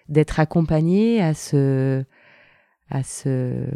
[0.08, 2.04] d'être accompagnée à ce
[2.90, 3.66] à ce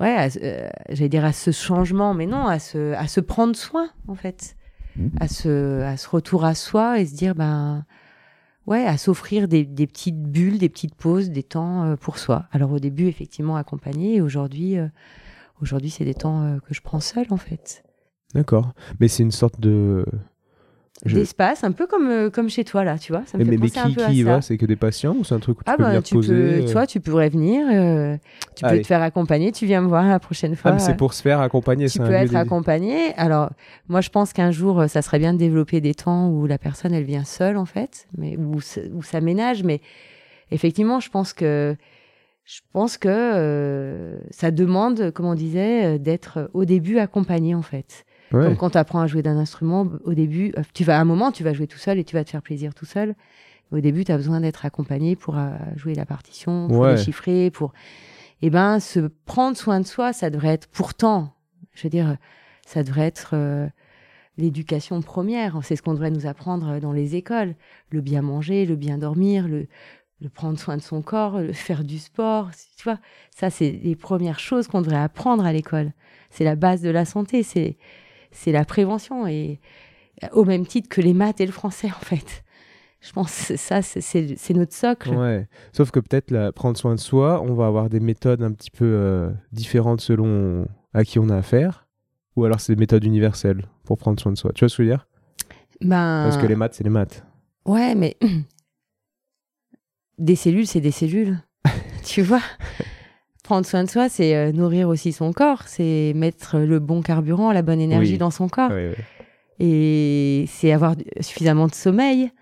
[0.00, 3.90] ouais, euh, j'allais dire à ce changement, mais non, à se, à se prendre soin,
[4.08, 4.56] en fait.
[4.96, 5.10] Mhm.
[5.20, 7.84] À, ce, à ce retour à soi et se dire, ben,
[8.66, 12.46] ouais, à s'offrir des, petites bulles, des petites pauses, des temps euh, pour soi.
[12.52, 14.88] Alors au début, effectivement, accompagné, et aujourd'hui, euh,
[15.62, 17.84] aujourd'hui, c'est des temps euh, que je prends seule, en fait.
[18.34, 18.72] D'accord.
[19.00, 20.04] Mais c'est une sorte de.
[21.04, 23.22] Je- D'espace, un peu comme, euh, comme chez toi, là, tu vois.
[23.26, 24.64] Ça me Mais, fait mais, mais penser un qui, peu qui y va C'est que
[24.64, 26.34] des patients ou c'est un truc où tu Ah peux ben, venir tu poser peux,
[26.40, 28.16] euh, tu vois, tu pourrais venir, euh,
[28.56, 30.70] tu peux te faire accompagner, tu viens me voir la prochaine fois.
[30.70, 31.88] Ah, mais c'est pour se faire accompagner.
[31.90, 33.12] tu peux un être accompagné.
[33.18, 33.50] Alors,
[33.88, 36.94] moi, je pense qu'un jour, ça serait bien de développer des temps où la personne,
[36.94, 39.62] elle vient seule, en fait, mais où, ça- où ça ménage.
[39.64, 39.82] Mais
[40.50, 41.76] effectivement, je pense que
[42.44, 48.04] je pense que ça demande, comme on disait, d'être au début accompagné, en fait.
[48.32, 48.44] Ouais.
[48.44, 51.04] Comme quand tu apprends à jouer d'un instrument, au début, euh, tu vas à un
[51.04, 53.14] moment, tu vas jouer tout seul et tu vas te faire plaisir tout seul.
[53.72, 56.94] Au début, tu as besoin d'être accompagné pour euh, jouer la partition, pour Ouais.
[56.96, 57.72] déchiffrer, pour.
[58.42, 61.34] Eh ben, se prendre soin de soi, ça devrait être pourtant,
[61.72, 62.16] je veux dire,
[62.66, 63.66] ça devrait être euh,
[64.36, 65.58] l'éducation première.
[65.62, 67.54] C'est ce qu'on devrait nous apprendre dans les écoles.
[67.90, 69.66] Le bien manger, le bien dormir, le,
[70.20, 72.50] le prendre soin de son corps, le faire du sport.
[72.76, 72.98] Tu vois,
[73.34, 75.92] ça, c'est les premières choses qu'on devrait apprendre à l'école.
[76.30, 77.76] C'est la base de la santé, c'est,
[78.36, 79.26] c'est la prévention.
[79.26, 79.60] Et
[80.32, 82.44] au même titre que les maths et le français, en fait.
[83.00, 85.10] Je pense que ça, c'est, notre socle.
[85.10, 85.48] Ouais.
[85.72, 88.84] Sauf que peut-être prendre soin de soi, on va avoir des méthodes un petit peu
[88.84, 91.86] euh, différentes selon à qui on a affaire.
[92.36, 94.52] Ou alors c'est des méthodes universelles pour prendre soin de soi.
[94.54, 95.06] Tu vois ce que je veux dire?
[95.80, 97.24] Ben, Parce que les maths, c'est les maths.
[97.64, 98.16] Ouais, mais
[100.18, 101.38] des cellules, c'est des cellules.
[102.04, 102.42] tu vois?
[103.46, 107.52] Prendre soin de soi, c'est euh, nourrir aussi son corps, c'est mettre le bon carburant,
[107.52, 108.18] la bonne énergie Oui.
[108.18, 108.72] dans son corps.
[109.60, 112.32] Et c'est avoir suffisamment de sommeil,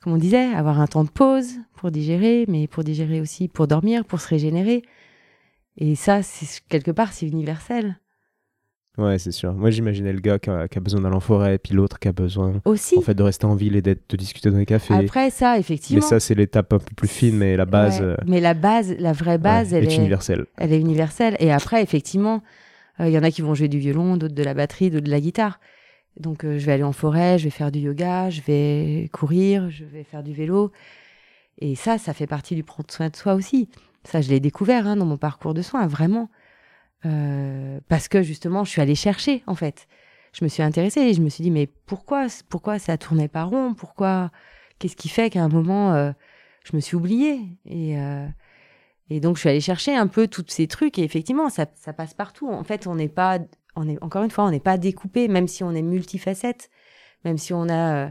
[0.00, 3.66] comme on disait, avoir un temps de pause pour digérer, mais pour digérer aussi, pour
[3.66, 4.82] dormir, pour se régénérer.
[5.76, 7.98] Et ça, c'est quelque part, c'est universel.
[8.96, 9.52] Ouais, c'est sûr.
[9.54, 12.06] Moi, j'imaginais le gars qui a, qui a besoin d'aller en forêt, puis l'autre qui
[12.06, 12.96] a besoin Aussi.
[12.96, 14.94] en fait, de rester en ville et d'être, de discuter dans les cafés.
[14.94, 16.00] Après ça, mais effectivement.
[16.06, 18.06] ça, c'est l'étape un peu plus fine, mais la base Ouais.
[18.06, 20.46] euh, Mais la base, la vraie base, ouais, elle est est, universelle.
[20.58, 21.36] elle est universelle.
[21.40, 22.42] Et après, effectivement,
[23.00, 25.06] euh, il y en a qui vont jouer du violon, d'autres de la batterie, d'autres
[25.06, 25.58] de la guitare.
[26.20, 29.70] Donc, euh, je vais aller en forêt, je vais faire du yoga, je vais courir,
[29.70, 30.70] je vais faire du vélo.
[31.58, 33.68] Et ça, ça fait partie du prendre soin de soi aussi.
[34.04, 36.28] Ça, je l'ai découvert hein, dans mon parcours de soins, vraiment.
[37.06, 39.86] Euh, parce que justement, je suis allée chercher, en fait.
[40.32, 43.44] Je me suis intéressée et je me suis dit, mais pourquoi, pourquoi ça tournait pas
[43.44, 43.74] rond?
[43.74, 44.30] Pourquoi
[44.78, 46.12] Qu'est-ce qui fait qu'à un moment, euh,
[46.64, 47.40] je me suis oubliée?
[47.66, 48.26] Et, euh,
[49.10, 50.98] et donc, je suis allée chercher un peu tous ces trucs.
[50.98, 52.48] Et effectivement, ça, passe partout.
[52.48, 53.38] En fait, on n'est pas,
[53.76, 56.70] on est, encore une fois, on n'est pas découpé, même si on est multifacette,
[57.24, 58.10] même si on a,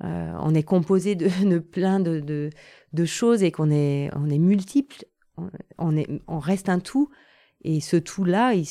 [0.00, 2.20] on est composé de, plein de,
[2.92, 5.04] de, choses et qu'on est, on est multiple.
[5.78, 7.10] On est, on reste un tout.
[7.64, 8.66] Et ce tout-là, il,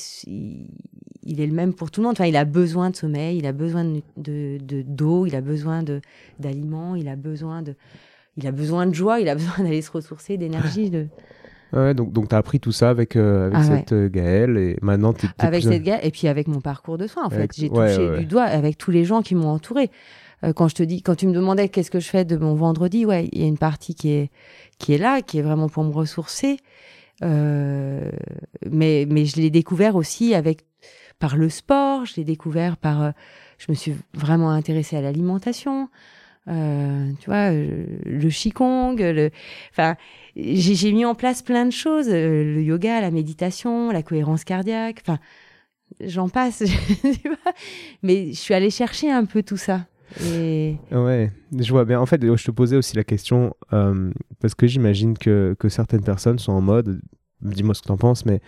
[1.24, 2.16] il, est le même pour tout le monde.
[2.16, 5.42] Enfin, il a besoin de sommeil, il a besoin de de- de- d'eau, il a
[5.42, 5.84] besoin
[6.40, 7.76] d'aliments, il a besoin de,
[8.38, 10.90] il a besoin de joie, il a besoin d'aller se ressourcer, d'énergie.
[10.90, 11.08] De...
[11.74, 13.78] Ouais, donc, donc tu as appris tout ça avec, euh, avec Ah ouais.
[13.78, 17.08] cette euh, Gaëlle et maintenant tu avec cette gars et puis avec mon parcours de
[17.08, 19.48] soins en Avec- fait j'ai ouais, touché du doigt avec tous les gens qui m'ont
[19.48, 19.90] entouré
[20.44, 22.56] Euh, quand je te dis quand tu me demandais qu'est-ce que je fais de mon
[22.56, 24.32] vendredi ouais il y a une partie qui est
[24.80, 26.58] qui est là qui est vraiment pour me ressourcer
[27.24, 28.10] Euh,
[28.70, 30.66] mais mais je l'ai découvert aussi avec
[31.20, 32.06] par le sport.
[32.06, 33.12] Je l'ai découvert par euh,
[33.58, 35.90] je me suis vraiment intéressée à l'alimentation.
[36.48, 38.96] Euh, tu vois le qigong
[39.72, 39.96] enfin
[40.36, 45.02] j'ai mis en place plein de choses le yoga la méditation la cohérence cardiaque.
[45.02, 45.20] Enfin
[46.00, 46.64] j'en passe
[48.02, 49.86] mais je suis allée chercher un peu tout ça
[50.20, 52.00] et Ouais, je vois bien.
[52.02, 56.04] En fait, je te posais aussi la question euh, parce que j'imagine que, que certaines
[56.04, 57.02] personnes sont en mode,
[57.42, 58.42] dis-moi ce que t'en penses, mais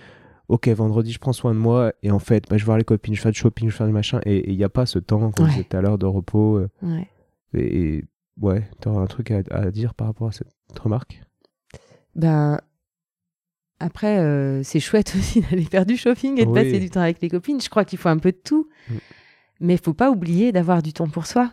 [0.49, 2.83] ok, vendredi, je prends soin de moi et en fait, bah, je vais voir les
[2.83, 4.99] copines, je fais du shopping, je fais du machin et il n'y a pas ce
[4.99, 5.63] temps, comme Ouais.
[5.63, 6.57] tout à l'heure, de repos.
[6.57, 7.07] euh, ouais
[7.53, 8.05] et, et
[8.41, 10.47] ouais, t'auras un truc à, à dire par rapport à cette
[10.81, 11.21] remarque?
[12.15, 12.59] Ben
[13.79, 16.63] après euh, c'est chouette aussi d'aller faire du shopping et de Oui.
[16.63, 18.95] passer du temps avec les copines je crois qu'il faut un peu de tout Mm.
[19.61, 21.51] mais il faut pas oublier d'avoir du temps pour soi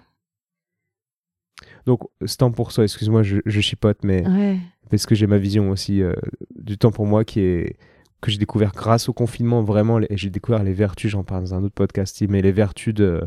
[1.87, 4.59] Donc, ce temps pour soi, excuse-moi, je, je chipote, mais ouais
[4.91, 6.15] parce que j'ai ma vision aussi euh,
[6.57, 7.77] du temps pour moi qui est
[8.21, 11.45] que j'ai découvert grâce au confinement vraiment les- et j'ai découvert les vertus j'en parle
[11.45, 13.23] dans un autre podcast mais les vertus de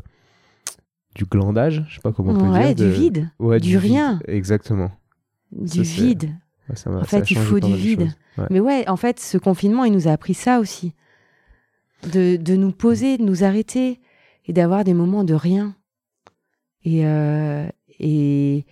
[1.16, 3.78] du glandage je sais pas comment on peut ouais dire du de- vide ouais, du
[3.78, 3.80] vide.
[3.80, 4.20] rien.
[4.28, 4.92] exactement
[5.54, 6.30] du c'est- vide
[6.70, 8.10] Ouais, ça En ça fait, il faut du vide.
[8.50, 10.94] Mais ouais, en fait, ce confinement, il nous a appris ça aussi.
[12.12, 14.00] De, de nous poser, de nous arrêter
[14.46, 15.76] et d'avoir des moments de rien.
[16.86, 17.68] Et, euh,
[18.00, 18.66] et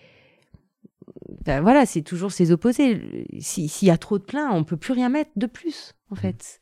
[1.45, 3.25] bah, voilà, c'est toujours ces opposés.
[3.39, 6.59] S'il y a trop de plein, on peut plus rien mettre de plus, en fait.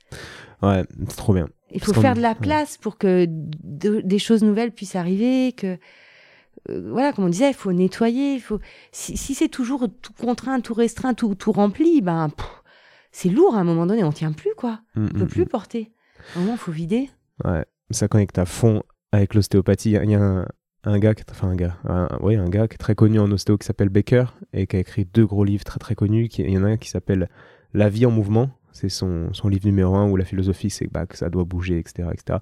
[0.62, 1.50] Ouais, c'est trop bien.
[1.72, 5.78] Il faut faire de la place pour que des choses nouvelles puissent arriver, que
[6.70, 8.34] euh, voilà, comme on disait, il faut nettoyer.
[8.34, 8.60] Il faut
[8.92, 12.32] si, c'est toujours tout contraint, tout restreint, tout, tout rempli, ben
[13.12, 14.04] c'est lourd à un moment donné.
[14.04, 14.82] On tient plus quoi.
[14.96, 15.50] Mm, on peut mm, plus mm.
[15.50, 15.92] porter.
[16.36, 17.10] À un moment, il faut vider.
[17.46, 19.92] Ouais, ça connecte à fond avec l'ostéopathie.
[19.92, 20.46] Il y a un,
[20.84, 21.78] un gars, enfin un gars,
[22.22, 24.80] oui, un gars qui est très connu en ostéo qui s'appelle Baker et qui a
[24.80, 26.30] écrit deux gros livres très très connus.
[26.38, 27.30] Il y en a un qui s'appelle
[27.74, 28.52] La vie en mouvement.
[28.72, 31.80] C'est son, son, livre numéro un où la philosophie c'est bah, que ça doit bouger,
[31.80, 32.08] etc.
[32.14, 32.40] etc.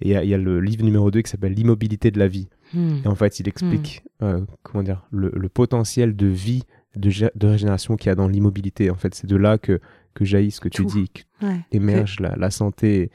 [0.00, 2.48] Et il y, a le livre numéro 2 qui s'appelle L'immobilité de la vie.
[2.74, 2.98] Hmm.
[3.04, 4.24] Et en fait, il explique hmm.
[4.24, 6.64] euh, comment dire, le, le, potentiel de vie,
[6.96, 8.90] de, de régénération qu'il y a dans l'immobilité.
[8.90, 9.80] En fait, c'est de là que,
[10.14, 11.10] que jaillit ce que tu dis,
[11.72, 13.10] émerge la, la, santé.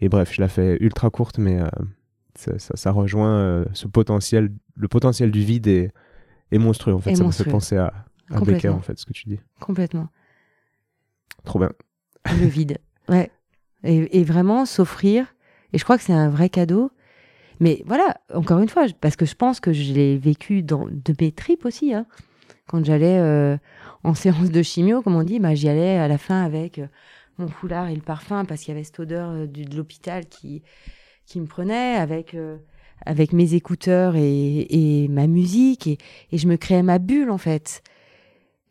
[0.00, 1.68] Et, bref, je la fais ultra courte, mais euh,
[2.38, 4.52] ça, rejoint euh, ce potentiel.
[4.76, 5.90] Le potentiel du vide est,
[6.52, 7.14] est monstrueux, en fait.
[7.14, 7.92] ça me fait penser à,
[8.30, 9.40] à Becker, en fait, ce que tu dis.
[9.60, 10.08] Complètement.
[11.44, 11.72] Trop bien.
[12.26, 12.78] Le vide,
[13.08, 13.30] ouais.
[13.84, 15.26] Et, et vraiment s'offrir.
[15.72, 16.90] Et je crois que c'est un vrai cadeau.
[17.60, 21.14] Mais voilà, encore une fois, parce que je pense que je l'ai vécu dans de
[21.20, 21.92] mes tripes aussi.
[21.92, 22.06] Hein.
[22.68, 23.56] Quand j'allais euh,
[24.04, 26.86] en séance de chimio, comme on dit, bah, j'y allais à la fin avec euh,
[27.38, 30.62] mon foulard et le parfum parce qu'il y avait cette odeur de l'hôpital qui,
[31.28, 32.56] qui me prenait avec euh,
[33.04, 35.98] avec mes écouteurs et, et ma musique et,
[36.32, 37.82] et, je me créais ma bulle en fait.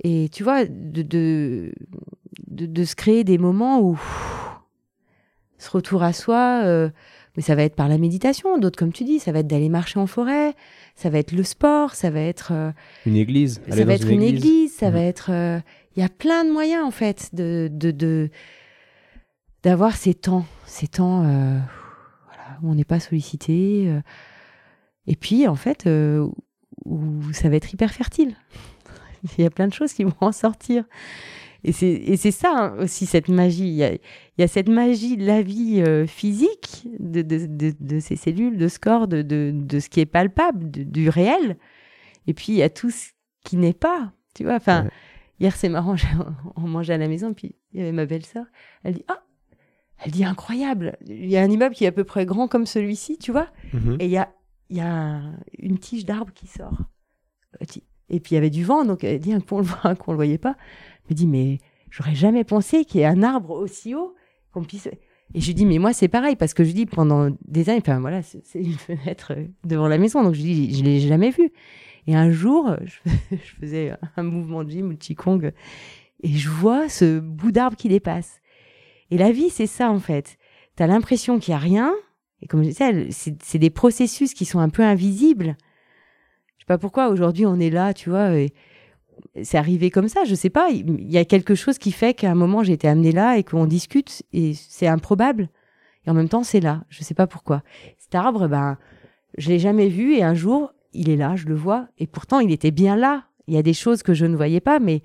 [0.04, 1.72] Et tu vois, de, de,
[2.50, 4.00] de, se créer des moments où
[5.58, 6.90] ce retour à soi, euh,
[7.36, 9.70] mais ça va être par la méditation, d'autres comme tu dis, ça va être d'aller
[9.70, 10.54] marcher en forêt,
[10.94, 12.72] ça va être le sport, ça va être euh,
[13.08, 15.04] une église, ça va être une église, ça va mmh.
[15.04, 15.62] être,
[15.96, 18.30] il y a plein de moyens en fait de de
[19.64, 21.24] d'avoir ces temps, ces temps
[22.62, 23.86] où on n'est pas sollicité.
[23.88, 24.02] Euh,
[25.06, 26.28] et puis, en fait, euh,
[26.86, 28.36] où ça va être hyper fertile.
[29.38, 30.84] Il y a plein de choses qui vont en sortir.
[31.64, 33.68] Et c'est ça hein, aussi, cette magie.
[33.68, 34.00] Il y, a, il
[34.38, 38.68] y, a, cette magie de la vie euh, physique, de, de, de, ces cellules, de
[38.68, 41.58] ce corps, de, de, ce qui est palpable, du réel.
[42.28, 43.10] Et puis, il y a tout ce
[43.44, 44.14] qui n'est pas.
[44.34, 44.88] Tu vois, enfin,
[45.40, 45.96] hier, c'est marrant,
[46.56, 48.46] on mangeait à la maison, puis il y avait ma belle-sœur.
[48.84, 49.24] Elle dit Ah,
[50.04, 50.98] elle dit incroyable.
[51.08, 53.48] Il y a un immeuble qui est à peu près grand comme celui-ci, tu vois.
[53.74, 53.98] Mhm.
[54.00, 54.30] Et il y a,
[54.70, 55.22] il y a
[55.58, 56.78] une tige d'arbre qui sort.
[58.10, 60.18] Et puis il y avait du vent, donc elle dit qu'on le voit, qu'on le
[60.18, 60.56] voyait pas.
[61.04, 61.60] Elle me dit mais
[61.90, 64.16] j'aurais jamais pensé qu'il y ait un arbre aussi haut
[64.52, 64.88] qu'on puisse.
[65.34, 67.82] Et je lui dis mais moi c'est pareil parce que je dis pendant des années,
[67.82, 69.34] enfin voilà, c'est une fenêtre
[69.66, 71.52] devant la maison, donc je dis je l'ai jamais vu.
[72.06, 72.74] Et un jour,
[73.32, 75.52] je, faisais un mouvement de gym ou de qigong
[76.24, 78.42] et je vois ce bout d'arbre qui dépasse.
[79.12, 80.38] Et la vie, c'est ça en fait.
[80.76, 81.94] Tu as l'impression qu'il y a rien,
[82.42, 85.56] et comme je disais, c'est des processus qui sont un peu invisibles.
[86.58, 88.32] Je sais pas pourquoi aujourd'hui on est là, tu vois.
[89.42, 90.70] C'est arrivé comme ça, je sais pas.
[90.70, 93.44] Il y a quelque chose qui fait qu'à un moment j'ai été amenée là et
[93.44, 95.50] qu'on discute et c'est improbable.
[96.06, 96.84] Et en même temps, c'est là.
[96.90, 97.64] Je sais pas pourquoi.
[97.98, 98.78] Cet arbre, ben,
[99.38, 101.88] je l'ai jamais vu et un jour, il est là, je le vois.
[101.98, 103.26] Et pourtant, il était bien là.
[103.48, 105.02] Il y a des choses que je ne voyais pas, mais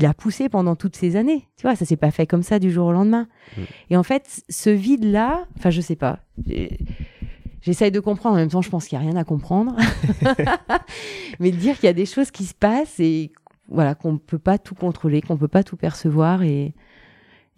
[0.00, 1.46] il a poussé pendant toutes ces années.
[1.56, 3.28] Tu vois, ça s'est pas fait comme ça du jour au lendemain.
[3.56, 3.62] Mm.
[3.90, 6.20] Et en fait, ce vide-là, enfin, je sais pas.
[7.60, 8.36] J'essaye de comprendre.
[8.36, 9.76] En même temps, je pense qu'il n'y a rien à comprendre.
[11.40, 13.32] Mais de dire qu'il y a des choses qui se passent et
[13.68, 16.74] voilà, qu'on ne peut pas tout contrôler, qu'on ne peut pas tout percevoir et,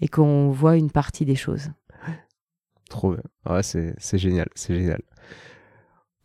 [0.01, 1.71] et qu'on voit une partie des choses.
[2.91, 3.23] Trop bien.
[3.49, 4.49] Ouais, c'est génial.
[4.57, 5.01] C'est génial.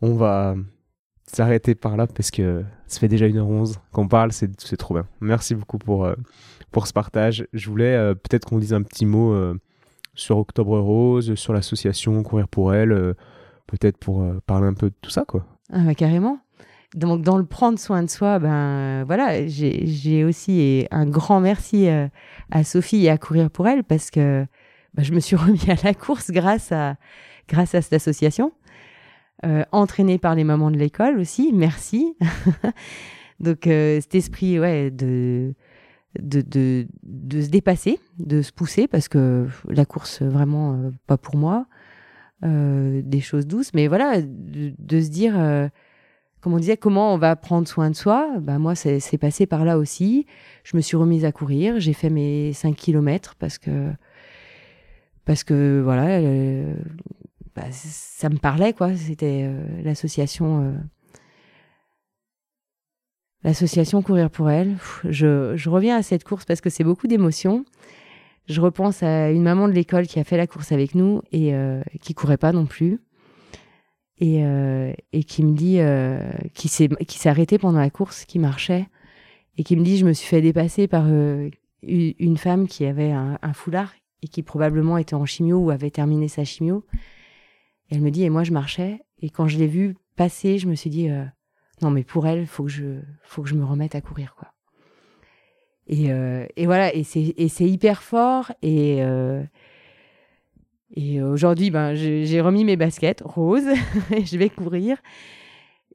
[0.01, 0.55] On va
[1.27, 5.05] s'arrêter par là parce que ça fait déjà 1h11 qu'on parle, c'est trop bien.
[5.19, 6.15] Merci beaucoup pour, euh,
[6.71, 7.47] pour ce partage.
[7.53, 9.59] Je voulais euh, peut-être qu'on dise un petit mot euh,
[10.15, 13.13] sur Octobre Rose, sur l'association Courir pour elle,
[13.67, 15.45] peut-être pour parler un peu de tout ça, quoi.
[15.71, 16.39] Ah bah, carrément.
[16.95, 21.87] Donc dans le prendre soin de soi, ben voilà, j'ai aussi un grand merci
[22.49, 24.45] à Sophie et à Courir pour elle parce que
[24.93, 26.95] bah, je me suis remis à la course grâce à
[27.47, 28.53] grâce à cette association.
[29.45, 32.15] Euh, entraîné par les mamans de l'école aussi, merci.
[33.39, 35.53] Donc euh, cet esprit ouais, de,
[36.19, 41.17] de, de, de, se dépasser, de se pousser, parce que la course, vraiment, euh, pas
[41.17, 41.67] pour moi.
[42.41, 45.33] des choses douces, mais voilà, de, se dire,
[46.41, 48.39] comme on disait, comment on va prendre soin de soi.
[48.39, 50.25] Bah, moi, c'est passé par là aussi.
[50.63, 53.91] Je me suis remise à courir, j'ai fait mes 5 km parce que
[55.25, 56.21] parce que voilà,
[57.57, 58.95] bah, ça me parlait, quoi.
[58.95, 60.61] C'était euh, l'association.
[60.61, 60.73] Euh,
[63.43, 64.77] l'association Courir pour elle.
[65.03, 67.65] Je, reviens à cette course parce que c'est beaucoup d'émotions.
[68.47, 71.55] Je repense à une maman de l'école qui a fait la course avec nous et
[71.55, 72.99] euh, qui courait pas non plus.
[74.19, 74.43] Et,
[75.27, 75.79] qui me dit,
[76.53, 78.87] qui s'est arrêtée pendant la course, qui marchait
[79.57, 81.49] et qui me dit je me suis fait dépasser par euh,
[81.83, 83.93] une femme qui avait un foulard
[84.23, 86.83] et qui probablement était en chimio ou avait terminé sa chimio.
[87.89, 89.01] Elle me dit et moi je marchais.
[89.19, 91.23] Et quand je l'ai vue passer, je me suis dit euh,
[91.81, 94.49] non mais pour elle faut que je faut que je me remette à courir quoi.
[95.89, 98.51] Et, euh, et voilà et c'est hyper fort.
[98.61, 99.43] Et euh,
[100.95, 103.67] et aujourd'hui ben j'ai j'ai remis mes baskets roses
[104.11, 104.97] et je vais courir.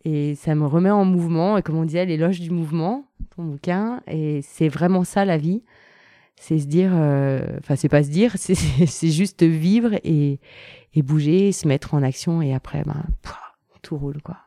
[0.05, 1.59] Et ça me remet en mouvement.
[1.59, 3.05] Et comme on disait l'éloge du mouvement
[3.36, 4.02] ton bouquin.
[4.06, 5.62] Et c'est vraiment ça la vie
[6.40, 10.40] c'est se dire euh, enfin c'est pas se dire c'est juste vivre et
[10.94, 13.04] et bouger se mettre en action et après ben
[13.82, 14.38] tout roule quoi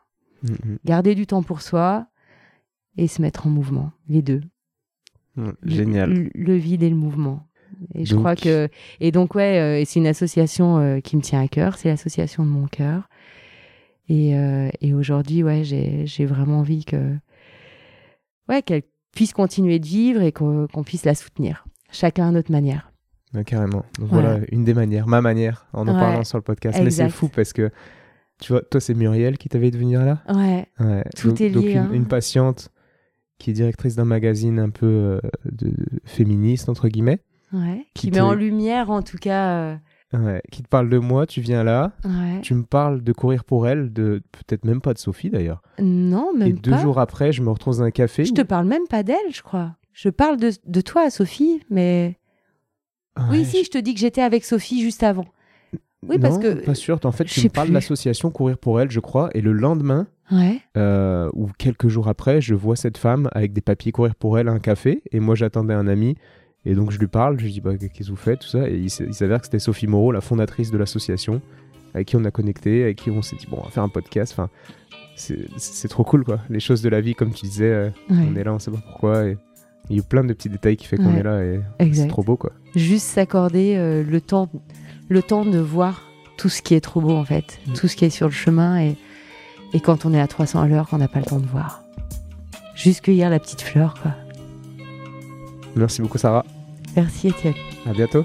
[0.42, 0.78] Mhm.
[0.84, 2.06] garder du temps pour soi
[2.98, 4.42] et se mettre en mouvement les deux
[5.36, 5.52] Mhm.
[5.64, 6.10] Génial.
[6.12, 7.46] le, le vide et le mouvement
[7.94, 8.68] et je Donc- crois que
[9.00, 12.44] et donc ouais euh, c'est une association euh, qui me tient à cœur c'est l'association
[12.44, 13.08] de mon cœur
[14.08, 17.16] et, euh, et aujourd'hui ouais j'ai vraiment envie que
[18.48, 18.82] ouais qu'elle
[19.12, 21.66] puisse continuer de vivre et qu'on qu'on puisse la soutenir
[21.96, 22.92] chacun à notre manière
[23.44, 23.84] carrément.
[23.98, 24.30] Donc Voilà.
[24.32, 26.00] voilà, une des manières, ma manière, en en Ouais.
[26.00, 26.78] parlant sur le podcast.
[26.82, 27.70] Mais c'est fou parce que,
[28.40, 30.22] tu vois, toi, c'est Muriel qui t'avait de venir là?
[30.32, 31.04] Ouais Ouais.
[31.16, 31.90] Tout donc, est donc lié, une, hein.
[31.92, 32.70] une patiente
[33.38, 35.70] qui est directrice d'un magazine un peu euh, de,
[36.06, 37.18] féministe, entre guillemets,
[37.52, 39.76] ouais Qui met en lumière en tout cas euh,
[40.14, 43.44] ouais, qui te parle de moi, tu viens là, ouais tu me parles de courir
[43.44, 45.60] pour elle, de peut-être même pas de Sophie d'ailleurs.
[45.78, 48.24] non même Et deux pas jours après, je me retrouve dans un café.
[48.24, 51.62] je où- te parle même pas d'elle je crois je parle de, de toi Sophie
[51.70, 52.16] mais
[53.18, 55.24] Ouais, oui si je te dis que j'étais avec Sophie juste avant
[56.06, 57.00] oui, parce non, que- Pas sûr.
[57.02, 57.70] En fait, je tu me parles plus.
[57.70, 62.06] de l'association Courir pour elle, je crois, et le lendemain, ouais euh, ou quelques jours
[62.08, 65.18] après, je vois cette femme avec des papiers Courir pour elle à un café, et
[65.18, 66.14] moi j'attendais un ami,
[66.64, 68.68] et donc je lui parle, je lui dis bah, qu'est-ce que vous faites, tout ça,
[68.68, 71.40] et il, s'avère que c'était Sophie Moreau, la fondatrice de l'association,
[71.94, 73.88] avec qui on a connecté, avec qui on s'est dit bon, on va faire un
[73.88, 74.32] podcast.
[74.32, 74.48] Enfin,
[75.16, 76.38] c'est c'est trop cool quoi.
[76.50, 78.16] Les choses de la vie, comme tu disais, euh, Ouais.
[78.30, 79.38] on est là, on sait pas pourquoi, et
[79.90, 81.20] il y a plein de petits détails qui fait qu'on Ouais.
[81.20, 82.52] est là, et c'est trop beau quoi.
[82.74, 84.48] Juste s'accorder euh, le temps,
[85.08, 86.02] le temps de voir
[86.36, 87.72] tout ce qui est trop beau en fait, Mm.
[87.74, 88.96] tout ce qui est sur le chemin et,
[89.72, 91.82] et quand on est à 300 à l'heure, qu'on n'a pas le temps de voir.
[92.74, 94.12] Juste cueillir la petite fleur quoi.
[95.76, 96.44] Merci beaucoup Sarah.
[96.96, 97.54] Merci Étienne.
[97.86, 98.24] À bientôt.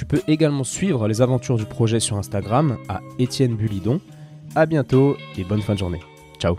[0.00, 4.00] Tu peux également suivre les aventures du projet sur Instagram à Étienne Bulidon.
[4.54, 6.00] À bientôt et bonne fin de journée.
[6.38, 6.56] Ciao